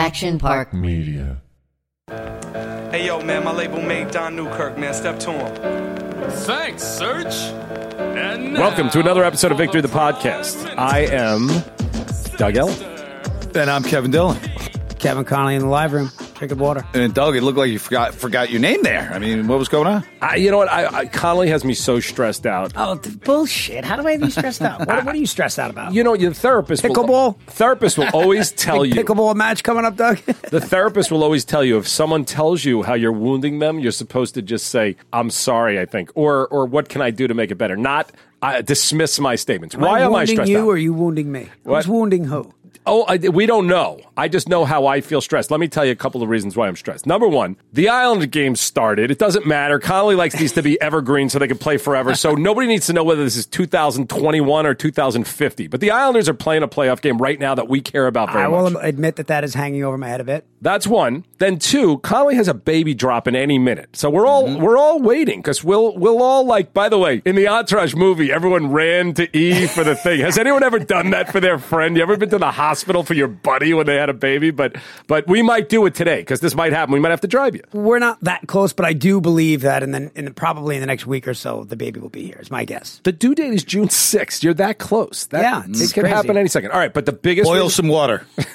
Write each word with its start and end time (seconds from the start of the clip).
Action 0.00 0.38
Park 0.38 0.72
Media. 0.72 1.42
Hey 2.08 3.04
yo, 3.04 3.20
man, 3.20 3.44
my 3.44 3.52
label 3.52 3.82
mate 3.82 4.10
Don 4.10 4.34
Newkirk, 4.34 4.78
man. 4.78 4.94
Step 4.94 5.18
to 5.20 5.30
him. 5.30 6.30
Thanks, 6.30 6.82
Serge. 6.82 7.34
And 7.98 8.54
Welcome 8.54 8.88
to 8.90 9.00
another 9.00 9.22
episode 9.24 9.52
of 9.52 9.58
Victory 9.58 9.82
the 9.82 9.88
Podcast. 9.88 10.74
I 10.78 11.00
am 11.00 11.48
Doug 12.38 12.56
Ellin. 12.56 12.82
And 13.54 13.68
I'm 13.70 13.82
Kevin 13.82 14.10
Dillon. 14.10 14.38
Kevin 14.98 15.26
Connolly 15.26 15.56
in 15.56 15.60
the 15.60 15.68
live 15.68 15.92
room, 15.92 16.10
drinking 16.40 16.58
water. 16.58 16.84
And 16.94 17.12
Doug, 17.12 17.36
it 17.36 17.42
looked 17.42 17.58
like 17.58 17.70
you 17.70 17.78
forgot 17.78 18.14
forgot 18.14 18.50
your 18.50 18.60
name 18.60 18.82
there. 18.82 19.10
I 19.12 19.18
mean, 19.18 19.46
what 19.46 19.58
was 19.58 19.68
going 19.68 19.86
on? 19.86 20.04
I, 20.22 20.36
you 20.36 20.50
know 20.50 20.56
what? 20.56 20.70
I, 20.70 20.86
I, 21.00 21.06
Connolly 21.06 21.48
has 21.50 21.64
me 21.64 21.74
so 21.74 22.00
stressed 22.00 22.46
out. 22.46 22.72
Oh, 22.76 22.98
bullshit! 23.24 23.84
How 23.84 23.96
do 23.96 24.06
I 24.08 24.12
have 24.12 24.22
you 24.22 24.30
stressed 24.30 24.62
out? 24.62 24.80
What, 24.80 25.04
what 25.04 25.14
are 25.14 25.18
you 25.18 25.26
stressed 25.26 25.58
out 25.58 25.70
about? 25.70 25.92
You 25.92 26.02
know, 26.02 26.14
your 26.14 26.32
therapist 26.32 26.82
will, 26.82 26.90
Pickleball? 26.94 27.38
therapist 27.46 27.98
will 27.98 28.08
always 28.14 28.52
tell 28.66 28.82
Big 28.82 28.94
you. 28.94 29.04
pickleball 29.04 29.34
match 29.36 29.62
coming 29.62 29.84
up, 29.84 29.96
Doug. 29.96 30.18
The 30.50 30.60
therapist 30.60 31.12
will 31.12 31.22
always 31.22 31.44
tell 31.44 31.62
you 31.62 31.78
if 31.78 31.86
someone 31.86 32.24
tells 32.24 32.64
you 32.64 32.82
how 32.82 32.94
you're 32.94 33.12
wounding 33.12 33.60
them, 33.60 33.78
you're 33.78 33.92
supposed 33.92 34.34
to 34.34 34.42
just 34.42 34.66
say, 34.66 34.96
"I'm 35.12 35.30
sorry," 35.30 35.78
I 35.78 35.84
think, 35.84 36.10
or 36.14 36.48
or 36.48 36.66
what 36.66 36.88
can 36.88 37.02
I 37.02 37.10
do 37.10 37.28
to 37.28 37.34
make 37.34 37.50
it 37.52 37.56
better? 37.56 37.76
Not 37.76 38.10
uh, 38.42 38.62
dismiss 38.62 39.20
my 39.20 39.36
statements. 39.36 39.76
Why 39.76 40.00
am 40.00 40.06
I 40.14 40.20
wounding 40.20 40.36
stressed 40.36 40.50
you 40.50 40.60
out? 40.60 40.66
or 40.66 40.72
are 40.74 40.78
you 40.78 40.92
wounding 40.94 41.30
me? 41.30 41.48
What? 41.62 41.84
Who's 41.84 41.88
wounding 41.88 42.24
who? 42.24 42.52
Oh, 42.86 43.04
I, 43.06 43.16
we 43.28 43.44
don't 43.46 43.66
know. 43.66 44.00
I 44.16 44.28
just 44.28 44.48
know 44.48 44.64
how 44.64 44.86
I 44.86 45.00
feel 45.02 45.20
stressed. 45.20 45.50
Let 45.50 45.60
me 45.60 45.68
tell 45.68 45.84
you 45.84 45.92
a 45.92 45.96
couple 45.96 46.22
of 46.22 46.28
reasons 46.30 46.56
why 46.56 46.66
I'm 46.66 46.76
stressed. 46.76 47.06
Number 47.06 47.28
one, 47.28 47.56
the 47.72 47.88
Islander 47.90 48.26
game 48.26 48.56
started. 48.56 49.10
It 49.10 49.18
doesn't 49.18 49.46
matter. 49.46 49.78
Connolly 49.78 50.14
likes 50.14 50.34
these 50.34 50.52
to 50.52 50.62
be 50.62 50.80
evergreen 50.80 51.28
so 51.28 51.38
they 51.38 51.46
can 51.46 51.58
play 51.58 51.76
forever. 51.76 52.14
So 52.14 52.34
nobody 52.34 52.66
needs 52.66 52.86
to 52.86 52.94
know 52.94 53.04
whether 53.04 53.22
this 53.22 53.36
is 53.36 53.44
2021 53.46 54.66
or 54.66 54.74
2050. 54.74 55.66
But 55.68 55.80
the 55.80 55.90
Islanders 55.90 56.28
are 56.28 56.34
playing 56.34 56.62
a 56.62 56.68
playoff 56.68 57.02
game 57.02 57.18
right 57.18 57.38
now 57.38 57.54
that 57.54 57.68
we 57.68 57.80
care 57.82 58.06
about 58.06 58.32
very 58.32 58.44
I 58.44 58.48
will 58.48 58.70
much. 58.70 58.84
admit 58.84 59.16
that 59.16 59.26
that 59.26 59.44
is 59.44 59.52
hanging 59.54 59.84
over 59.84 59.98
my 59.98 60.08
head 60.08 60.20
a 60.20 60.24
bit. 60.24 60.46
That's 60.62 60.86
one. 60.86 61.24
Then 61.38 61.58
two, 61.58 61.98
Connolly 61.98 62.34
has 62.36 62.48
a 62.48 62.54
baby 62.54 62.94
drop 62.94 63.28
in 63.28 63.36
any 63.36 63.58
minute. 63.58 63.94
So 63.96 64.10
we're 64.10 64.26
all 64.26 64.58
we're 64.58 64.76
all 64.76 65.00
waiting 65.00 65.40
because 65.40 65.62
we'll 65.62 65.96
we'll 65.96 66.22
all 66.22 66.44
like. 66.44 66.72
By 66.74 66.88
the 66.88 66.98
way, 66.98 67.22
in 67.24 67.34
the 67.34 67.48
Entourage 67.48 67.94
movie, 67.94 68.30
everyone 68.32 68.70
ran 68.70 69.14
to 69.14 69.36
E 69.36 69.66
for 69.66 69.84
the 69.84 69.94
thing. 69.94 70.20
Has 70.20 70.38
anyone 70.38 70.62
ever 70.62 70.78
done 70.78 71.10
that 71.10 71.30
for 71.32 71.40
their 71.40 71.58
friend? 71.58 71.96
You 71.96 72.02
ever 72.02 72.16
been 72.16 72.30
to 72.30 72.38
the 72.38 72.50
hospital 72.50 72.69
for 73.04 73.14
your 73.14 73.28
buddy 73.28 73.72
when 73.74 73.86
they 73.86 73.96
had 73.96 74.08
a 74.08 74.14
baby? 74.14 74.50
But 74.50 74.76
but 75.06 75.26
we 75.26 75.42
might 75.42 75.68
do 75.68 75.84
it 75.86 75.94
today 75.94 76.20
because 76.20 76.40
this 76.40 76.54
might 76.54 76.72
happen. 76.72 76.92
We 76.92 77.00
might 77.00 77.10
have 77.10 77.20
to 77.22 77.28
drive 77.28 77.54
you. 77.54 77.62
We're 77.72 77.98
not 77.98 78.20
that 78.22 78.46
close, 78.46 78.72
but 78.72 78.86
I 78.86 78.92
do 78.92 79.20
believe 79.20 79.62
that, 79.62 79.82
and 79.82 79.94
then 79.94 80.10
in 80.14 80.24
the, 80.26 80.30
probably 80.30 80.76
in 80.76 80.80
the 80.80 80.86
next 80.86 81.06
week 81.06 81.26
or 81.28 81.34
so, 81.34 81.64
the 81.64 81.76
baby 81.76 82.00
will 82.00 82.08
be 82.08 82.24
here. 82.26 82.38
Is 82.40 82.50
my 82.50 82.64
guess. 82.64 83.00
The 83.04 83.12
due 83.12 83.34
date 83.34 83.52
is 83.54 83.64
June 83.64 83.88
sixth. 83.88 84.42
You're 84.44 84.54
that 84.54 84.78
close. 84.78 85.26
That, 85.26 85.42
Yeah, 85.42 85.62
it 85.64 85.70
it's 85.70 85.92
can 85.92 86.04
happen 86.04 86.36
any 86.36 86.48
second. 86.48 86.70
All 86.72 86.78
right, 86.78 86.92
but 86.92 87.06
the 87.06 87.12
biggest 87.12 87.46
Boil 87.46 87.64
reason- 87.64 87.70
some 87.70 87.88
water. 87.88 88.26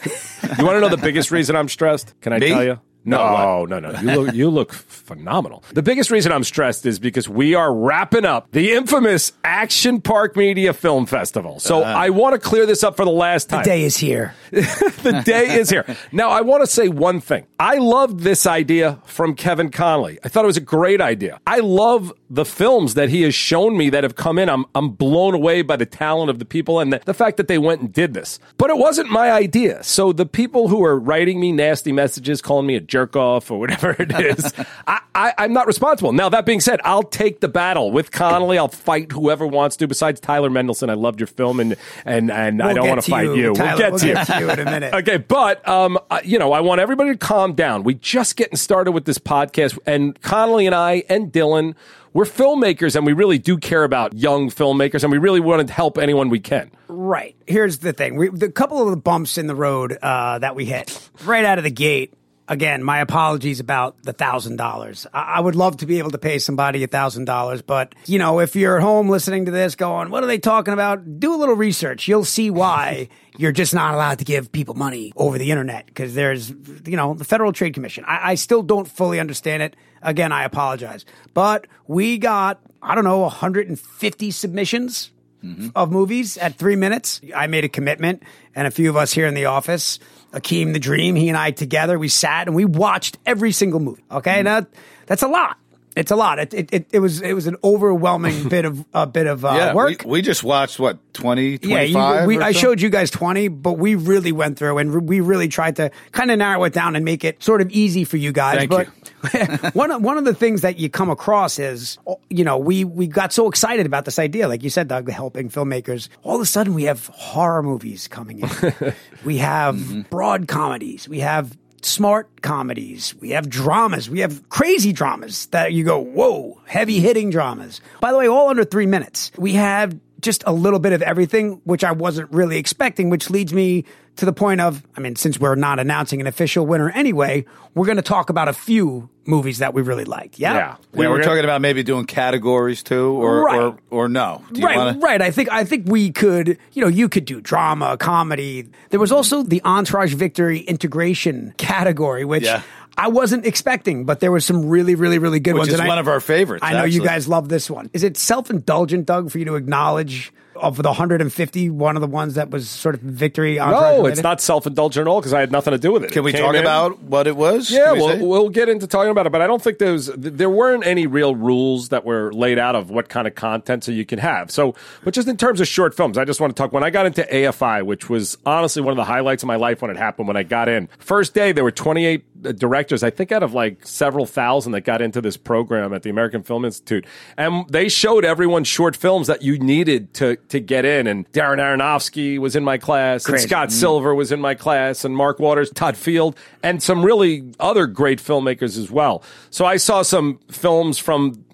You 0.60 0.64
want 0.64 0.76
to 0.76 0.80
know 0.82 0.90
the 0.90 0.98
biggest 0.98 1.32
reason 1.32 1.56
I'm 1.56 1.68
stressed? 1.68 2.14
Can 2.22 2.32
I 2.32 2.38
Me? 2.38 2.50
tell 2.50 2.64
you? 2.64 2.80
No, 3.06 3.66
No, 3.66 3.80
no, 3.80 3.92
no. 3.92 4.00
You 4.00 4.22
look, 4.22 4.36
you 4.36 4.50
look 4.50 4.73
phenomenal. 4.73 5.64
The 5.73 5.84
biggest 5.84 6.09
reason 6.09 6.31
I'm 6.31 6.44
stressed 6.44 6.86
is 6.86 7.00
because 7.00 7.30
we 7.30 7.53
are 7.53 7.73
wrapping 7.73 8.25
up 8.25 8.52
the 8.52 8.73
infamous 8.73 9.31
Action 9.44 10.02
Park 10.02 10.36
Media 10.36 10.73
Film 10.73 11.06
Festival. 11.06 11.59
So 11.59 11.81
uh-huh. 11.81 11.97
I 11.97 12.09
want 12.09 12.34
to 12.34 12.39
clear 12.39 12.66
this 12.66 12.84
up 12.84 12.97
for 12.97 13.06
the 13.06 13.12
last 13.12 13.50
time. 13.50 13.64
The 13.64 13.70
day 13.70 13.84
is 13.84 13.97
here. 13.97 14.34
the 14.52 15.22
day 15.23 15.59
is 15.59 15.70
here. 15.70 15.86
Now, 16.12 16.30
I 16.30 16.42
want 16.42 16.64
to 16.64 16.67
say 16.67 16.88
one 16.88 17.22
thing. 17.22 17.45
I 17.59 17.78
loved 17.78 18.22
this 18.22 18.47
idea 18.47 19.00
from 19.06 19.36
Kevin 19.36 19.69
Connolly. 19.69 20.19
I 20.23 20.30
thought 20.30 20.44
it 20.44 20.47
was 20.47 20.58
a 20.58 20.62
great 20.62 21.02
idea. 21.02 21.40
I 21.45 21.59
love 21.59 22.12
the 22.30 22.45
films 22.45 22.95
that 22.95 23.09
he 23.09 23.22
has 23.22 23.36
shown 23.36 23.78
me 23.78 23.90
that 23.92 24.04
have 24.04 24.16
come 24.16 24.40
in. 24.40 24.50
I'm, 24.50 24.66
I'm 24.73 24.90
blown 24.90 25.34
away 25.36 25.62
by 25.62 25.76
the 25.76 25.86
talent 25.86 26.30
of 26.30 26.40
the 26.40 26.45
people 26.45 26.80
and 26.80 26.92
the, 26.94 27.02
the 27.06 27.14
fact 27.14 27.38
that 27.38 27.48
they 27.48 27.58
went 27.58 27.81
and 27.81 27.94
did 27.94 28.14
this. 28.14 28.40
But 28.58 28.70
it 28.72 28.78
wasn't 28.78 29.12
my 29.12 29.31
idea. 29.31 29.84
So 29.84 30.12
the 30.12 30.26
people 30.26 30.68
who 30.70 30.84
are 30.84 30.98
writing 31.00 31.40
me 31.40 31.52
nasty 31.52 31.92
messages, 31.92 32.42
calling 32.42 32.66
me 32.66 32.76
a 32.76 32.80
jerk 32.80 33.16
off 33.16 33.52
or 33.52 33.59
whatever 33.59 33.96
it 34.00 34.12
is, 34.19 34.53
I, 34.88 35.02
I, 35.13 35.34
I'm 35.38 35.53
not 35.53 35.68
responsible. 35.68 36.13
Now, 36.13 36.30
that 36.30 36.46
being 36.46 36.59
said, 36.62 36.80
I'll 36.84 37.03
take 37.03 37.41
the 37.41 37.47
battle 37.47 37.91
with 37.91 38.12
Connolly. 38.12 38.57
I'll 38.57 38.68
fight 38.69 39.12
whoever 39.12 39.46
wants 39.46 39.75
to. 39.78 39.88
Besides 39.88 40.19
Tyler 40.19 40.50
Mendelson, 40.50 40.90
I 40.90 40.96
loved 40.96 41.19
your 41.19 41.28
film 41.28 41.59
and, 41.59 41.75
and, 42.06 42.31
and 42.31 42.62
I 42.62 42.68
We'll 42.68 42.75
don't 42.75 42.88
want 42.90 43.02
to 43.03 43.12
fight 43.12 43.36
you. 43.36 43.53
Tyler. 43.53 43.69
we'll 43.69 43.78
get 43.78 43.92
We'll 43.92 44.00
to 44.00 44.06
get 44.13 44.28
you. 44.30 44.34
to 44.36 44.40
you 44.42 44.50
in 44.50 44.59
a 44.59 44.66
minute. 44.72 44.94
Okay, 44.96 45.18
but 45.18 45.68
um, 45.68 46.00
you 46.24 46.40
know, 46.40 46.52
I 46.53 46.62
want 46.62 46.81
everybody 46.81 47.12
to 47.12 47.18
calm 47.18 47.53
down. 47.53 47.84
We 47.84 47.94
just 47.94 48.36
getting 48.36 48.57
started 48.57 48.92
with 48.94 49.06
this 49.06 49.19
podcast, 49.19 49.78
and 49.86 50.19
Connolly 50.22 50.66
and 50.66 50.74
I 50.75 51.03
and 51.07 51.31
Dillon, 51.31 51.75
we're 52.16 52.24
filmmakers, 52.24 52.96
and 52.96 53.06
we 53.06 53.12
really 53.12 53.38
do 53.38 53.58
care 53.58 53.84
about 53.84 54.14
young 54.14 54.50
filmmakers, 54.50 55.03
and 55.03 55.12
we 55.12 55.18
really 55.18 55.42
want 55.42 55.68
to 55.68 55.72
help 55.72 55.98
anyone 55.98 56.30
we 56.30 56.40
can. 56.40 56.72
Right. 56.88 57.36
Here's 57.46 57.80
the 57.80 57.92
thing. 57.92 58.16
We, 58.16 58.30
the 58.30 58.50
couple 58.50 58.81
of 58.81 58.90
the 58.90 58.96
bumps 58.96 59.38
in 59.38 59.48
the 59.48 59.56
road 59.56 59.98
uh, 60.02 60.40
that 60.40 60.56
we 60.56 60.64
hit 60.64 61.09
right 61.25 61.44
out 61.44 61.58
of 61.58 61.66
the 61.66 61.72
gate. 61.72 62.14
Again, 62.47 62.83
my 62.83 63.00
apologies 63.00 63.59
about 63.59 64.03
the 64.03 64.13
thousand 64.13 64.57
dollars. 64.57 65.07
I 65.11 65.39
would 65.39 65.56
love 65.56 65.78
to 65.78 65.88
be 65.88 65.97
able 65.97 66.11
to 66.11 66.19
pay 66.19 66.38
somebody 66.38 66.83
a 66.83 66.88
thousand 66.88 67.25
dollars, 67.25 67.63
but 67.63 67.95
you 68.06 68.19
know, 68.19 68.39
if 68.39 68.56
you're 68.56 68.78
at 68.78 68.83
home 68.83 69.09
listening 69.09 69.45
to 69.45 69.51
this, 69.51 69.73
going, 69.73 70.11
"What 70.11 70.23
are 70.23 70.28
they 70.28 70.38
talking 70.38 70.73
about?" 70.73 71.19
Do 71.19 71.33
a 71.33 71.38
little 71.38 71.56
research. 71.56 72.07
You'll 72.07 72.23
see 72.23 72.51
why 72.51 73.09
you're 73.38 73.51
just 73.51 73.73
not 73.73 73.95
allowed 73.95 74.19
to 74.19 74.25
give 74.25 74.51
people 74.51 74.75
money 74.75 75.11
over 75.16 75.39
the 75.39 75.50
internet 75.50 75.88
because 75.88 76.13
there's, 76.13 76.51
you 76.85 76.95
know, 76.95 77.16
the 77.16 77.25
Federal 77.25 77.51
Trade 77.51 77.73
Commission. 77.73 78.06
I, 78.06 78.31
I 78.31 78.35
still 78.35 78.62
don't 78.62 78.88
fully 78.88 79.19
understand 79.19 79.63
it. 79.63 79.75
Again, 80.03 80.31
I 80.31 80.44
apologize, 80.44 81.03
but 81.33 81.66
we 81.88 82.19
got 82.19 82.62
I 82.79 82.94
don't 82.94 83.06
know 83.06 83.22
150 83.22 84.31
submissions 84.31 85.09
mm-hmm. 85.44 85.69
of 85.75 85.91
movies 85.91 86.38
at 86.38 86.56
three 86.56 86.75
minutes. 86.75 87.22
I 87.35 87.47
made 87.47 87.63
a 87.63 87.69
commitment, 87.69 88.23
and 88.53 88.67
a 88.67 88.72
few 88.72 88.89
of 88.89 88.95
us 88.95 89.13
here 89.13 89.27
in 89.27 89.33
the 89.33 89.45
office, 89.45 90.00
Akeem 90.35 90.73
the 90.73 90.79
Dream, 90.79 91.16
he 91.16 91.29
and 91.29 91.38
I 91.38 91.51
together, 91.51 91.97
we 91.97 92.09
sat 92.09 92.47
and 92.47 92.56
we 92.56 92.66
watched 92.66 93.18
every 93.25 93.51
single 93.51 93.79
movie. 93.79 94.03
Okay, 94.12 94.44
now 94.44 94.68
that's 95.06 95.23
a 95.23 95.28
lot. 95.28 95.57
It's 95.95 96.11
a 96.11 96.16
lot. 96.16 96.39
It 96.39 96.53
it, 96.53 96.73
it, 96.73 96.88
it 96.91 97.00
was 97.00 97.22
it 97.22 97.33
was 97.33 97.47
an 97.47 97.56
overwhelming 97.63 98.50
bit 98.50 98.66
of 98.66 98.83
a 98.94 99.07
bit 99.07 99.28
of 99.28 99.45
uh, 99.45 99.53
yeah, 99.56 99.73
work. 99.73 100.03
We, 100.03 100.11
we 100.11 100.22
just 100.22 100.44
watched 100.44 100.79
what 100.79 101.00
20, 101.13 101.59
25? 101.59 101.89
yeah, 101.89 102.22
you, 102.22 102.28
we, 102.28 102.39
I 102.39 102.51
so? 102.51 102.59
showed 102.59 102.81
you 102.81 102.89
guys 102.89 103.09
20, 103.09 103.47
but 103.47 103.73
we 103.73 103.95
really 103.95 104.31
went 104.33 104.59
through 104.59 104.78
and 104.78 104.94
re- 104.94 105.01
we 105.01 105.19
really 105.22 105.47
tried 105.47 105.78
to 105.78 105.91
kind 106.11 106.31
of 106.31 106.38
narrow 106.39 106.63
it 106.66 106.73
down 106.73 106.95
and 106.97 107.06
make 107.06 107.23
it 107.23 107.41
sort 107.41 107.61
of 107.61 107.72
easy 107.72 108.03
for 108.03 108.17
you 108.17 108.33
guys. 108.33 108.67
Thank 108.67 108.69
but 108.69 108.88
one 109.75 109.89
of, 109.91 110.01
one 110.03 110.17
of 110.17 110.25
the 110.25 110.33
things 110.35 110.61
that 110.61 110.78
you 110.78 110.89
come 110.89 111.09
across 111.09 111.57
is, 111.57 111.97
you 112.29 112.44
know, 112.44 112.57
we, 112.57 112.83
we 112.83 113.07
got 113.07 113.31
so 113.31 113.47
excited 113.47 113.85
about 113.85 114.03
this 114.06 114.19
idea, 114.19 114.47
like 114.50 114.62
you 114.63 114.69
said, 114.69 114.88
Doug, 114.89 115.09
helping 115.09 115.50
filmmakers. 115.50 116.09
All 116.23 116.35
of 116.35 116.41
a 116.41 116.45
sudden, 116.45 116.73
we 116.73 116.83
have 116.83 117.07
horror 117.07 117.63
movies 117.63 118.07
coming 118.09 118.41
in. 118.41 118.94
we 119.25 119.38
have 119.38 119.75
Mm-hmm. 119.75 120.01
broad 120.09 120.47
comedies. 120.47 121.07
We 121.09 121.19
have 121.19 121.57
smart 121.85 122.41
comedies. 122.41 123.16
We 123.19 123.31
have 123.31 123.50
dramas. 123.50 124.09
We 124.09 124.19
have 124.19 124.50
crazy 124.50 124.91
dramas 124.91 125.47
that 125.47 125.73
you 125.73 125.84
go, 125.84 126.00
whoa, 126.00 126.59
heavy 126.66 127.00
hitting 127.00 127.29
dramas. 127.29 127.81
By 128.01 128.12
the 128.12 128.18
way, 128.18 128.28
all 128.28 128.50
under 128.50 128.66
three 128.66 128.85
minutes. 128.85 129.31
We 129.38 129.53
have 129.53 129.97
just 130.22 130.44
a 130.47 130.53
little 130.53 130.79
bit 130.79 130.94
of 130.94 131.01
everything, 131.01 131.62
which 131.66 131.84
I 131.84 131.91
wasn't 131.91 132.31
really 132.31 132.57
expecting, 132.57 133.09
which 133.09 133.29
leads 133.29 133.53
me 133.53 133.85
to 134.16 134.25
the 134.25 134.34
point 134.34 134.62
of, 134.62 134.85
I 134.97 135.00
mean, 135.00 135.16
since 135.16 135.40
we're 135.40 135.56
not 135.56 135.79
announcing 135.79 136.22
an 136.22 136.28
official 136.28 136.66
winner 136.66 136.90
anyway, 136.90 137.45
we're 137.74 137.85
going 137.85 137.97
to 137.97 138.01
talk 138.01 138.29
about 138.29 138.47
a 138.47 138.53
few 138.53 139.09
movies 139.28 139.59
that 139.59 139.74
we 139.74 139.81
really 139.81 140.06
liked. 140.06 140.40
Yeah. 140.40 140.53
Yeah. 140.53 140.75
We 140.94 141.03
Yeah, 141.06 141.09
were 141.09 141.18
we're 141.18 141.24
talking 141.24 141.44
about 141.44 141.62
maybe 141.62 141.84
doing 141.84 142.06
categories 142.06 142.84
too, 142.84 143.12
or 143.22 143.44
Right. 143.46 143.59
or, 143.59 143.78
or 143.90 144.08
no. 144.09 144.44
Do 144.52 144.59
you 144.62 144.66
right, 144.68 144.78
wanna- 144.78 145.00
right. 145.00 145.22
I 145.22 145.31
think 145.31 145.52
I 145.52 145.63
think 145.63 145.86
we 145.88 146.12
could, 146.12 146.58
you 146.74 146.81
know, 146.81 146.88
you 146.88 147.09
could 147.09 147.25
do 147.25 147.41
drama, 147.41 147.97
comedy. 147.97 148.68
There 148.91 149.00
was 149.00 149.12
also 149.12 149.44
the 149.44 149.62
Entourage 149.66 150.13
Victory 150.13 150.59
integration 150.59 151.53
category, 151.58 152.24
which 152.25 152.44
Yeah. 152.44 152.62
I 152.97 153.09
wasn't 153.09 153.46
expecting, 153.46 154.06
but 154.06 154.19
there 154.22 154.31
were 154.31 154.40
some 154.40 154.68
really, 154.69 154.96
really, 154.96 155.18
really 155.19 155.40
good 155.42 155.53
Which 155.56 155.59
ones. 155.62 155.69
is 155.74 155.80
and 155.80 155.84
I- 155.84 155.88
one 155.88 155.97
of 156.00 156.07
our 156.07 156.19
favorites, 156.22 156.63
I 156.66 156.74
know 156.74 156.86
you 156.86 157.03
guys 157.03 157.28
love 157.28 157.50
this 157.50 157.69
one. 157.69 157.90
Is 157.94 158.03
it 158.03 158.16
self 158.18 158.50
indulgent, 158.50 159.06
Doug, 159.06 159.31
for 159.31 159.38
you 159.40 159.46
to 159.46 159.56
acknowledge 159.56 160.31
of 160.56 160.78
the 160.78 160.90
150, 160.90 161.70
one 161.70 161.96
of 161.96 162.02
the 162.02 162.07
ones 162.07 162.36
that 162.36 162.50
was 162.50 162.69
sort 162.69 162.96
of 162.96 163.02
victory? 163.02 163.60
Entourage 163.60 163.81
No, 163.81 163.98
related? 163.98 164.12
it's 164.13 164.24
not 164.24 164.42
self 164.42 164.66
indulgent 164.68 165.07
at 165.07 165.10
all 165.10 165.19
because 165.19 165.34
I 165.34 165.40
had 165.40 165.52
nothing 165.52 165.72
to 165.72 165.78
do 165.78 165.92
with 165.92 166.04
it. 166.04 166.12
Can 166.12 166.24
we 166.24 166.31
came 166.31 166.42
talk 166.42 166.56
in- 166.56 166.62
about 166.62 167.02
what 167.04 167.28
it 167.28 167.36
was? 167.36 167.69
Yeah, 167.72 167.94
Can 167.94 167.96
we 167.96 168.00
we'll, 168.02 168.28
we'll 168.28 168.50
get 168.50 168.69
into 168.69 168.88
talking 168.88 169.12
about 169.12 169.25
it, 169.25 169.31
but 169.31 169.42
I 169.42 169.48
don't 169.48 169.62
think 169.62 169.78
there 169.80 169.92
was 169.94 170.07
there 170.16 170.50
weren't 170.50 170.86
any 170.86 171.07
real 171.07 171.36
rules 171.36 171.90
that 171.90 172.06
were 172.06 172.31
laid 172.34 172.57
out 172.60 172.75
of 172.75 172.90
what 172.90 173.10
kind 173.10 173.28
of 173.28 173.36
content 173.36 173.84
so 173.84 173.92
you 173.92 174.06
can 174.06 174.19
have. 174.19 174.52
So, 174.52 174.75
but 175.04 175.13
just 175.13 175.28
in 175.28 175.38
terms 175.38 175.62
of 175.62 175.68
short 175.68 175.96
films, 175.96 176.18
I 176.18 176.25
just 176.25 176.40
want 176.40 176.56
to 176.56 176.62
talk. 176.62 176.72
When 176.72 176.84
I 176.84 176.90
got 176.90 177.06
into 177.06 177.24
AFI, 177.24 177.84
which 177.86 178.10
was 178.10 178.38
honestly 178.46 178.81
one 178.81 178.92
of 178.92 178.98
the 178.98 179.04
highlights 179.06 179.44
of 179.44 179.48
my 179.48 179.56
life 179.58 179.81
when 179.81 179.92
it 179.92 179.98
happened, 179.98 180.28
when 180.28 180.38
I 180.38 180.44
got 180.44 180.69
in, 180.69 180.88
first 181.00 181.34
day 181.34 181.51
there 181.51 181.63
were 181.63 181.72
28 181.72 182.24
uh, 182.46 182.51
directors, 182.51 183.04
I 183.04 183.10
think 183.10 183.31
out 183.31 183.44
of 183.44 183.54
like 183.54 183.86
several 183.86 184.25
thousand 184.25 184.72
that 184.74 184.81
got 184.81 185.01
into 185.01 185.22
this 185.22 185.38
program 185.38 185.94
at 185.94 186.04
the 186.04 186.10
American 186.10 186.44
Film 186.44 186.66
Institute, 186.66 187.06
and 187.38 187.68
they 187.69 187.90
showed 187.90 188.24
everyone 188.25 188.63
short 188.63 188.96
films 188.96 189.28
that 189.28 189.42
you 189.42 189.58
needed 189.60 190.13
to 190.16 190.38
to 190.50 190.59
get 190.59 190.86
in. 190.86 191.07
And 191.07 191.31
Darren 191.31 191.57
Aronofsky 191.57 192.38
was 192.38 192.56
in 192.56 192.63
my 192.63 192.77
class, 192.77 193.27
and 193.27 193.39
Scott 193.39 193.69
mm. 193.69 193.71
Silver 193.71 194.13
was 194.13 194.31
in 194.31 194.42
my 194.42 194.56
class, 194.56 195.06
and 195.06 195.15
Mark 195.15 195.39
Waters, 195.39 195.69
Todd 195.71 195.97
Field, 195.97 196.38
and 196.63 196.81
some 196.81 197.06
really 197.06 197.44
other 197.59 197.88
great 197.88 198.19
filmmakers 198.19 198.77
as 198.77 198.92
well. 198.92 199.24
So 199.50 199.65
I 199.65 199.77
saw 199.77 200.01
some 200.01 200.39
films 200.50 200.97
from 200.97 201.44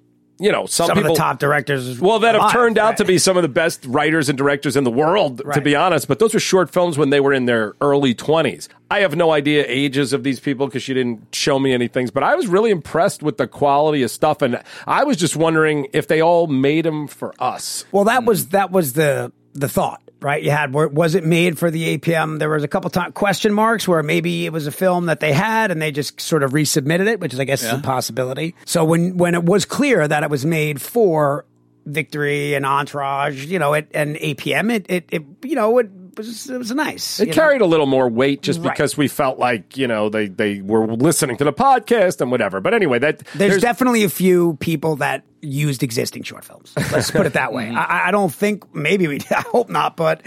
you 0.41 0.51
know, 0.51 0.65
some, 0.65 0.87
Some 0.87 0.97
people 0.97 1.11
of 1.11 1.17
the 1.17 1.21
top 1.21 1.39
directors. 1.39 1.99
well, 1.99 2.19
that 2.19 2.33
have 2.35 2.51
turned 2.51 2.77
out 2.77 2.89
right? 2.89 2.97
to 2.97 3.05
be 3.05 3.17
some 3.19 3.37
of 3.37 3.43
the 3.43 3.49
best 3.49 3.85
writers 3.85 4.27
and 4.27 4.37
directors 4.37 4.75
in 4.75 4.83
the 4.83 4.91
world, 4.91 5.41
to 5.53 5.61
be 5.61 5.75
honest. 5.75 6.07
But 6.07 6.17
those 6.19 6.33
were 6.33 6.39
short 6.39 6.71
films 6.71 6.97
when 6.97 7.11
they 7.11 7.19
were 7.19 7.31
in 7.31 7.45
their 7.45 7.75
early 7.79 8.15
20s. 8.15 8.67
I 8.89 9.01
have 9.01 9.15
no 9.15 9.31
idea 9.31 9.63
ages 9.67 10.13
of 10.13 10.23
these 10.23 10.39
people 10.39 10.65
because 10.65 10.83
she 10.83 10.93
didn't 10.93 11.33
show 11.33 11.59
me 11.59 11.73
any 11.73 11.87
things, 11.87 12.11
but 12.11 12.23
I 12.23 12.35
was 12.35 12.47
really 12.47 12.71
impressed 12.71 13.21
with 13.23 13.37
the 13.37 13.47
quality 13.47 14.03
of 14.03 14.11
stuff. 14.11 14.41
And 14.41 14.61
I 14.87 15.03
was 15.03 15.15
just 15.17 15.35
wondering 15.35 15.87
if 15.93 16.07
they 16.07 16.21
all 16.21 16.47
made 16.47 16.85
them 16.85 17.07
for 17.07 17.33
us. 17.39 17.85
Well, 17.91 18.05
that 18.05 18.25
was 18.25 18.47
that 18.47 18.71
was 18.71 18.93
the 18.93 19.31
the 19.53 19.69
thought, 19.69 20.01
right? 20.21 20.41
You 20.41 20.51
had 20.51 20.73
was 20.73 21.15
it 21.15 21.25
made 21.25 21.57
for 21.57 21.71
the 21.71 21.97
APM? 21.97 22.39
There 22.39 22.49
was 22.49 22.63
a 22.63 22.67
couple 22.67 22.89
time 22.89 23.11
question 23.11 23.53
marks 23.53 23.87
where 23.87 24.03
maybe 24.03 24.45
it 24.45 24.53
was 24.53 24.67
a 24.67 24.71
film 24.71 25.07
that 25.07 25.19
they 25.19 25.33
had 25.33 25.71
and 25.71 25.81
they 25.81 25.91
just 25.91 26.21
sort 26.21 26.43
of 26.43 26.51
resubmitted 26.51 27.07
it, 27.07 27.19
which 27.19 27.33
is 27.33 27.39
I 27.39 27.43
guess 27.43 27.63
is 27.63 27.71
a 27.71 27.79
possibility. 27.79 28.55
So 28.65 28.85
when 28.85 29.17
when 29.17 29.35
it 29.35 29.43
was 29.43 29.65
clear 29.65 30.07
that 30.07 30.23
it 30.23 30.29
was 30.29 30.45
made 30.45 30.81
for 30.81 31.45
Victory 31.85 32.53
and 32.53 32.65
Entourage, 32.65 33.45
you 33.45 33.59
know, 33.59 33.73
it 33.73 33.89
and 33.93 34.15
APM, 34.15 34.71
it 34.71 34.85
it, 34.89 35.05
it 35.11 35.23
you 35.43 35.55
know 35.55 35.79
it 35.79 35.89
was 36.17 36.49
it 36.49 36.57
was 36.57 36.71
nice. 36.71 37.19
It 37.19 37.27
you 37.27 37.31
know? 37.31 37.35
carried 37.35 37.61
a 37.61 37.65
little 37.65 37.85
more 37.85 38.09
weight 38.09 38.41
just 38.41 38.59
Right. 38.59 38.73
because 38.73 38.97
we 38.97 39.07
felt 39.07 39.39
like, 39.39 39.77
you 39.77 39.87
know, 39.87 40.09
they, 40.09 40.27
they 40.27 40.61
were 40.61 40.87
listening 40.87 41.37
to 41.37 41.43
the 41.43 41.53
podcast 41.53 42.21
and 42.21 42.31
whatever. 42.31 42.59
But 42.61 42.73
anyway, 42.73 42.99
that 42.99 43.19
There's, 43.35 43.61
definitely 43.61 44.03
a 44.03 44.09
few 44.09 44.55
people 44.59 44.97
that 44.97 45.23
used 45.41 45.83
existing 45.83 46.23
short 46.23 46.43
films. 46.45 46.73
Let's 46.91 47.11
put 47.11 47.25
it 47.25 47.33
that 47.33 47.53
way. 47.53 47.61
Mm-hmm. 47.71 47.77
I, 47.77 48.07
I 48.07 48.11
don't 48.11 48.33
think 48.33 48.73
maybe 48.75 49.07
we. 49.07 49.19
I 49.31 49.41
hope 49.41 49.69
not, 49.69 49.95
but 49.95 50.21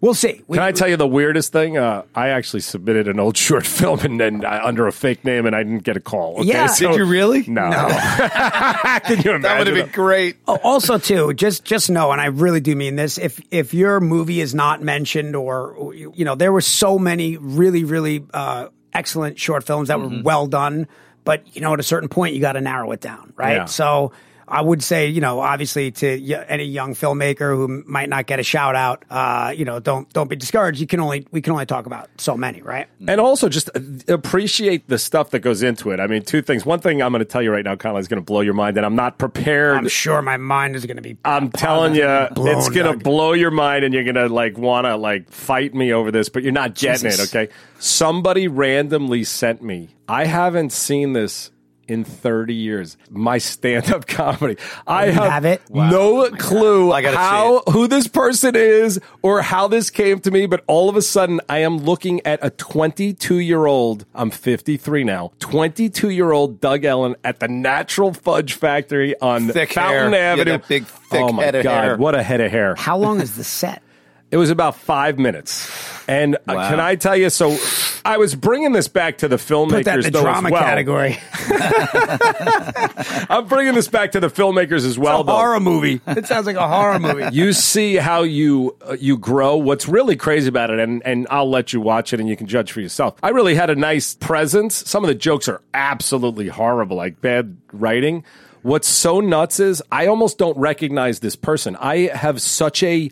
we'll 0.00 0.14
see. 0.14 0.42
We, 0.46 0.56
Can 0.58 0.64
I 0.64 0.72
tell 0.72 0.88
you 0.88 0.96
the 0.96 1.06
weirdest 1.06 1.52
thing? 1.52 1.76
Uh, 1.78 2.02
I 2.14 2.28
actually 2.28 2.60
submitted 2.60 3.08
an 3.08 3.20
old 3.20 3.36
short 3.46 3.66
film 3.66 4.00
and 4.00 4.18
then 4.20 4.44
uh, 4.44 4.60
under 4.64 4.86
a 4.86 4.92
fake 4.92 5.24
name, 5.24 5.46
and 5.46 5.54
I 5.54 5.62
didn't 5.62 5.84
get 5.84 5.96
a 5.96 6.00
call. 6.00 6.38
Okay? 6.40 6.48
Yeah. 6.48 6.68
Did 6.74 6.96
you 6.96 7.04
really? 7.04 7.44
No. 7.46 7.70
Can 7.70 9.22
you 9.22 9.30
imagine? 9.32 9.42
That 9.42 9.58
would 9.58 9.66
have 9.66 9.76
been 9.76 9.92
great. 9.94 10.36
Oh, 10.46 10.58
also, 10.62 10.98
too, 10.98 11.32
just 11.34 11.64
just 11.64 11.90
know, 11.90 12.12
and 12.12 12.20
I 12.20 12.26
really 12.26 12.60
do 12.60 12.74
mean 12.76 12.96
this: 12.96 13.18
if 13.18 13.40
if 13.50 13.74
your 13.74 14.00
movie 14.00 14.40
is 14.40 14.54
not 14.54 14.82
mentioned, 14.82 15.36
or 15.36 15.92
you 15.94 16.24
know, 16.24 16.34
there 16.34 16.52
were 16.52 16.60
so 16.60 16.98
many 16.98 17.36
really, 17.36 17.84
really 17.84 18.24
uh, 18.32 18.68
excellent 18.92 19.38
short 19.38 19.64
films 19.64 19.88
that 19.88 19.98
Mm-hmm. 19.98 20.16
were 20.18 20.22
well 20.22 20.46
done, 20.46 20.86
but 21.24 21.54
you 21.54 21.60
know, 21.60 21.74
at 21.74 21.80
a 21.80 21.84
certain 21.84 22.08
point, 22.08 22.34
you 22.34 22.40
got 22.40 22.52
to 22.52 22.60
narrow 22.60 22.90
it 22.92 23.00
down, 23.00 23.32
right? 23.36 23.56
Yeah. 23.56 23.64
So. 23.66 24.12
I 24.50 24.60
would 24.60 24.82
say, 24.82 25.06
you 25.08 25.20
know, 25.20 25.40
obviously 25.40 25.92
to 25.92 26.20
y- 26.20 26.44
any 26.48 26.64
young 26.64 26.94
filmmaker 26.94 27.54
who 27.54 27.84
might 27.86 28.08
not 28.08 28.26
get 28.26 28.40
a 28.40 28.42
shout 28.42 28.74
out, 28.74 29.04
uh, 29.08 29.54
you 29.56 29.64
know, 29.64 29.78
don't 29.78 30.12
don't 30.12 30.28
be 30.28 30.36
discouraged. 30.36 30.80
You 30.80 30.86
can 30.86 31.00
only 31.00 31.26
we 31.30 31.40
can 31.40 31.52
only 31.52 31.66
talk 31.66 31.86
about 31.86 32.10
so 32.18 32.36
many, 32.36 32.60
right? 32.60 32.88
And 33.06 33.20
also 33.20 33.48
just 33.48 33.70
uh, 33.74 33.80
appreciate 34.08 34.88
the 34.88 34.98
stuff 34.98 35.30
that 35.30 35.40
goes 35.40 35.62
into 35.62 35.90
it. 35.92 36.00
I 36.00 36.06
mean, 36.06 36.22
two 36.22 36.42
things. 36.42 36.66
One 36.66 36.80
thing 36.80 37.00
I'm 37.02 37.12
going 37.12 37.20
to 37.20 37.24
tell 37.24 37.42
you 37.42 37.52
right 37.52 37.64
now, 37.64 37.76
Connell, 37.76 37.98
is 37.98 38.08
going 38.08 38.20
to 38.20 38.24
blow 38.24 38.40
your 38.40 38.54
mind, 38.54 38.76
and 38.76 38.84
I'm 38.84 38.96
not 38.96 39.18
prepared. 39.18 39.76
I'm 39.76 39.88
sure 39.88 40.20
my 40.20 40.36
mind 40.36 40.74
is 40.74 40.84
going 40.84 40.96
to 40.96 41.02
be. 41.02 41.16
I'm 41.24 41.50
telling 41.50 41.94
you, 41.94 42.26
blown, 42.32 42.58
it's 42.58 42.68
going 42.68 42.90
to 42.90 43.02
blow 43.02 43.32
your 43.32 43.52
mind, 43.52 43.84
and 43.84 43.94
you're 43.94 44.04
going 44.04 44.16
to 44.16 44.28
like 44.28 44.58
want 44.58 44.86
to 44.86 44.96
like 44.96 45.30
fight 45.30 45.74
me 45.74 45.92
over 45.92 46.10
this, 46.10 46.28
but 46.28 46.42
you're 46.42 46.52
not 46.52 46.74
getting 46.74 47.10
Jesus. 47.10 47.32
it. 47.32 47.36
Okay. 47.36 47.52
Somebody 47.78 48.48
randomly 48.48 49.24
sent 49.24 49.62
me. 49.62 49.94
I 50.08 50.24
haven't 50.24 50.72
seen 50.72 51.12
this 51.12 51.50
in 51.90 52.04
30 52.04 52.54
years. 52.54 52.96
My 53.10 53.38
stand-up 53.38 54.06
comedy. 54.06 54.56
I 54.86 55.06
you 55.06 55.12
have, 55.12 55.30
have 55.32 55.44
it? 55.44 55.60
no 55.68 56.30
clue 56.30 56.92
I 56.92 57.02
how 57.02 57.62
who 57.70 57.88
this 57.88 58.06
person 58.06 58.54
is 58.56 59.00
or 59.22 59.42
how 59.42 59.68
this 59.68 59.90
came 59.90 60.20
to 60.20 60.30
me, 60.30 60.46
but 60.46 60.62
all 60.66 60.88
of 60.88 60.96
a 60.96 61.02
sudden 61.02 61.40
I 61.48 61.58
am 61.58 61.78
looking 61.78 62.24
at 62.24 62.38
a 62.44 62.50
22-year-old. 62.50 64.06
I'm 64.14 64.30
53 64.30 65.04
now. 65.04 65.32
22-year-old 65.40 66.60
Doug 66.60 66.84
Ellin 66.84 67.16
at 67.24 67.40
the 67.40 67.48
Natural 67.48 68.12
Fudge 68.14 68.54
Factory 68.54 69.18
on 69.20 69.48
Thick 69.48 69.72
Fountain 69.72 70.12
hair. 70.12 70.32
Avenue. 70.32 70.52
that 70.52 70.68
big, 70.68 70.86
thick 70.86 71.20
oh 71.20 71.32
my 71.32 71.42
head 71.44 71.54
of 71.56 71.64
god, 71.64 71.84
hair. 71.84 71.96
what 71.96 72.14
a 72.14 72.22
head 72.22 72.40
of 72.40 72.50
hair! 72.50 72.74
How 72.76 72.96
long 72.96 73.20
is 73.20 73.36
the 73.36 73.44
set? 73.44 73.82
It 74.30 74.36
was 74.36 74.50
about 74.50 74.76
five 74.76 75.18
minutes. 75.18 75.68
And 76.06 76.36
uh, 76.36 76.38
Wow. 76.54 76.70
can 76.70 76.78
I 76.78 76.94
tell 76.94 77.16
you? 77.16 77.30
So 77.30 77.56
I 78.04 78.18
was 78.18 78.34
bringing 78.34 78.72
this 78.72 78.88
back 78.88 79.18
to 79.18 79.28
the 79.28 79.36
filmmakers. 79.36 79.70
Put 79.70 79.84
that 79.84 79.98
in 79.98 80.04
the 80.04 80.10
though, 80.10 80.18
as 80.20 80.24
drama 80.24 80.50
well. 80.50 80.62
category. 80.62 81.18
I'm 83.30 83.46
bringing 83.46 83.74
this 83.74 83.88
back 83.88 84.12
to 84.12 84.20
the 84.20 84.28
filmmakers 84.28 84.86
as 84.86 84.98
well. 84.98 85.24
horror 85.24 85.60
movie. 85.60 86.00
It 86.06 86.26
sounds 86.26 86.46
like 86.46 86.56
a 86.56 86.68
horror 86.68 86.98
movie. 86.98 87.28
you 87.32 87.52
see 87.52 87.96
how 87.96 88.22
you 88.22 88.76
uh, 88.86 88.96
you 88.98 89.18
grow. 89.18 89.56
What's 89.56 89.88
really 89.88 90.16
crazy 90.16 90.48
about 90.48 90.70
it, 90.70 90.78
and 90.78 91.02
and 91.04 91.26
I'll 91.30 91.50
let 91.50 91.72
you 91.72 91.80
watch 91.80 92.12
it 92.12 92.20
and 92.20 92.28
you 92.28 92.36
can 92.36 92.46
judge 92.46 92.72
for 92.72 92.80
yourself. 92.80 93.16
I 93.22 93.30
really 93.30 93.54
had 93.54 93.70
a 93.70 93.76
nice 93.76 94.14
presence. 94.14 94.74
Some 94.88 95.04
of 95.04 95.08
the 95.08 95.14
jokes 95.14 95.48
are 95.48 95.60
absolutely 95.74 96.48
horrible, 96.48 96.96
like 96.96 97.20
bad 97.20 97.56
writing. 97.72 98.24
What's 98.62 98.88
so 98.88 99.20
nuts 99.20 99.58
is 99.58 99.82
I 99.90 100.06
almost 100.06 100.36
don't 100.36 100.56
recognize 100.58 101.20
this 101.20 101.34
person. 101.36 101.76
I 101.76 102.08
have 102.14 102.42
such 102.42 102.82
a 102.82 103.10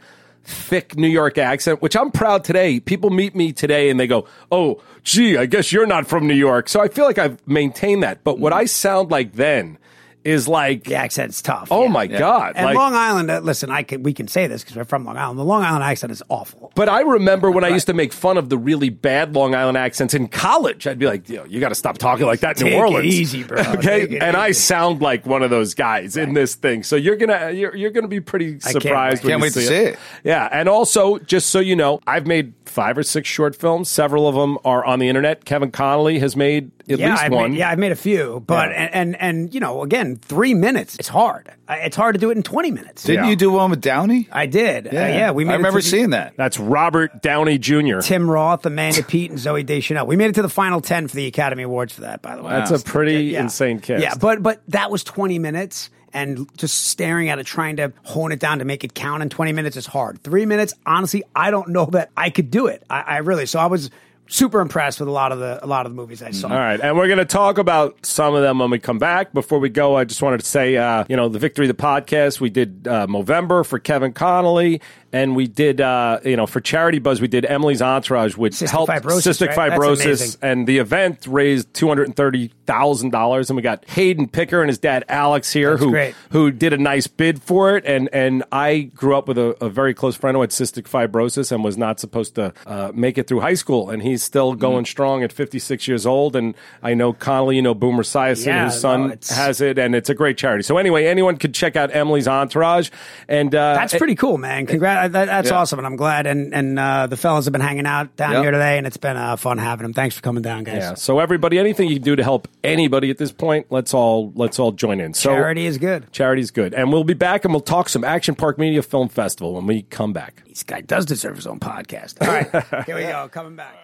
thick 0.48 0.96
New 0.96 1.08
York 1.08 1.38
accent, 1.38 1.82
which 1.82 1.96
I'm 1.96 2.10
proud 2.10 2.42
today. 2.42 2.80
People 2.80 3.10
meet 3.10 3.34
me 3.34 3.52
today 3.52 3.90
and 3.90 4.00
they 4.00 4.06
go, 4.06 4.26
"Oh, 4.50 4.80
gee, 5.04 5.36
I 5.36 5.46
guess 5.46 5.72
you're 5.72 5.86
not 5.86 6.06
from 6.06 6.26
New 6.26 6.34
York." 6.34 6.68
So 6.68 6.80
I 6.80 6.88
feel 6.88 7.04
like 7.04 7.18
I've 7.18 7.46
maintained 7.46 8.02
that. 8.02 8.24
But 8.24 8.38
what 8.38 8.52
mm-hmm. 8.52 8.60
I 8.60 8.64
sound 8.64 9.10
like 9.10 9.34
then 9.34 9.78
is 10.24 10.48
like, 10.48 10.84
The 10.84 10.94
accent's 10.96 11.40
tough. 11.42 11.68
oh 11.70 11.84
yeah. 11.84 11.88
my 11.90 12.06
god, 12.06 12.52
And 12.56 12.66
like, 12.66 12.76
Long 12.76 12.94
Island, 12.94 13.30
uh, 13.30 13.38
listen, 13.40 13.70
I 13.70 13.82
can 13.82 14.02
we 14.02 14.12
can 14.12 14.28
say 14.28 14.46
this 14.46 14.62
because 14.62 14.76
we're 14.76 14.84
from 14.84 15.04
Long 15.04 15.16
Island. 15.16 15.38
The 15.38 15.44
Long 15.44 15.62
Island 15.62 15.84
accent 15.84 16.12
is 16.12 16.22
awful. 16.28 16.72
But 16.74 16.88
I 16.88 17.00
remember 17.00 17.50
when 17.50 17.64
I 17.64 17.68
used 17.68 17.86
to 17.86 17.94
make 17.94 18.12
fun 18.12 18.36
of 18.36 18.48
the 18.48 18.58
really 18.58 18.90
bad 18.90 19.34
Long 19.34 19.54
Island 19.54 19.78
accents 19.78 20.14
in 20.14 20.28
college. 20.28 20.86
I'd 20.86 20.98
be 20.98 21.06
like, 21.06 21.28
Yo, 21.28 21.44
you 21.44 21.60
got 21.60 21.70
to 21.70 21.74
stop 21.74 21.98
talking 21.98 22.26
like 22.26 22.40
that 22.40 22.60
in 22.60 22.64
Take 22.66 22.72
New 22.74 22.78
it 22.78 22.82
Orleans. 22.82 23.06
easy, 23.14 23.42
bro. 23.44 23.58
Okay, 23.78 24.00
Take 24.06 24.10
it 24.12 24.22
and 24.22 24.36
I 24.36 24.52
sound 24.52 25.00
like 25.00 25.24
one 25.26 25.42
of 25.42 25.50
those 25.50 25.74
guys 25.74 26.16
in 26.16 26.34
this 26.34 26.54
thing. 26.54 26.82
So 26.82 26.96
you're 26.96 27.16
gonna 27.16 27.50
you're, 27.52 27.74
you're 27.76 27.90
gonna 27.90 28.08
be 28.08 28.20
pretty 28.20 28.58
can't 28.58 28.82
surprised. 28.82 29.24
wait. 29.24 29.30
Can't 29.30 29.40
you 29.40 29.44
wait 29.44 29.52
to 29.54 29.60
see 29.62 29.74
it. 29.74 29.98
Yeah, 30.24 30.48
and 30.50 30.68
also 30.68 31.18
just 31.18 31.50
so 31.50 31.60
you 31.60 31.76
know, 31.76 32.00
I've 32.06 32.26
made 32.26 32.52
five 32.64 32.98
or 32.98 33.02
six 33.02 33.28
short 33.28 33.56
films. 33.56 33.88
Several 33.88 34.28
of 34.28 34.34
them 34.34 34.58
are 34.64 34.84
on 34.84 34.98
the 34.98 35.08
internet. 35.08 35.44
Kevin 35.44 35.70
Connolly 35.70 36.18
has 36.18 36.36
made 36.36 36.70
at 36.88 36.98
yeah, 36.98 37.10
least 37.10 37.22
I've 37.24 37.32
one. 37.32 37.50
Made, 37.52 37.58
yeah, 37.58 37.70
I've 37.70 37.78
made 37.78 37.92
a 37.92 37.96
few, 37.96 38.42
but 38.46 38.70
Yeah. 38.70 38.76
and, 38.92 38.94
and 38.94 39.20
and 39.20 39.54
you 39.54 39.60
know, 39.60 39.82
again, 39.82 40.07
three 40.16 40.54
minutes. 40.54 40.96
It's 40.98 41.08
hard. 41.08 41.50
Uh, 41.68 41.76
It's 41.80 41.96
hard 41.96 42.14
to 42.14 42.20
do 42.20 42.30
it 42.30 42.36
in 42.36 42.42
twenty 42.42 42.70
minutes. 42.70 43.04
Didn't 43.04 43.24
Yeah. 43.24 43.30
you 43.30 43.36
do 43.36 43.52
one 43.52 43.70
with 43.70 43.80
Downey? 43.80 44.28
I 44.32 44.46
did. 44.46 44.88
Yeah, 44.92 45.04
uh, 45.04 45.08
yeah 45.08 45.30
we. 45.30 45.44
Made 45.44 45.52
I 45.52 45.54
it 45.54 45.56
remember 45.58 45.80
to 45.80 45.84
the- 45.84 45.90
seeing 45.90 46.10
that. 46.10 46.34
That's 46.36 46.58
Robert 46.58 47.22
Downey 47.22 47.58
Jr. 47.58 48.00
Tim 48.00 48.30
Roth, 48.30 48.64
Amanda 48.66 49.02
Peet, 49.02 49.30
and 49.30 49.38
Zooey 49.38 49.64
Deschanel. 49.66 50.06
We 50.06 50.16
made 50.16 50.30
it 50.30 50.34
to 50.36 50.42
the 50.42 50.48
final 50.48 50.80
ten 50.80 51.08
for 51.08 51.16
the 51.16 51.26
Academy 51.26 51.62
Awards 51.62 51.92
for 51.92 52.00
that. 52.02 52.22
By 52.22 52.36
the 52.36 52.42
way, 52.42 52.50
That's 52.50 52.70
a 52.70 52.78
pretty 52.78 53.24
Yeah. 53.26 53.42
insane 53.42 53.80
cast. 53.80 54.02
Yeah, 54.02 54.14
but 54.18 54.42
but 54.42 54.62
that 54.68 54.90
was 54.90 55.04
20 55.04 55.38
minutes 55.38 55.90
and 56.14 56.48
just 56.56 56.86
staring 56.88 57.28
at 57.28 57.38
it 57.38 57.44
trying 57.46 57.76
to 57.76 57.92
hone 58.02 58.32
it 58.32 58.40
down 58.40 58.58
to 58.60 58.64
make 58.64 58.82
it 58.82 58.94
count 58.94 59.22
in 59.22 59.28
20 59.28 59.52
minutes 59.52 59.76
is 59.76 59.84
hard. 59.86 60.22
3 60.24 60.46
minutes, 60.46 60.72
honestly, 60.86 61.22
I 61.36 61.50
don't 61.50 61.68
know 61.68 61.84
that 61.92 62.08
I 62.16 62.30
could 62.30 62.50
do 62.50 62.66
it. 62.66 62.82
I, 62.88 63.00
I 63.00 63.16
really 63.18 63.44
so 63.44 63.58
I 63.58 63.66
was 63.66 63.90
super 64.28 64.60
impressed 64.60 65.00
with 65.00 65.08
a 65.08 65.12
lot 65.12 65.32
of 65.32 65.38
the 65.38 65.64
a 65.64 65.66
lot 65.66 65.86
of 65.86 65.92
the 65.92 65.96
movies 65.96 66.22
I 66.22 66.30
saw. 66.30 66.48
All 66.48 66.56
right, 66.56 66.80
and 66.80 66.96
we're 66.96 67.06
going 67.06 67.18
to 67.18 67.24
talk 67.24 67.58
about 67.58 68.04
some 68.04 68.34
of 68.34 68.42
them 68.42 68.58
when 68.58 68.70
we 68.70 68.78
come 68.78 68.98
back. 68.98 69.32
Before 69.32 69.58
we 69.58 69.68
go, 69.68 69.96
I 69.96 70.04
just 70.04 70.22
wanted 70.22 70.40
to 70.40 70.46
say, 70.46 70.76
uh, 70.76 71.04
you 71.08 71.16
know, 71.16 71.28
the 71.28 71.38
Victory 71.38 71.66
the 71.66 71.74
podcast 71.74 72.40
we 72.40 72.50
did 72.50 72.86
uh, 72.86 73.06
Movember 73.06 73.66
for 73.66 73.78
Kevin 73.78 74.12
Connolly, 74.12 74.80
and 75.12 75.34
we 75.36 75.46
did, 75.46 75.80
uh, 75.80 76.20
you 76.24 76.36
know, 76.36 76.46
for 76.46 76.60
Charity 76.60 76.98
Buzz 76.98 77.20
we 77.20 77.28
did 77.28 77.44
Emily's 77.46 77.80
Entourage, 77.82 78.36
which 78.36 78.54
Cystic 78.54 78.70
helped 78.70 78.92
fibrosis, 78.92 79.46
cystic 79.46 79.56
right? 79.56 79.72
Fibrosis, 79.72 80.36
and 80.42 80.66
the 80.66 80.78
event 80.78 81.26
raised 81.26 81.72
two 81.74 81.88
hundred 81.88 82.08
and 82.08 82.16
thirty 82.16 82.52
thousand 82.66 83.10
dollars, 83.10 83.48
and 83.50 83.56
we 83.56 83.62
got 83.62 83.84
Hayden 83.90 84.28
Picker 84.28 84.60
and 84.60 84.68
his 84.68 84.78
dad 84.78 85.04
Alex 85.08 85.52
here, 85.52 85.70
That's 85.70 85.82
who 85.84 85.90
great. 85.90 86.14
who 86.30 86.50
did 86.50 86.72
a 86.72 86.78
nice 86.78 87.06
bid 87.06 87.42
for 87.42 87.76
it, 87.76 87.84
and 87.86 88.08
and 88.12 88.44
I 88.52 88.90
grew 88.94 89.16
up 89.16 89.28
with 89.28 89.38
a, 89.38 89.56
a 89.64 89.68
very 89.68 89.94
close 89.94 90.16
friend 90.16 90.34
who 90.36 90.40
had 90.42 90.50
cystic 90.50 90.82
fibrosis 90.84 91.50
and 91.52 91.62
was 91.64 91.76
not 91.78 92.00
supposed 92.00 92.34
to 92.34 92.52
uh, 92.66 92.92
make 92.94 93.16
it 93.18 93.26
through 93.26 93.40
high 93.40 93.54
school, 93.54 93.90
and 93.90 94.02
he's 94.02 94.22
still 94.22 94.38
Mm-hmm. 94.48 94.60
going 94.60 94.84
strong 94.84 95.22
at 95.22 95.32
56 95.32 95.86
years 95.88 96.06
old. 96.06 96.34
And 96.36 96.54
I 96.82 96.94
know 96.94 97.12
Connolly, 97.12 97.56
you 97.56 97.62
know 97.62 97.74
Boomer 97.74 98.02
Esiason, 98.02 98.46
Yeah, 98.46 98.64
whose 98.64 98.80
son 98.80 99.08
no, 99.08 99.16
has 99.34 99.60
it, 99.60 99.78
and 99.78 99.94
it's 99.94 100.08
a 100.08 100.14
great 100.14 100.38
charity. 100.38 100.62
So 100.62 100.78
anyway, 100.78 101.06
anyone 101.06 101.36
could 101.36 101.52
check 101.54 101.76
out 101.76 101.94
Emily's 101.94 102.26
Entourage, 102.26 102.90
and 103.28 103.54
uh, 103.54 103.74
That's 103.74 103.96
pretty 103.96 104.14
cool, 104.14 104.38
man. 104.38 104.66
Congrats. 104.66 104.97
That, 105.06 105.26
that's 105.26 105.50
Yeah. 105.50 105.56
awesome. 105.58 105.78
And 105.78 105.86
I'm 105.86 105.94
glad. 105.96 106.26
And, 106.26 106.52
and 106.52 106.78
uh, 106.78 107.06
the 107.06 107.16
fellas 107.16 107.44
have 107.44 107.52
been 107.52 107.60
hanging 107.60 107.86
out 107.86 108.16
down 108.16 108.32
Yep. 108.32 108.42
here 108.42 108.50
today, 108.50 108.78
and 108.78 108.86
it's 108.86 108.96
been 108.96 109.16
uh, 109.16 109.36
fun 109.36 109.58
having 109.58 109.84
them. 109.84 109.92
Thanks 109.92 110.16
for 110.16 110.22
coming 110.22 110.42
down, 110.42 110.64
guys. 110.64 110.76
Yeah. 110.82 110.94
So 110.94 111.18
everybody, 111.20 111.58
anything 111.58 111.88
you 111.88 111.96
can 111.96 112.02
do 112.04 112.16
to 112.16 112.22
help 112.24 112.48
anybody 112.64 113.10
at 113.10 113.18
this 113.18 113.30
point, 113.30 113.66
let's 113.70 113.94
all 113.94 114.32
let's 114.34 114.58
all 114.58 114.72
join 114.72 115.00
in. 115.00 115.14
So 115.14 115.30
Charity 115.30 115.66
is 115.66 115.78
good. 115.78 116.10
Charity 116.12 116.42
is 116.42 116.50
good, 116.50 116.74
and 116.74 116.92
we'll 116.92 117.04
be 117.04 117.14
back, 117.14 117.44
and 117.44 117.52
we'll 117.54 117.60
talk 117.60 117.88
some 117.88 118.02
Action 118.02 118.34
Park 118.34 118.58
Media 118.58 118.82
Film 118.82 119.08
Festival 119.08 119.54
when 119.54 119.66
we 119.66 119.82
come 119.82 120.12
back. 120.12 120.42
This 120.48 120.62
guy 120.62 120.80
does 120.80 121.06
deserve 121.06 121.36
his 121.36 121.46
own 121.46 121.60
podcast. 121.60 122.14
All 122.20 122.28
right, 122.28 122.84
here 122.86 122.96
we 122.96 123.02
go. 123.02 123.28
Coming 123.30 123.54
back. 123.56 123.76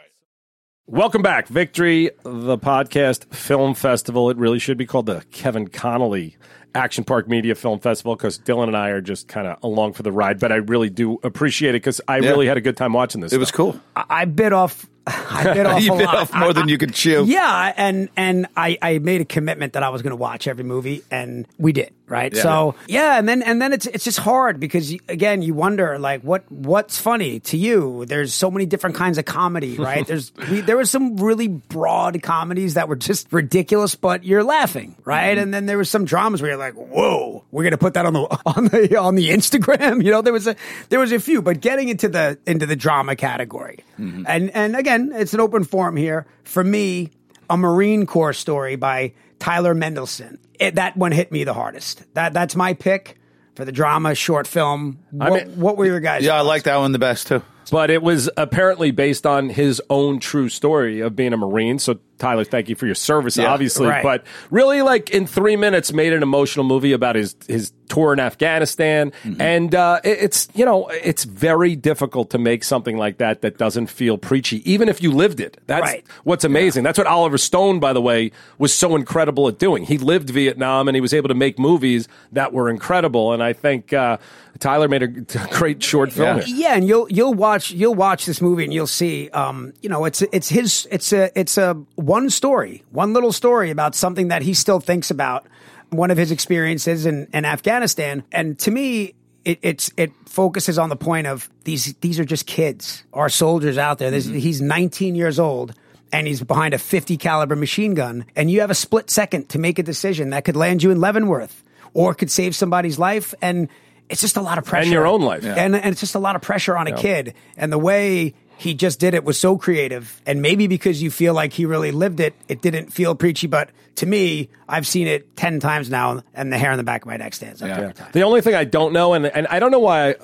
Welcome 0.86 1.22
back, 1.22 1.48
Victory, 1.48 2.10
the 2.24 2.58
podcast 2.58 3.32
film 3.34 3.74
festival. 3.74 4.28
It 4.28 4.36
really 4.36 4.58
should 4.58 4.76
be 4.76 4.84
called 4.84 5.06
the 5.06 5.24
Kevin 5.30 5.66
Connolly 5.68 6.36
Action 6.74 7.04
Park 7.04 7.26
Media 7.26 7.54
Film 7.54 7.80
Festival 7.80 8.16
because 8.16 8.36
Dillon 8.36 8.68
and 8.68 8.76
I 8.76 8.90
are 8.90 9.00
just 9.00 9.26
kind 9.26 9.46
of 9.46 9.56
along 9.62 9.94
for 9.94 10.02
the 10.02 10.12
ride. 10.12 10.38
But 10.38 10.52
I 10.52 10.56
really 10.56 10.90
do 10.90 11.18
appreciate 11.22 11.70
it 11.70 11.80
because 11.80 12.02
I 12.06 12.18
Yeah. 12.18 12.28
really 12.30 12.46
had 12.46 12.58
a 12.58 12.60
good 12.60 12.76
time 12.76 12.92
watching 12.92 13.22
this. 13.22 13.32
It 13.32 13.38
was 13.38 13.50
cool. 13.50 13.80
I, 13.96 14.04
I 14.10 14.24
bit 14.26 14.52
off. 14.52 14.84
I 15.06 15.44
bit 15.54 15.64
off 15.66 15.82
you 15.82 15.94
a 15.94 15.98
bit 15.98 16.06
lot. 16.06 16.16
off 16.16 16.34
more 16.34 16.52
than 16.52 16.68
you 16.68 16.76
could 16.76 16.92
chew. 16.92 17.24
Yeah, 17.26 17.72
and 17.76 18.10
and 18.16 18.46
I, 18.56 18.76
I 18.82 18.98
made 18.98 19.20
a 19.22 19.26
commitment 19.26 19.72
that 19.74 19.82
I 19.82 19.88
was 19.88 20.02
going 20.02 20.10
to 20.12 20.16
watch 20.16 20.46
every 20.46 20.64
movie, 20.64 21.02
and 21.10 21.46
we 21.58 21.72
did. 21.72 21.92
Right? 22.06 22.34
Yeah. 22.34 22.42
So 22.42 22.74
yeah, 22.86 23.18
and 23.18 23.28
then 23.28 23.42
and 23.42 23.60
then 23.60 23.72
it's 23.72 23.86
it's 23.86 24.04
just 24.04 24.18
hard 24.18 24.60
because 24.60 24.92
again 25.08 25.42
you 25.42 25.54
wonder 25.54 25.98
like 25.98 26.22
what 26.22 26.50
what's 26.50 26.98
funny 26.98 27.40
to 27.40 27.56
you. 27.56 28.04
There's 28.06 28.34
so 28.34 28.50
many 28.50 28.66
different 28.66 28.96
kinds 28.96 29.18
of 29.18 29.24
comedy, 29.24 29.76
right? 29.78 30.06
There's 30.06 30.32
we, 30.50 30.60
there 30.60 30.76
was 30.76 30.90
some 30.90 31.16
really 31.16 31.48
broad 31.48 32.22
comedies 32.22 32.74
that 32.74 32.88
were 32.88 32.96
just 32.96 33.32
ridiculous, 33.32 33.94
but 33.94 34.24
you're 34.24 34.44
laughing, 34.44 34.96
right? 35.04 35.32
Mm-hmm. 35.32 35.42
And 35.42 35.54
then 35.54 35.66
there 35.66 35.78
was 35.78 35.90
some 35.90 36.04
dramas 36.04 36.42
where 36.42 36.50
you're 36.50 36.58
like, 36.58 36.74
whoa, 36.74 37.44
we're 37.50 37.64
gonna 37.64 37.78
put 37.78 37.94
that 37.94 38.06
on 38.06 38.12
the 38.12 38.20
on 38.46 38.66
the 38.66 38.96
on 38.96 39.14
the 39.14 39.30
Instagram. 39.30 40.04
You 40.04 40.10
know, 40.10 40.22
there 40.22 40.32
was 40.32 40.46
a 40.46 40.56
there 40.90 41.00
was 41.00 41.12
a 41.12 41.20
few, 41.20 41.42
but 41.42 41.60
getting 41.60 41.88
into 41.88 42.08
the 42.08 42.38
into 42.46 42.66
the 42.66 42.76
drama 42.76 43.16
category, 43.16 43.80
mm-hmm. 43.98 44.24
and 44.26 44.50
and 44.50 44.76
again, 44.76 45.12
it's 45.14 45.34
an 45.34 45.40
open 45.40 45.64
forum 45.64 45.96
here 45.96 46.26
for 46.44 46.62
me. 46.62 47.10
A 47.50 47.58
Marine 47.58 48.06
Corps 48.06 48.32
story 48.32 48.76
by 48.76 49.12
Tyler 49.44 49.74
Mendelson. 49.74 50.38
It, 50.58 50.76
that 50.76 50.96
one 50.96 51.12
hit 51.12 51.30
me 51.30 51.44
the 51.44 51.52
hardest. 51.52 52.02
That 52.14 52.32
that's 52.32 52.56
my 52.56 52.72
pick 52.72 53.18
for 53.54 53.66
the 53.66 53.72
drama 53.72 54.14
short 54.14 54.46
film. 54.46 55.00
I 55.20 55.28
mean- 55.28 55.60
what 55.60 55.76
were 55.76 55.84
your 55.84 56.00
guys? 56.00 56.24
Yeah, 56.24 56.36
I 56.36 56.40
like 56.40 56.62
that 56.62 56.78
one 56.78 56.92
the 56.92 56.98
best 56.98 57.26
too. 57.26 57.42
But 57.70 57.90
it 57.90 58.02
was 58.02 58.30
apparently 58.38 58.90
based 58.90 59.26
on 59.26 59.50
his 59.50 59.82
own 59.90 60.18
true 60.18 60.48
story 60.48 61.00
of 61.00 61.14
being 61.14 61.34
a 61.34 61.36
Marine. 61.36 61.78
So, 61.78 61.98
Tyler, 62.18 62.44
thank 62.44 62.68
you 62.68 62.76
for 62.76 62.86
your 62.86 62.94
service, 62.94 63.36
Yeah, 63.36 63.52
obviously. 63.52 63.88
right. 63.88 64.02
But 64.02 64.24
really, 64.50 64.82
like 64.82 65.10
in 65.10 65.26
three 65.26 65.56
minutes, 65.56 65.92
made 65.92 66.12
an 66.12 66.22
emotional 66.22 66.64
movie 66.64 66.92
about 66.92 67.16
his 67.16 67.34
his 67.48 67.72
tour 67.88 68.12
in 68.14 68.20
Afghanistan. 68.20 69.12
Mm-hmm. 69.24 69.40
And 69.42 69.74
uh, 69.74 70.00
it- 70.04 70.18
it's 70.20 70.48
you 70.54 70.64
know 70.64 70.86
it's 70.88 71.24
very 71.24 71.76
difficult 71.76 72.30
to 72.30 72.38
make 72.38 72.64
something 72.64 72.96
like 72.96 73.18
that 73.18 73.42
that 73.42 73.58
doesn't 73.58 73.88
feel 73.88 74.16
preachy, 74.16 74.68
even 74.70 74.88
if 74.88 75.02
you 75.02 75.10
lived 75.12 75.40
it. 75.40 75.58
That's 75.66 75.82
Right. 75.82 76.04
what's 76.24 76.44
amazing. 76.44 76.82
That's 76.84 76.98
what 76.98 77.06
Oliver 77.06 77.36
Stone, 77.38 77.80
by 77.80 77.92
the 77.92 78.00
way, 78.00 78.30
was 78.58 78.72
so 78.72 78.94
incredible 78.96 79.48
at 79.48 79.58
doing. 79.58 79.84
He 79.84 79.98
lived 79.98 80.30
Vietnam 80.30 80.88
and 80.88 80.94
he 80.94 81.00
was 81.00 81.12
able 81.12 81.28
to 81.28 81.34
make 81.34 81.58
movies 81.58 82.08
that 82.32 82.52
were 82.52 82.70
incredible. 82.70 83.32
And 83.32 83.42
I 83.42 83.52
think 83.52 83.92
uh, 83.92 84.16
Tyler 84.60 84.88
made 84.88 85.02
a 85.02 85.08
great 85.50 85.82
short 85.82 86.12
film. 86.12 86.38
Yeah. 86.38 86.44
here. 86.44 86.56
Yeah, 86.56 86.74
and 86.76 86.86
you'll 86.88 87.08
you'll 87.10 87.34
watch 87.34 87.70
you'll 87.72 87.94
watch 87.94 88.24
this 88.24 88.40
movie 88.40 88.64
and 88.64 88.72
you'll 88.72 88.86
see, 88.86 89.28
um, 89.30 89.72
you 89.82 89.88
know, 89.88 90.04
it's 90.04 90.22
it's 90.22 90.48
his 90.48 90.86
it's 90.90 91.12
a 91.12 91.36
it's 91.38 91.58
a 91.58 91.74
one 92.14 92.30
story, 92.30 92.84
one 92.92 93.12
little 93.12 93.32
story 93.32 93.70
about 93.70 93.96
something 93.96 94.28
that 94.28 94.42
he 94.42 94.54
still 94.54 94.78
thinks 94.78 95.10
about, 95.10 95.46
one 95.90 96.12
of 96.12 96.16
his 96.16 96.30
experiences 96.30 97.06
in, 97.06 97.26
in 97.32 97.44
Afghanistan, 97.44 98.22
and 98.30 98.58
to 98.60 98.70
me. 98.70 99.14
It, 99.44 99.58
it's 99.60 99.92
it 99.98 100.10
focuses 100.24 100.78
on 100.78 100.88
the 100.88 100.96
point 100.96 101.26
of 101.26 101.50
these 101.64 101.92
these 102.00 102.18
are 102.18 102.24
just 102.24 102.46
kids, 102.46 103.04
our 103.12 103.28
soldiers 103.28 103.76
out 103.76 103.98
there. 103.98 104.10
There's 104.10 104.26
mm-hmm. 104.26 104.38
He's 104.38 104.62
19 104.62 105.14
years 105.14 105.38
old 105.38 105.74
and 106.14 106.26
he's 106.26 106.42
behind 106.42 106.72
a 106.72 106.78
50 106.78 107.18
caliber 107.18 107.54
machine 107.54 107.92
gun, 107.92 108.24
and 108.34 108.50
you 108.50 108.60
have 108.62 108.70
a 108.70 108.74
split 108.74 109.10
second 109.10 109.50
to 109.50 109.58
make 109.58 109.78
a 109.78 109.82
decision 109.82 110.30
that 110.30 110.46
could 110.46 110.56
land 110.56 110.82
you 110.82 110.90
in 110.92 110.98
Leavenworth 110.98 111.62
or 111.92 112.14
could 112.14 112.30
save 112.30 112.56
somebody's 112.56 112.98
life, 112.98 113.34
and 113.42 113.68
it's 114.08 114.22
just 114.22 114.38
a 114.38 114.40
lot 114.40 114.56
of 114.56 114.64
pressure 114.64 114.84
And 114.84 114.92
your 114.92 115.06
own 115.06 115.20
life. 115.20 115.44
and 115.44 115.76
and 115.76 115.86
it's 115.92 116.00
just 116.00 116.14
a 116.14 116.18
lot 116.18 116.36
of 116.36 116.42
pressure 116.42 116.74
on 116.74 116.86
a 116.86 116.96
kid. 116.96 117.34
And 117.58 117.70
the 117.70 117.78
way 117.78 118.32
he 118.56 118.74
just 118.74 119.00
did 119.00 119.14
it 119.14 119.24
was 119.24 119.38
so 119.38 119.56
creative. 119.58 120.20
And 120.26 120.40
maybe 120.42 120.66
because 120.66 121.02
you 121.02 121.10
feel 121.10 121.34
like 121.34 121.52
he 121.52 121.66
really 121.66 121.90
lived 121.92 122.20
it, 122.20 122.34
it 122.48 122.62
didn't 122.62 122.92
feel 122.92 123.14
preachy. 123.14 123.46
But 123.46 123.70
to 123.96 124.06
me, 124.06 124.48
I've 124.68 124.86
seen 124.86 125.06
it 125.06 125.36
ten 125.36 125.60
times 125.60 125.90
now, 125.90 126.22
and 126.34 126.52
the 126.52 126.58
hair 126.58 126.70
on 126.70 126.78
the 126.78 126.84
back 126.84 127.02
of 127.02 127.06
my 127.08 127.16
neck 127.16 127.34
stands 127.34 127.62
up 127.62 127.68
every 127.70 127.94
time. 127.94 128.08
The 128.12 128.22
only 128.22 128.40
thing 128.40 128.54
I 128.54 128.64
don't 128.64 128.92
know, 128.92 129.14
and 129.14 129.26
and 129.26 129.46
I 129.48 129.58
don't 129.58 129.70
know 129.70 129.78
why, 129.80 130.10
I, 130.10 130.14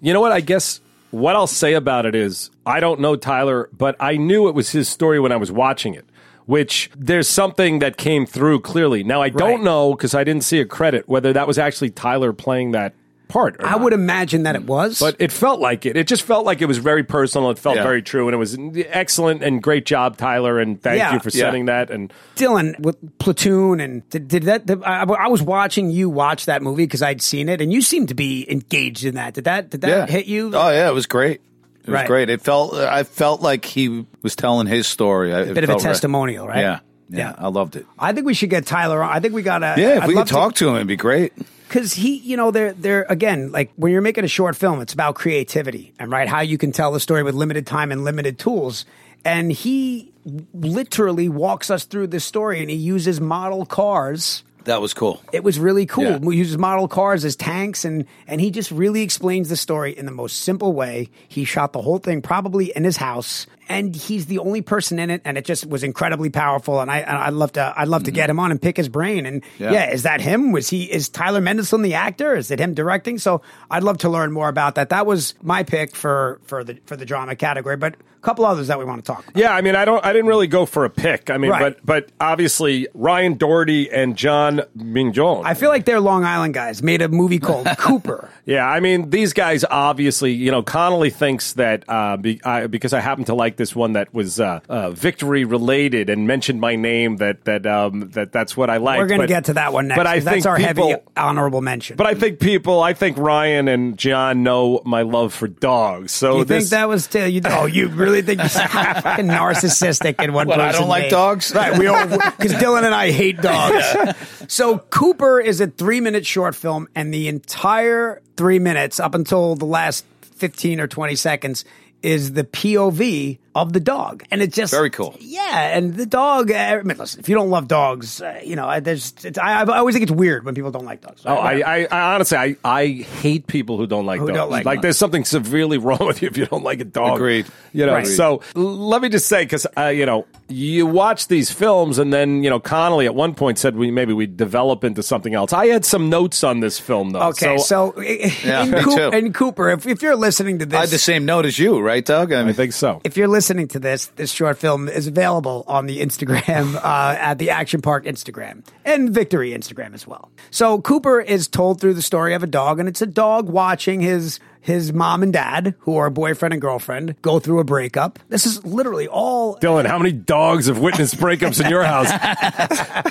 you 0.00 0.12
know 0.12 0.20
what? 0.20 0.32
I 0.32 0.40
guess 0.40 0.80
what 1.10 1.36
I'll 1.36 1.46
say 1.46 1.74
about 1.74 2.04
it 2.06 2.14
is 2.14 2.50
I 2.66 2.80
don't 2.80 3.00
know 3.00 3.16
Tyler, 3.16 3.68
but 3.76 3.96
I 4.00 4.16
knew 4.16 4.48
it 4.48 4.54
was 4.54 4.70
his 4.70 4.88
story 4.88 5.18
when 5.20 5.32
I 5.32 5.36
was 5.36 5.50
watching 5.52 5.94
it. 5.94 6.04
Which 6.46 6.90
there's 6.96 7.28
something 7.28 7.80
that 7.80 7.96
came 7.96 8.24
through 8.24 8.60
clearly. 8.60 9.02
Now 9.02 9.20
I 9.20 9.30
don't 9.30 9.56
Right. 9.56 9.62
know 9.64 9.94
because 9.94 10.14
I 10.14 10.22
didn't 10.22 10.44
see 10.44 10.60
a 10.60 10.64
credit 10.64 11.08
whether 11.08 11.32
that 11.32 11.48
was 11.48 11.58
actually 11.58 11.90
Tyler 11.90 12.32
playing 12.32 12.70
that 12.70 12.94
part. 13.28 13.56
Or 13.60 13.66
I 13.66 13.72
not. 13.72 13.80
would 13.82 13.92
imagine 13.92 14.44
that 14.44 14.56
it 14.56 14.62
mm. 14.62 14.66
was. 14.66 14.98
but 15.00 15.16
it 15.18 15.32
felt 15.32 15.60
like 15.60 15.84
it. 15.86 15.96
It 15.96 16.06
just 16.06 16.22
felt 16.22 16.44
like 16.46 16.60
it 16.60 16.66
was 16.66 16.78
very 16.78 17.02
personal. 17.02 17.50
It 17.50 17.58
felt 17.58 17.76
Yeah. 17.76 17.82
very 17.82 18.02
true, 18.02 18.28
and 18.28 18.34
it 18.34 18.38
was 18.38 18.56
excellent 18.88 19.42
and 19.42 19.62
great 19.62 19.86
job, 19.86 20.16
Tyler. 20.16 20.58
And 20.58 20.80
thank 20.80 20.98
Yeah. 20.98 21.14
you 21.14 21.20
for 21.20 21.30
Yeah. 21.30 21.44
setting 21.44 21.66
that. 21.66 21.90
And 21.90 22.12
Dillon 22.34 22.76
with 22.78 22.96
Platoon 23.18 23.80
and 23.80 24.08
did, 24.10 24.28
did 24.28 24.42
that? 24.44 24.66
Did, 24.66 24.82
I, 24.84 25.02
I 25.04 25.28
was 25.28 25.42
watching 25.42 25.90
you 25.90 26.08
watch 26.08 26.46
that 26.46 26.62
movie 26.62 26.84
because 26.84 27.02
I'd 27.02 27.22
seen 27.22 27.48
it, 27.48 27.60
and 27.60 27.72
you 27.72 27.82
seemed 27.82 28.08
to 28.08 28.14
be 28.14 28.50
engaged 28.50 29.04
in 29.04 29.14
that. 29.16 29.34
Did 29.34 29.44
that? 29.44 29.70
Did 29.70 29.80
that 29.82 29.88
Yeah. 29.88 30.06
hit 30.06 30.26
you? 30.26 30.52
Oh 30.54 30.70
yeah, 30.70 30.88
it 30.88 30.94
was 30.94 31.06
great. 31.06 31.40
It 31.84 31.90
was 31.90 31.94
Right. 31.94 32.06
great. 32.06 32.30
It 32.30 32.42
felt. 32.42 32.74
I 32.74 33.04
felt 33.04 33.42
like 33.42 33.64
he 33.64 34.06
was 34.22 34.34
telling 34.34 34.66
his 34.66 34.86
story. 34.86 35.32
A 35.32 35.52
Bit 35.52 35.64
of 35.64 35.70
a 35.70 35.76
testimonial, 35.78 36.46
right? 36.46 36.58
Yeah, 36.58 36.78
yeah, 37.10 37.18
Yeah. 37.18 37.34
I 37.38 37.48
loved 37.48 37.76
it. 37.76 37.86
I 37.98 38.12
think 38.12 38.26
we 38.26 38.34
should 38.34 38.50
get 38.50 38.66
Tyler 38.66 39.02
on. 39.02 39.12
I 39.12 39.20
think 39.20 39.34
we 39.34 39.42
got 39.42 39.58
to. 39.58 39.74
Yeah, 39.78 39.98
if 40.02 40.06
we 40.06 40.14
could 40.14 40.26
talk 40.26 40.54
to 40.56 40.68
him, 40.68 40.76
it'd 40.76 40.88
be 40.88 40.96
great. 40.96 41.32
Because 41.68 41.94
he, 41.94 42.16
you 42.18 42.36
know, 42.36 42.50
they're 42.50 42.72
they're 42.72 43.06
again 43.08 43.52
like 43.52 43.70
when 43.76 43.92
you're 43.92 44.02
making 44.02 44.24
a 44.24 44.28
short 44.28 44.56
film, 44.56 44.80
it's 44.80 44.92
about 44.92 45.14
creativity 45.14 45.92
and 45.98 46.10
right 46.10 46.28
how 46.28 46.40
you 46.40 46.58
can 46.58 46.72
tell 46.72 46.92
the 46.92 47.00
story 47.00 47.22
with 47.22 47.34
limited 47.34 47.66
time 47.66 47.92
and 47.92 48.04
limited 48.04 48.38
tools. 48.38 48.84
And 49.24 49.50
he 49.50 50.12
literally 50.54 51.28
walks 51.28 51.70
us 51.70 51.84
through 51.84 52.08
this 52.08 52.24
story, 52.24 52.60
and 52.60 52.70
he 52.70 52.76
uses 52.76 53.20
model 53.20 53.66
cars. 53.66 54.44
That 54.66 54.80
was 54.80 54.94
cool. 54.94 55.22
It 55.32 55.44
was 55.44 55.60
really 55.60 55.86
cool. 55.86 56.04
Yeah. 56.04 56.18
He 56.18 56.36
uses 56.36 56.58
model 56.58 56.88
cars 56.88 57.24
as 57.24 57.36
tanks, 57.36 57.84
and 57.84 58.04
and 58.26 58.40
he 58.40 58.50
just 58.50 58.72
really 58.72 59.02
explains 59.02 59.48
the 59.48 59.56
story 59.56 59.96
in 59.96 60.06
the 60.06 60.12
most 60.12 60.40
simple 60.40 60.72
way. 60.72 61.08
He 61.28 61.44
shot 61.44 61.72
the 61.72 61.80
whole 61.80 61.98
thing 61.98 62.20
probably 62.20 62.72
in 62.74 62.82
his 62.82 62.96
house, 62.96 63.46
and 63.68 63.94
he's 63.94 64.26
the 64.26 64.40
only 64.40 64.62
person 64.62 64.98
in 64.98 65.08
it, 65.08 65.22
and 65.24 65.38
it 65.38 65.44
just 65.44 65.66
was 65.66 65.84
incredibly 65.84 66.30
powerful. 66.30 66.80
And 66.80 66.90
I 66.90 66.98
and 66.98 67.16
I'd 67.16 67.32
love 67.32 67.52
to 67.52 67.72
I'd 67.76 67.86
love 67.86 68.04
to 68.04 68.10
mm-hmm. 68.10 68.16
get 68.16 68.28
him 68.28 68.40
on 68.40 68.50
and 68.50 68.60
pick 68.60 68.76
his 68.76 68.88
brain. 68.88 69.24
And 69.24 69.44
yeah. 69.58 69.70
Yeah. 69.70 69.90
is 69.92 70.02
that 70.02 70.20
him? 70.20 70.50
Was 70.50 70.68
he 70.68 70.84
is 70.84 71.08
Tyler 71.08 71.40
Mendelsohn 71.40 71.82
the 71.82 71.94
actor? 71.94 72.34
Is 72.34 72.50
it 72.50 72.58
him 72.58 72.74
directing? 72.74 73.18
So 73.18 73.42
I'd 73.70 73.84
love 73.84 73.98
to 73.98 74.08
learn 74.08 74.32
more 74.32 74.48
about 74.48 74.74
that. 74.74 74.88
That 74.88 75.06
was 75.06 75.34
my 75.42 75.62
pick 75.62 75.94
for 75.94 76.40
for 76.42 76.64
the 76.64 76.78
for 76.86 76.96
the 76.96 77.06
drama 77.06 77.36
category, 77.36 77.76
but 77.76 77.94
couple 78.26 78.44
others 78.44 78.66
that 78.68 78.78
we 78.78 78.84
want 78.84 79.04
to 79.04 79.06
talk. 79.12 79.26
about. 79.28 79.36
Yeah, 79.40 79.52
I 79.54 79.60
mean, 79.62 79.74
I 79.76 79.84
don't, 79.84 80.04
I 80.04 80.12
didn't 80.12 80.26
really 80.26 80.46
go 80.48 80.66
for 80.66 80.84
a 80.84 80.90
pick. 80.90 81.30
I 81.30 81.38
mean, 81.38 81.50
Right. 81.50 81.76
but 81.84 81.86
but 81.86 82.08
obviously 82.20 82.88
Ryan 82.94 83.34
Doherty 83.34 83.90
and 83.90 84.16
John 84.16 84.62
Mignon. 84.74 85.42
I 85.46 85.54
feel 85.54 85.68
like 85.70 85.84
they're 85.84 86.00
Long 86.00 86.24
Island 86.24 86.52
guys. 86.54 86.82
Made 86.82 87.00
a 87.02 87.08
movie 87.08 87.38
called 87.38 87.66
Cooper. 87.78 88.28
Yeah, 88.44 88.66
I 88.68 88.80
mean, 88.80 89.10
these 89.10 89.32
guys 89.32 89.64
obviously, 89.70 90.32
you 90.32 90.50
know, 90.50 90.62
Connolly 90.62 91.10
thinks 91.10 91.54
that 91.54 91.84
uh, 91.88 92.16
be, 92.16 92.40
I, 92.44 92.66
because 92.66 92.92
I 92.92 93.00
happen 93.00 93.24
to 93.24 93.34
like 93.34 93.56
this 93.56 93.74
one 93.74 93.94
that 93.94 94.12
was 94.14 94.38
uh, 94.40 94.60
uh, 94.68 94.90
victory 94.90 95.44
related 95.44 96.10
and 96.10 96.26
mentioned 96.26 96.60
my 96.60 96.76
name 96.76 97.16
that 97.16 97.44
that 97.44 97.66
um, 97.66 98.10
that 98.10 98.32
that's 98.32 98.56
what 98.56 98.70
I 98.70 98.76
like. 98.78 98.98
We're 98.98 99.06
going 99.06 99.20
to 99.20 99.26
get 99.26 99.44
to 99.46 99.54
that 99.54 99.72
one 99.72 99.88
next. 99.88 99.98
But 99.98 100.06
I 100.06 100.16
'cause 100.16 100.24
that's 100.24 100.34
think 100.44 100.46
our 100.46 100.56
people, 100.58 100.88
heavy 100.90 101.02
honorable 101.16 101.60
mention. 101.62 101.96
But 101.96 102.06
I 102.06 102.14
think 102.14 102.38
people, 102.40 102.82
I 102.82 102.92
think 102.94 103.18
Ryan 103.18 103.68
and 103.68 103.96
John 103.98 104.42
know 104.42 104.82
my 104.84 105.02
love 105.02 105.32
for 105.34 105.48
dogs. 105.48 106.12
So 106.12 106.38
You 106.38 106.44
this, 106.44 106.64
think 106.64 106.70
that 106.70 106.88
was 106.88 107.04
still 107.04 107.26
you? 107.28 107.40
Oh, 107.44 107.66
you 107.66 107.88
really 107.88 108.15
think 108.22 108.40
you're 108.40 108.48
fucking 108.48 109.26
narcissistic 109.26 110.22
in 110.22 110.32
one 110.32 110.46
What, 110.48 110.60
I 110.60 110.72
don't 110.72 110.88
like 110.88 111.04
made. 111.04 111.10
dogs? 111.10 111.52
right? 111.54 111.78
We 111.78 111.86
all 111.86 112.06
because 112.06 112.54
Dillon 112.58 112.84
and 112.84 112.94
I 112.94 113.10
hate 113.10 113.40
dogs. 113.40 114.14
So 114.48 114.78
Cooper 114.78 115.40
is 115.40 115.60
a 115.60 115.66
three-minute 115.66 116.26
short 116.26 116.54
film, 116.54 116.88
and 116.94 117.12
the 117.12 117.28
entire 117.28 118.22
three 118.36 118.58
minutes 118.58 119.00
up 119.00 119.14
until 119.14 119.54
the 119.56 119.64
last 119.66 120.04
fifteen 120.22 120.80
or 120.80 120.86
twenty 120.86 121.16
seconds 121.16 121.64
is 122.02 122.32
the 122.34 122.44
POV 122.44 123.38
of 123.56 123.72
the 123.72 123.80
dog, 123.80 124.22
and 124.30 124.42
it 124.42 124.52
just 124.52 124.70
Very 124.72 124.90
cool. 124.90 125.16
Yeah, 125.18 125.76
and 125.76 125.94
the 125.94 126.06
dog. 126.06 126.50
uh, 126.50 126.54
I 126.54 126.82
mean, 126.82 126.96
listen, 126.98 127.20
if 127.20 127.28
you 127.28 127.34
don't 127.34 127.50
love 127.50 127.66
dogs, 127.68 128.20
uh, 128.20 128.40
you 128.44 128.54
know, 128.54 128.66
I- 128.68 128.80
there's. 128.80 129.14
It's, 129.24 129.38
I, 129.38 129.62
I 129.62 129.78
always 129.78 129.94
think 129.94 130.02
it's 130.04 130.12
weird 130.12 130.44
when 130.44 130.54
people 130.54 130.70
don't 130.70 130.84
like 130.84 131.00
dogs. 131.00 131.22
Oh, 131.24 131.34
I, 131.34 131.60
I, 131.60 131.88
I 131.90 132.14
honestly, 132.14 132.36
I, 132.36 132.56
I 132.64 132.86
hate 132.86 133.46
people 133.46 133.78
who 133.78 133.86
don't 133.86 134.06
like 134.06 134.20
Who 134.20 134.26
dogs. 134.28 134.36
don't 134.36 134.50
like 134.50 134.64
dogs. 134.64 134.82
there's 134.82 134.98
something 134.98 135.24
severely 135.24 135.78
wrong 135.86 136.06
with 136.06 136.20
you 136.22 136.28
if 136.28 136.36
you 136.36 136.46
don't 136.46 136.62
like 136.64 136.80
a 136.80 136.84
dog. 136.84 137.16
Agreed. 137.16 137.46
You 137.72 137.86
know, 137.86 137.94
Right. 137.94 138.06
so 138.06 138.42
let 138.54 139.00
me 139.02 139.08
just 139.08 139.26
say, 139.26 139.44
because 139.44 139.66
uh, 139.76 139.86
you 139.86 140.06
know, 140.06 140.26
you 140.48 140.86
watch 140.86 141.28
these 141.28 141.50
films, 141.50 141.98
and 141.98 142.12
then 142.12 142.44
you 142.44 142.50
know, 142.50 142.60
Connolly 142.60 143.06
at 143.06 143.14
one 143.14 143.34
point 143.34 143.58
said 143.58 143.74
we 143.76 143.90
maybe 143.90 144.12
we 144.12 144.26
develop 144.26 144.84
into 144.84 145.02
something 145.02 145.34
else. 145.34 145.52
I 145.52 145.66
had 145.66 145.84
some 145.84 146.08
notes 146.10 146.44
on 146.44 146.60
this 146.60 146.78
film, 146.78 147.10
though. 147.10 147.22
Okay, 147.30 147.56
so, 147.58 147.98
Yeah, 148.00 148.64
in, 148.64 148.70
me 148.70 148.82
Coop- 148.82 148.96
too. 149.12 149.16
in 149.16 149.32
Cooper, 149.32 149.70
if, 149.70 149.86
if 149.86 150.02
you're 150.02 150.16
listening 150.16 150.58
to 150.60 150.66
this, 150.66 150.76
I 150.76 150.80
had 150.82 150.88
the 150.90 150.98
same 150.98 151.24
note 151.24 151.46
as 151.46 151.58
you, 151.58 151.80
right, 151.80 152.04
Doug? 152.04 152.32
I, 152.32 152.40
mean, 152.40 152.48
I 152.50 152.52
think 152.52 152.72
so. 152.72 153.00
if 153.04 153.16
you're 153.16 153.28
listening 153.28 153.45
to 153.46 153.78
this, 153.78 154.06
this 154.16 154.30
short 154.32 154.58
film 154.58 154.88
is 154.88 155.06
available 155.06 155.64
on 155.68 155.86
the 155.86 156.00
Instagram, 156.00 156.74
uh, 156.82 157.16
at 157.18 157.38
the 157.38 157.50
Action 157.50 157.80
Park 157.80 158.04
Instagram 158.04 158.64
and 158.84 159.10
Victory 159.10 159.52
Instagram 159.52 159.94
as 159.94 160.06
well. 160.06 160.30
So 160.50 160.80
Cooper 160.80 161.20
is 161.20 161.46
told 161.48 161.80
through 161.80 161.94
the 161.94 162.02
story 162.02 162.34
of 162.34 162.42
a 162.42 162.46
dog, 162.46 162.80
and 162.80 162.88
it's 162.88 163.02
a 163.02 163.06
dog 163.06 163.48
watching 163.48 164.00
his 164.00 164.40
his 164.60 164.92
mom 164.92 165.22
and 165.22 165.32
dad, 165.32 165.76
who 165.78 165.96
are 165.96 166.10
boyfriend 166.10 166.52
and 166.52 166.60
girlfriend, 166.60 167.14
go 167.22 167.38
through 167.38 167.60
a 167.60 167.64
breakup. 167.64 168.18
This 168.30 168.46
is 168.46 168.64
literally 168.64 169.06
all. 169.06 169.54
Dillon, 169.60 169.86
how 169.86 169.96
many 169.96 170.10
dogs 170.10 170.66
have 170.66 170.80
witnessed 170.80 171.18
breakups 171.18 171.64
in 171.64 171.70
your 171.70 171.84
house? 171.84 172.10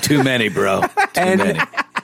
too 0.02 0.22
many, 0.22 0.50
bro. 0.50 0.82
Too 0.82 0.88
And 1.14 1.38
many. 1.38 1.60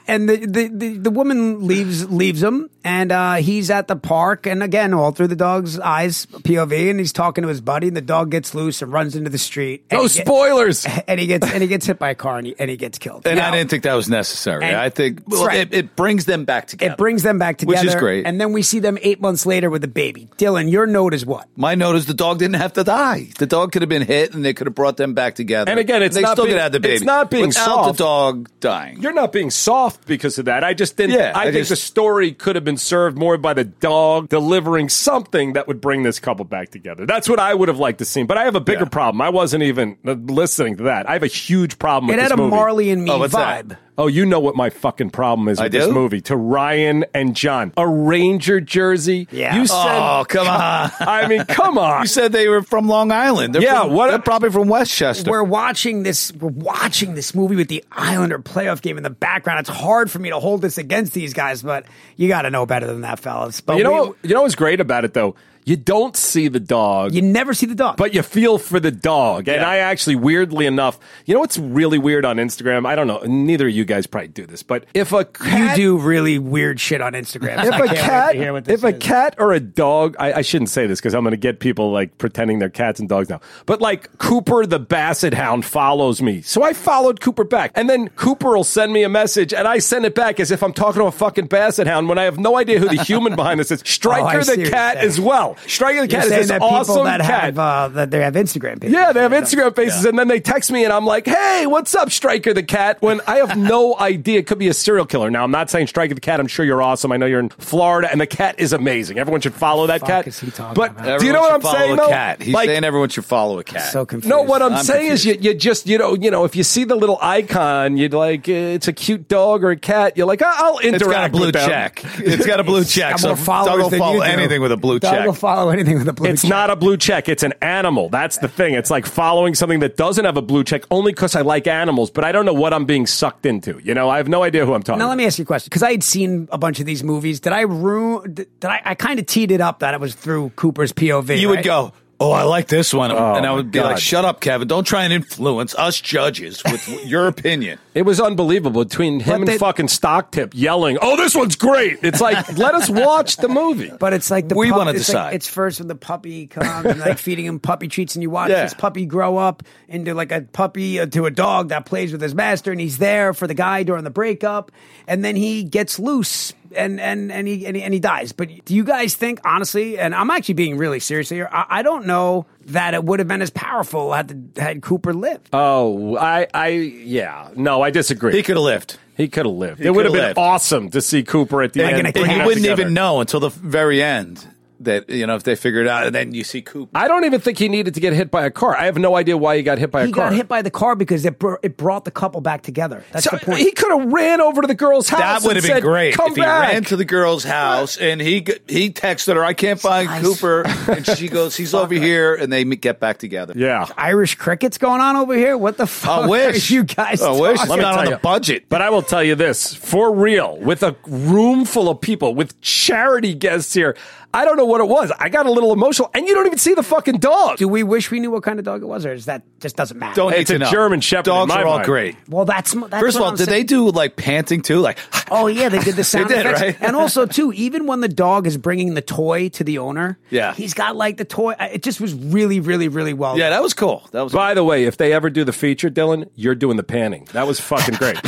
And 0.08 0.28
the, 0.28 0.36
the, 0.36 0.68
the, 0.68 0.96
the 0.98 1.10
woman 1.10 1.66
leaves 1.66 2.10
leaves 2.10 2.42
him, 2.42 2.68
and 2.84 3.12
uh, 3.12 3.34
he's 3.36 3.70
at 3.70 3.86
the 3.88 3.96
park, 3.96 4.46
and 4.46 4.62
again, 4.62 4.92
all 4.94 5.12
through 5.12 5.28
the 5.28 5.36
dog's 5.36 5.78
eyes, 5.78 6.26
POV, 6.26 6.90
and 6.90 6.98
he's 6.98 7.12
talking 7.12 7.42
to 7.42 7.48
his 7.48 7.60
buddy, 7.60 7.88
and 7.88 7.96
the 7.96 8.00
dog 8.00 8.30
gets 8.30 8.54
loose 8.54 8.82
and 8.82 8.92
runs 8.92 9.14
into 9.16 9.30
the 9.30 9.38
street. 9.38 9.84
No 9.92 10.02
he 10.02 10.08
get- 10.08 10.26
spoilers. 10.26 10.86
and 11.08 11.20
he 11.20 11.26
gets 11.26 11.46
and 11.52 11.62
he 11.62 11.68
gets 11.68 11.86
hit 11.86 11.98
by 11.98 12.10
a 12.10 12.14
car, 12.14 12.38
and 12.38 12.46
he, 12.48 12.56
and 12.58 12.68
he 12.70 12.76
gets 12.76 12.98
killed. 12.98 13.26
And 13.26 13.38
Now, 13.38 13.48
I 13.52 13.56
didn't 13.56 13.70
think 13.70 13.84
that 13.84 13.94
was 13.94 14.08
necessary. 14.08 14.64
And- 14.64 14.76
I 14.76 14.88
think 14.90 15.22
well, 15.26 15.46
Right. 15.46 15.58
it, 15.58 15.74
it 15.74 15.96
brings 15.96 16.24
them 16.24 16.44
back 16.44 16.66
together. 16.66 16.92
It 16.94 16.98
brings 16.98 17.22
them 17.22 17.38
back 17.38 17.58
together, 17.58 17.78
Which 17.80 17.86
is 17.88 17.94
great. 17.94 18.26
And 18.26 18.40
then 18.40 18.52
we 18.52 18.62
see 18.62 18.78
them 18.80 18.98
eight 19.02 19.20
months 19.20 19.46
later 19.46 19.70
with 19.70 19.84
a 19.84 19.88
baby. 19.88 20.28
Dillon, 20.36 20.68
your 20.68 20.86
note 20.86 21.14
is 21.14 21.24
what? 21.24 21.46
My 21.56 21.74
note 21.74 21.96
is 21.96 22.06
the 22.06 22.14
dog 22.14 22.38
didn't 22.38 22.56
have 22.56 22.72
to 22.74 22.84
die. 22.84 23.28
The 23.38 23.46
dog 23.46 23.72
could 23.72 23.82
have 23.82 23.88
been 23.88 24.02
hit, 24.02 24.34
and 24.34 24.44
they 24.44 24.54
could 24.54 24.66
have 24.66 24.74
brought 24.74 24.96
them 24.96 25.14
back 25.14 25.34
together. 25.36 25.70
And 25.70 25.78
again, 25.78 26.02
it's 26.02 26.14
they 26.16 26.22
not 26.22 26.32
still 26.32 26.46
being- 26.46 26.56
could 26.56 26.62
have 26.62 26.72
the 26.72 26.80
baby. 26.80 26.94
it's 26.94 27.04
not 27.04 27.30
being 27.30 27.48
without 27.48 27.64
soft. 27.64 27.98
the 27.98 28.04
dog 28.04 28.48
dying. 28.60 29.00
You're 29.00 29.12
not 29.12 29.32
being 29.32 29.50
soft 29.50 29.91
because 30.06 30.38
of 30.38 30.44
that. 30.46 30.64
I 30.64 30.74
just 30.74 30.96
didn't. 30.96 31.16
Yeah, 31.18 31.32
I, 31.34 31.42
I 31.42 31.44
think 31.46 31.56
just- 31.56 31.70
the 31.70 31.76
story 31.76 32.32
could 32.32 32.54
have 32.56 32.64
been 32.64 32.76
served 32.76 33.16
more 33.18 33.36
by 33.38 33.54
the 33.54 33.64
dog 33.64 34.28
delivering 34.28 34.88
something 34.88 35.52
that 35.54 35.66
would 35.68 35.80
bring 35.80 36.02
this 36.02 36.18
couple 36.18 36.44
back 36.44 36.70
together. 36.70 37.06
That's 37.06 37.28
what 37.28 37.38
I 37.38 37.54
would 37.54 37.68
have 37.68 37.78
liked 37.78 37.98
to 37.98 38.04
see. 38.04 38.22
But 38.22 38.38
I 38.38 38.44
have 38.44 38.54
a 38.56 38.60
bigger 38.60 38.84
Yeah. 38.84 38.88
problem. 38.88 39.20
I 39.20 39.28
wasn't 39.30 39.62
even 39.64 39.96
uh, 40.06 40.12
listening 40.12 40.76
to 40.78 40.84
that. 40.84 41.08
I 41.08 41.14
have 41.14 41.22
a 41.22 41.26
huge 41.28 41.78
problem 41.78 42.08
with 42.08 42.14
It 42.14 42.16
this 42.22 42.30
had 42.30 42.38
a 42.38 42.42
movie. 42.42 42.50
Marley 42.56 42.90
and 42.90 43.04
me 43.04 43.10
Oh, 43.10 43.18
vibe. 43.20 43.68
that? 43.68 43.78
Oh, 43.98 44.06
you 44.06 44.24
know 44.24 44.40
what 44.40 44.56
my 44.56 44.70
fucking 44.70 45.10
problem 45.10 45.48
is 45.48 45.60
I 45.60 45.64
with 45.64 45.72
this 45.72 45.86
do? 45.86 45.92
movie. 45.92 46.22
To 46.22 46.36
Ryan 46.36 47.04
and 47.12 47.36
John, 47.36 47.74
a 47.76 47.86
Ranger 47.86 48.58
jersey. 48.60 49.28
Yeah. 49.30 49.54
You 49.56 49.66
said. 49.66 49.76
oh, 49.76 50.24
come 50.26 50.46
on. 50.48 50.90
I 51.00 51.28
mean, 51.28 51.44
come 51.44 51.76
on. 51.76 52.00
You 52.00 52.06
said 52.06 52.32
they 52.32 52.48
were 52.48 52.62
from 52.62 52.88
Long 52.88 53.12
Island. 53.12 53.54
They're 53.54 53.62
Yeah, 53.62 53.82
from- 53.82 53.92
what- 53.92 54.08
They're 54.08 54.18
probably 54.18 54.48
from 54.50 54.68
Westchester. 54.68 55.30
We're 55.30 55.42
watching 55.42 56.04
this. 56.04 56.32
We're 56.32 56.48
watching 56.48 57.14
this 57.14 57.34
movie 57.34 57.54
with 57.54 57.68
the 57.68 57.84
Islander 57.92 58.38
playoff 58.38 58.80
game 58.80 58.96
in 58.96 59.02
the 59.02 59.10
background. 59.10 59.60
It's 59.60 59.68
hard 59.68 60.10
for 60.10 60.18
me 60.18 60.30
to 60.30 60.40
hold 60.40 60.62
this 60.62 60.78
against 60.78 61.12
these 61.12 61.34
guys, 61.34 61.62
but 61.62 61.84
you 62.16 62.28
got 62.28 62.42
to 62.42 62.50
know 62.50 62.64
better 62.64 62.86
than 62.86 63.02
that, 63.02 63.18
fellas. 63.20 63.60
But 63.60 63.76
you 63.76 63.84
know, 63.84 64.16
we- 64.22 64.28
you 64.30 64.34
know 64.34 64.42
what's 64.42 64.54
great 64.54 64.80
about 64.80 65.04
it 65.04 65.12
though. 65.12 65.34
You 65.64 65.76
don't 65.76 66.16
see 66.16 66.48
the 66.48 66.58
dog. 66.60 67.14
you 67.14 67.22
never 67.22 67.54
see 67.54 67.66
the 67.66 67.74
dog. 67.74 67.96
but 67.96 68.14
you 68.14 68.22
feel 68.22 68.58
for 68.58 68.80
the 68.80 68.90
dog. 68.90 69.48
And 69.48 69.60
Yeah. 69.60 69.68
I 69.68 69.76
actually, 69.78 70.16
weirdly 70.16 70.66
enough, 70.66 70.98
you 71.24 71.34
know 71.34 71.40
what's 71.40 71.58
really 71.58 71.98
weird 71.98 72.24
on 72.24 72.36
Instagram? 72.36 72.86
I 72.86 72.94
don't 72.96 73.06
know. 73.06 73.20
Neither 73.24 73.68
of 73.68 73.72
you 73.74 73.84
guys 73.84 74.06
probably 74.06 74.28
do 74.28 74.46
this, 74.46 74.62
but 74.62 74.84
if 74.94 75.12
a 75.12 75.26
you 75.44 75.74
do 75.76 75.98
really 75.98 76.38
weird 76.38 76.80
shit 76.80 77.00
on 77.00 77.12
Instagram. 77.12 77.64
if 77.64 77.74
a 77.90 77.94
cat, 77.94 78.32
to 78.32 78.38
hear 78.38 78.52
what 78.52 78.64
this 78.64 78.82
if 78.82 78.84
a 78.84 78.92
cat 78.92 79.36
or 79.38 79.52
a 79.52 79.60
dog, 79.60 80.16
I, 80.18 80.32
I 80.34 80.42
shouldn't 80.42 80.70
say 80.70 80.86
this 80.86 81.00
because 81.00 81.14
I'm 81.14 81.22
going 81.22 81.30
to 81.32 81.36
get 81.36 81.60
people 81.60 81.92
like 81.92 82.18
pretending 82.18 82.58
they're 82.58 82.68
cats 82.68 82.98
and 82.98 83.08
dogs 83.08 83.28
now. 83.28 83.40
But 83.66 83.80
like 83.80 84.18
Cooper 84.18 84.66
the 84.66 84.78
Basset 84.80 85.34
Hound 85.34 85.64
follows 85.64 86.20
me, 86.20 86.42
so 86.42 86.62
I 86.62 86.72
followed 86.72 87.20
Cooper 87.20 87.44
back, 87.44 87.72
and 87.76 87.88
then 87.88 88.08
Cooper 88.10 88.56
will 88.56 88.64
send 88.64 88.92
me 88.92 89.02
a 89.04 89.08
message, 89.08 89.54
and 89.54 89.68
I 89.68 89.78
send 89.78 90.04
it 90.04 90.14
back 90.14 90.40
as 90.40 90.50
if 90.50 90.62
I'm 90.62 90.72
talking 90.72 91.00
to 91.02 91.06
a 91.06 91.12
fucking 91.12 91.46
Basset 91.46 91.86
Hound 91.86 92.08
when 92.08 92.18
I 92.18 92.24
have 92.24 92.38
no 92.38 92.56
idea 92.56 92.78
who 92.80 92.88
the 92.88 93.02
human 93.02 93.36
behind 93.36 93.60
this 93.60 93.70
is. 93.70 93.82
Oh, 93.92 94.02
Striker 94.02 94.38
Oh, 94.38 94.42
see 94.42 94.50
what 94.58 94.64
the 94.64 94.70
cat 94.70 94.96
as 94.96 95.20
well. 95.20 95.51
Striker 95.66 96.06
the 96.06 96.12
You're 96.12 96.20
cat 96.20 96.24
is 96.24 96.28
saying 96.30 96.40
this 96.42 96.48
that 96.48 96.60
people 96.60 96.68
awesome 96.76 97.04
that 97.04 97.20
cat. 97.20 97.44
have 97.44 97.58
uh, 97.58 97.88
that 97.88 98.10
they 98.10 98.20
have 98.20 98.34
Instagram 98.34 98.80
pages. 98.80 98.94
Yeah, 98.94 99.12
they 99.12 99.20
have 99.20 99.32
Instagram 99.32 99.74
faces, 99.74 100.04
and 100.04 100.18
then 100.18 100.28
they 100.28 100.40
text 100.40 100.70
me, 100.70 100.84
and 100.84 100.92
I'm 100.92 101.04
like, 101.06 101.26
"Hey, 101.26 101.66
what's 101.66 101.94
up, 101.94 102.10
Striker 102.10 102.52
the 102.54 102.62
cat?" 102.62 103.00
When 103.00 103.20
I 103.26 103.36
have 103.38 103.56
no 103.56 103.96
idea, 104.00 104.38
it 104.40 104.46
could 104.46 104.58
be 104.58 104.68
a 104.68 104.74
serial 104.74 105.06
killer. 105.06 105.30
Now, 105.30 105.44
I'm 105.44 105.50
not 105.50 105.70
saying 105.70 105.86
Striker 105.88 106.14
the 106.14 106.20
cat. 106.20 106.40
I'm 106.40 106.46
sure 106.48 106.64
you're 106.64 106.82
awesome. 106.82 107.12
I 107.12 107.16
know 107.16 107.26
you're 107.26 107.40
in 107.40 107.48
Florida, 107.50 108.08
and 108.10 108.20
the 108.20 108.26
cat 108.26 108.58
is 108.58 108.72
amazing. 108.72 109.18
Everyone 109.18 109.40
should 109.40 109.54
follow 109.54 109.86
that 109.88 110.00
fuck 110.00 110.08
cat. 110.08 110.26
is 110.26 110.38
he 110.40 110.50
talking 110.50 110.74
but 110.74 110.90
about? 110.92 111.20
do 111.20 111.26
you 111.26 111.32
know 111.32 111.40
what 111.40 111.52
I'm 111.52 111.62
saying? 111.62 111.92
a 111.92 111.96
though? 111.96 112.08
cat. 112.08 112.42
He's 112.42 112.54
Like, 112.54 112.68
saying 112.68 112.84
everyone 112.84 113.08
should 113.08 113.24
follow 113.24 113.58
a 113.58 113.64
cat. 113.64 113.92
So 113.92 114.04
confused. 114.06 114.28
no, 114.30 114.42
what 114.42 114.62
I'm, 114.62 114.74
I'm 114.74 114.84
saying 114.84 115.12
is 115.12 115.24
you, 115.24 115.36
you 115.40 115.54
just 115.54 115.86
you 115.86 115.98
know 115.98 116.14
you 116.14 116.30
know 116.30 116.44
if 116.44 116.56
you 116.56 116.62
see 116.62 116.84
the 116.84 116.96
little 116.96 117.18
icon, 117.20 117.96
you'd 117.96 118.14
like 118.14 118.48
uh, 118.48 118.52
it's 118.52 118.88
a 118.88 118.92
cute 118.92 119.28
dog 119.28 119.64
or 119.64 119.70
a 119.70 119.76
cat. 119.76 120.16
You're 120.16 120.26
like, 120.26 120.42
"Ah, 120.44 120.54
I'll 120.64 120.78
interact 120.78 120.94
it's 121.02 121.04
got 121.12 121.24
a 121.24 121.28
blue 121.30 121.52
check. 121.52 122.02
It's 122.18 122.46
got 122.46 122.60
a 122.60 122.64
blue 122.64 122.84
check. 122.92 123.18
So 123.18 123.34
Doug 123.34 123.78
will 123.80 123.90
follow 123.90 124.20
anything 124.20 124.60
with 124.62 124.72
a 124.72 124.76
blue 124.76 124.98
Doug 124.98 125.12
check. 125.12 125.26
Will 125.42 125.48
follow 125.50 125.70
anything 125.70 125.98
with 125.98 126.08
a 126.08 126.12
blue. 126.12 126.26
Check. 126.26 126.32
It's 126.32 126.42
check. 126.42 126.50
not 126.50 126.70
a 126.70 126.76
blue 126.76 126.96
check. 126.96 127.28
It's 127.28 127.42
an 127.42 127.54
animal. 127.60 128.08
That's 128.08 128.38
the 128.38 128.48
thing. 128.48 128.74
It's 128.74 128.90
like 128.90 129.06
following 129.06 129.54
something 129.54 129.80
that 129.80 129.96
doesn't 129.96 130.24
have 130.24 130.36
a 130.36 130.42
blue 130.42 130.64
check 130.64 130.82
only 130.90 131.12
because 131.12 131.36
I 131.36 131.42
like 131.42 131.66
animals, 131.66 132.10
but 132.10 132.24
I 132.24 132.32
don't 132.32 132.46
know 132.46 132.52
what 132.52 132.72
I'm 132.72 132.84
being 132.84 133.06
sucked 133.06 133.46
into. 133.46 133.80
You 133.82 133.94
know, 133.94 134.08
I 134.08 134.16
have 134.18 134.28
no 134.28 134.42
idea 134.42 134.64
who 134.64 134.74
I'm 134.74 134.82
talking 134.82 134.98
Now 134.98 135.08
let 135.08 135.18
me 135.18 135.26
ask 135.26 135.38
you 135.38 135.42
a 135.42 135.46
question 135.46 135.68
because 135.68 135.82
I 135.82 135.90
had 135.92 136.02
seen 136.02 136.48
a 136.52 136.58
bunch 136.58 136.80
of 136.80 136.86
these 136.86 137.02
movies. 137.02 137.40
Did 137.40 137.52
I 137.52 137.62
ruin? 137.62 138.34
Did 138.34 138.48
I? 138.62 138.80
I 138.84 138.94
kind 138.94 139.18
of 139.18 139.26
teed 139.26 139.50
it 139.50 139.60
up 139.60 139.80
that 139.80 139.94
it 139.94 140.00
was 140.00 140.14
through 140.14 140.50
Cooper's 140.56 140.92
POV. 140.92 141.38
you 141.38 141.48
right? 141.48 141.56
would 141.56 141.64
go, 141.64 141.92
"Oh, 142.22 142.30
I 142.32 142.42
like 142.44 142.68
this 142.68 142.94
one," 142.94 143.10
and 143.10 143.46
I 143.46 143.52
would 143.52 143.70
be 143.70 143.78
God. 143.78 143.92
like, 143.92 143.98
"Shut 143.98 144.24
up, 144.24 144.40
Kevin! 144.40 144.68
Don't 144.68 144.84
try 144.84 145.04
and 145.04 145.12
influence 145.12 145.74
us 145.74 146.00
judges 146.00 146.62
with 146.64 146.88
your 147.06 147.26
opinion." 147.26 147.78
It 147.94 148.02
was 148.02 148.20
unbelievable 148.20 148.84
between 148.84 149.20
him 149.20 149.32
But 149.32 149.40
and 149.40 149.48
they- 149.48 149.58
fucking 149.58 149.88
Stock 149.88 150.30
Tip 150.32 150.52
yelling, 150.54 150.98
"Oh, 151.02 151.16
this 151.16 151.34
one's 151.34 151.56
great!" 151.56 151.98
It's 152.02 152.20
like 152.20 152.52
let 152.56 152.74
us 152.74 152.88
watch 152.88 153.36
the 153.36 153.48
movie. 153.48 153.90
But 153.98 154.12
it's 154.12 154.30
like 154.30 154.48
the 154.48 154.54
We 154.54 154.68
pup- 154.70 154.78
wanna 154.78 154.90
it's 154.92 155.00
like- 155.00 155.06
decide. 155.06 155.34
it's 155.34 155.48
first 155.48 155.78
when 155.80 155.88
the 155.88 155.94
puppy 155.94 156.46
comes 156.46 156.86
and 156.86 157.00
like 157.00 157.18
feeding 157.26 157.44
him 157.44 157.58
puppy 157.60 157.88
treats, 157.88 158.14
and 158.16 158.22
you 158.22 158.30
watch 158.30 158.50
Yeah. 158.50 158.62
this 158.62 158.74
puppy 158.74 159.04
grow 159.04 159.36
up 159.36 159.62
into 159.88 160.14
like 160.14 160.32
a 160.32 160.40
puppy 160.42 161.00
uh, 161.00 161.06
to 161.06 161.26
a 161.26 161.30
dog 161.30 161.68
that 161.68 161.84
plays 161.84 162.12
with 162.12 162.20
his 162.22 162.34
master, 162.34 162.70
and 162.72 162.80
he's 162.80 162.98
there 162.98 163.34
for 163.34 163.46
the 163.46 163.54
guy 163.54 163.82
during 163.82 164.04
the 164.04 164.10
breakup, 164.10 164.70
and 165.06 165.24
then 165.24 165.36
he 165.36 165.62
gets 165.64 165.98
loose. 165.98 166.52
And 166.74 167.00
and 167.00 167.30
and 167.32 167.46
he, 167.48 167.66
and 167.66 167.76
he 167.76 167.82
and 167.82 167.92
he 167.94 168.00
dies. 168.00 168.32
But 168.32 168.48
do 168.64 168.74
you 168.74 168.84
guys 168.84 169.14
think 169.14 169.40
honestly? 169.44 169.98
And 169.98 170.14
I'm 170.14 170.30
actually 170.30 170.54
being 170.54 170.76
really 170.78 171.00
serious 171.00 171.28
here. 171.28 171.48
I, 171.52 171.66
I 171.68 171.82
don't 171.82 172.06
know 172.06 172.46
that 172.66 172.94
it 172.94 173.02
would 173.04 173.18
have 173.18 173.28
been 173.28 173.42
as 173.42 173.50
powerful 173.50 174.12
had 174.12 174.52
the, 174.54 174.60
had 174.62 174.82
Cooper 174.82 175.12
lived. 175.12 175.48
Oh, 175.52 176.16
I, 176.16 176.46
I, 176.54 176.68
yeah, 176.68 177.50
no, 177.56 177.82
I 177.82 177.90
disagree. 177.90 178.32
He 178.34 178.42
could 178.42 178.56
have 178.56 178.64
lived. 178.64 178.98
He 179.16 179.28
could 179.28 179.44
have 179.46 179.54
lived. 179.54 179.80
He 179.80 179.86
it 179.86 179.90
would 179.94 180.04
have 180.06 180.14
been 180.14 180.22
lived. 180.22 180.38
awesome 180.38 180.90
to 180.90 181.00
see 181.02 181.22
Cooper 181.22 181.62
at 181.62 181.72
the 181.72 181.82
Like 181.82 181.92
end. 181.94 182.00
in 182.00 182.06
a 182.06 182.12
putting 182.12 182.26
cat 182.28 182.36
you 182.38 182.44
wouldn't 182.46 182.64
together. 182.64 182.82
even 182.82 182.94
know 182.94 183.20
until 183.20 183.40
the 183.40 183.50
very 183.50 184.02
end 184.02 184.46
that 184.84 185.08
you 185.08 185.26
know 185.26 185.34
if 185.36 185.42
they 185.42 185.54
figured 185.56 185.86
it 185.86 185.88
out, 185.88 186.06
and 186.06 186.14
then 186.14 186.32
you 186.34 186.44
see 186.44 186.62
Coop. 186.62 186.90
I 186.94 187.08
don't 187.08 187.24
even 187.24 187.40
think 187.40 187.58
he 187.58 187.68
needed 187.68 187.94
to 187.94 188.00
get 188.00 188.12
hit 188.12 188.30
by 188.30 188.44
a 188.44 188.50
car. 188.50 188.76
I 188.76 188.84
have 188.86 188.96
no 188.98 189.16
idea 189.16 189.36
why 189.36 189.56
he 189.56 189.62
got 189.62 189.78
hit 189.78 189.90
by 189.90 190.04
He 190.06 190.10
a 190.10 190.14
car. 190.14 190.24
He 190.26 190.30
got 190.30 190.36
hit 190.36 190.48
by 190.48 190.62
the 190.62 190.70
car 190.70 190.94
because 190.96 191.24
it 191.24 191.38
br- 191.38 191.54
it 191.62 191.76
brought 191.76 192.04
the 192.04 192.10
couple 192.10 192.40
back 192.40 192.62
together. 192.62 193.04
That's 193.12 193.24
So 193.24 193.36
the 193.36 193.44
point. 193.44 193.58
he 193.60 193.72
could 193.72 193.90
have 193.98 194.12
ran 194.12 194.40
over 194.40 194.62
to 194.62 194.66
the 194.68 194.74
girl's 194.74 195.08
house. 195.08 195.20
That 195.20 195.42
would 195.46 195.56
have 195.56 195.64
been 195.64 195.72
said, 195.76 195.82
great 195.82 196.14
Come 196.14 196.30
if 196.30 196.36
he 196.36 196.42
ran 196.42 196.84
to 196.84 196.96
the 196.96 197.04
girl's 197.04 197.44
house 197.44 197.96
and 197.96 198.20
he 198.20 198.44
he 198.68 198.90
texted 198.90 199.34
her, 199.34 199.44
"I 199.44 199.52
can't 199.54 199.80
find 199.80 200.08
Nice. 200.08 200.22
Cooper," 200.22 200.62
and 200.90 201.06
she 201.06 201.28
goes, 201.28 201.56
"He's 201.56 201.74
over 201.74 201.94
here," 201.94 202.34
and 202.34 202.52
they 202.52 202.64
get 202.64 202.98
back 203.00 203.18
together. 203.18 203.52
yeah. 203.56 203.86
Irish 203.96 204.34
crickets 204.36 204.78
going 204.78 205.00
on 205.00 205.16
over 205.16 205.34
here. 205.34 205.56
What 205.58 205.76
the 205.76 205.86
fuck? 205.86 206.24
I 206.24 206.26
wish 206.26 206.70
are 206.70 206.74
you 206.74 206.84
guys. 206.84 207.20
I 207.22 207.30
wish 207.30 207.60
I'm 207.60 207.68
not 207.80 207.98
on 207.98 208.04
tell 208.04 208.12
the 208.14 208.18
budget. 208.18 208.64
But 208.68 208.82
I 208.82 208.90
will 208.90 209.02
tell 209.02 209.22
you 209.22 209.34
this 209.34 209.74
for 209.74 210.12
real, 210.14 210.58
with 210.58 210.82
a 210.82 210.96
room 211.06 211.64
full 211.64 211.88
of 211.88 212.00
people, 212.00 212.34
with 212.34 212.60
charity 212.60 213.34
guests 213.34 213.74
here, 213.74 213.96
I 214.34 214.44
don't 214.44 214.56
know 214.56 214.64
what 214.64 214.80
it 214.80 214.88
was. 214.88 215.12
I 215.18 215.28
got 215.28 215.46
a 215.46 215.50
little 215.50 215.72
emotional, 215.72 216.10
and 216.14 216.26
you 216.26 216.34
don't 216.34 216.46
even 216.46 216.58
see 216.58 216.74
the 216.74 216.82
fucking 216.82 217.18
dog. 217.18 217.58
Do 217.58 217.68
we 217.68 217.82
wish 217.82 218.10
we 218.10 218.18
knew 218.18 218.30
what 218.30 218.42
kind 218.42 218.58
of 218.58 218.64
dog 218.64 218.82
it 218.82 218.86
was, 218.86 219.04
or 219.04 219.12
is 219.12 219.26
that 219.26 219.42
just 219.60 219.76
doesn't 219.76 219.98
matter? 219.98 220.14
Don't 220.14 220.32
It's 220.32 220.50
need 220.50 220.56
a 220.56 220.58
know. 220.60 220.70
German 220.70 221.00
Shepherd 221.00 221.28
in 221.30 221.34
Dogs 221.34 221.48
my 221.50 221.62
are 221.62 221.66
all 221.66 221.74
mind. 221.76 221.86
great. 221.86 222.16
Well, 222.28 222.44
that's, 222.46 222.72
that's 222.72 223.00
First 223.00 223.16
of 223.16 223.22
all, 223.22 223.28
I'm 223.30 223.36
did 223.36 223.48
they 223.48 223.62
do 223.62 223.90
like 223.90 224.16
panting 224.16 224.62
too? 224.62 224.80
Like, 224.80 224.98
Oh 225.30 225.46
yeah, 225.48 225.68
they 225.68 225.78
did 225.80 225.96
the 225.96 226.04
sound 226.04 226.28
did, 226.28 226.38
effects, 226.46 226.60
right? 226.60 226.76
and 226.80 226.96
also 226.96 227.26
too, 227.26 227.52
even 227.54 227.86
when 227.86 228.00
the 228.00 228.08
dog 228.08 228.46
is 228.46 228.56
bringing 228.56 228.94
the 228.94 229.02
toy 229.02 229.48
to 229.50 229.64
the 229.64 229.78
owner, 229.78 230.18
Yeah. 230.30 230.54
he's 230.54 230.72
got 230.74 230.96
like 230.96 231.18
the 231.18 231.24
toy. 231.26 231.52
Uh, 231.52 231.68
it 231.72 231.82
just 231.82 232.00
was 232.00 232.14
really, 232.14 232.60
really, 232.60 232.88
really 232.88 233.14
well. 233.14 233.36
yeah, 233.38 233.50
done. 233.50 233.58
that 233.58 233.62
was 233.62 233.74
cool. 233.74 234.08
That 234.12 234.22
was. 234.22 234.32
By 234.32 234.54
the 234.54 234.64
way, 234.64 234.84
if 234.84 234.96
they 234.96 235.12
ever 235.12 235.28
do 235.30 235.44
the 235.44 235.52
feature, 235.52 235.90
Dillon, 235.90 236.28
you're 236.36 236.54
doing 236.54 236.76
the 236.78 236.82
panning. 236.82 237.28
That 237.32 237.46
was 237.46 237.60
fucking 237.60 237.96
great. 237.96 238.16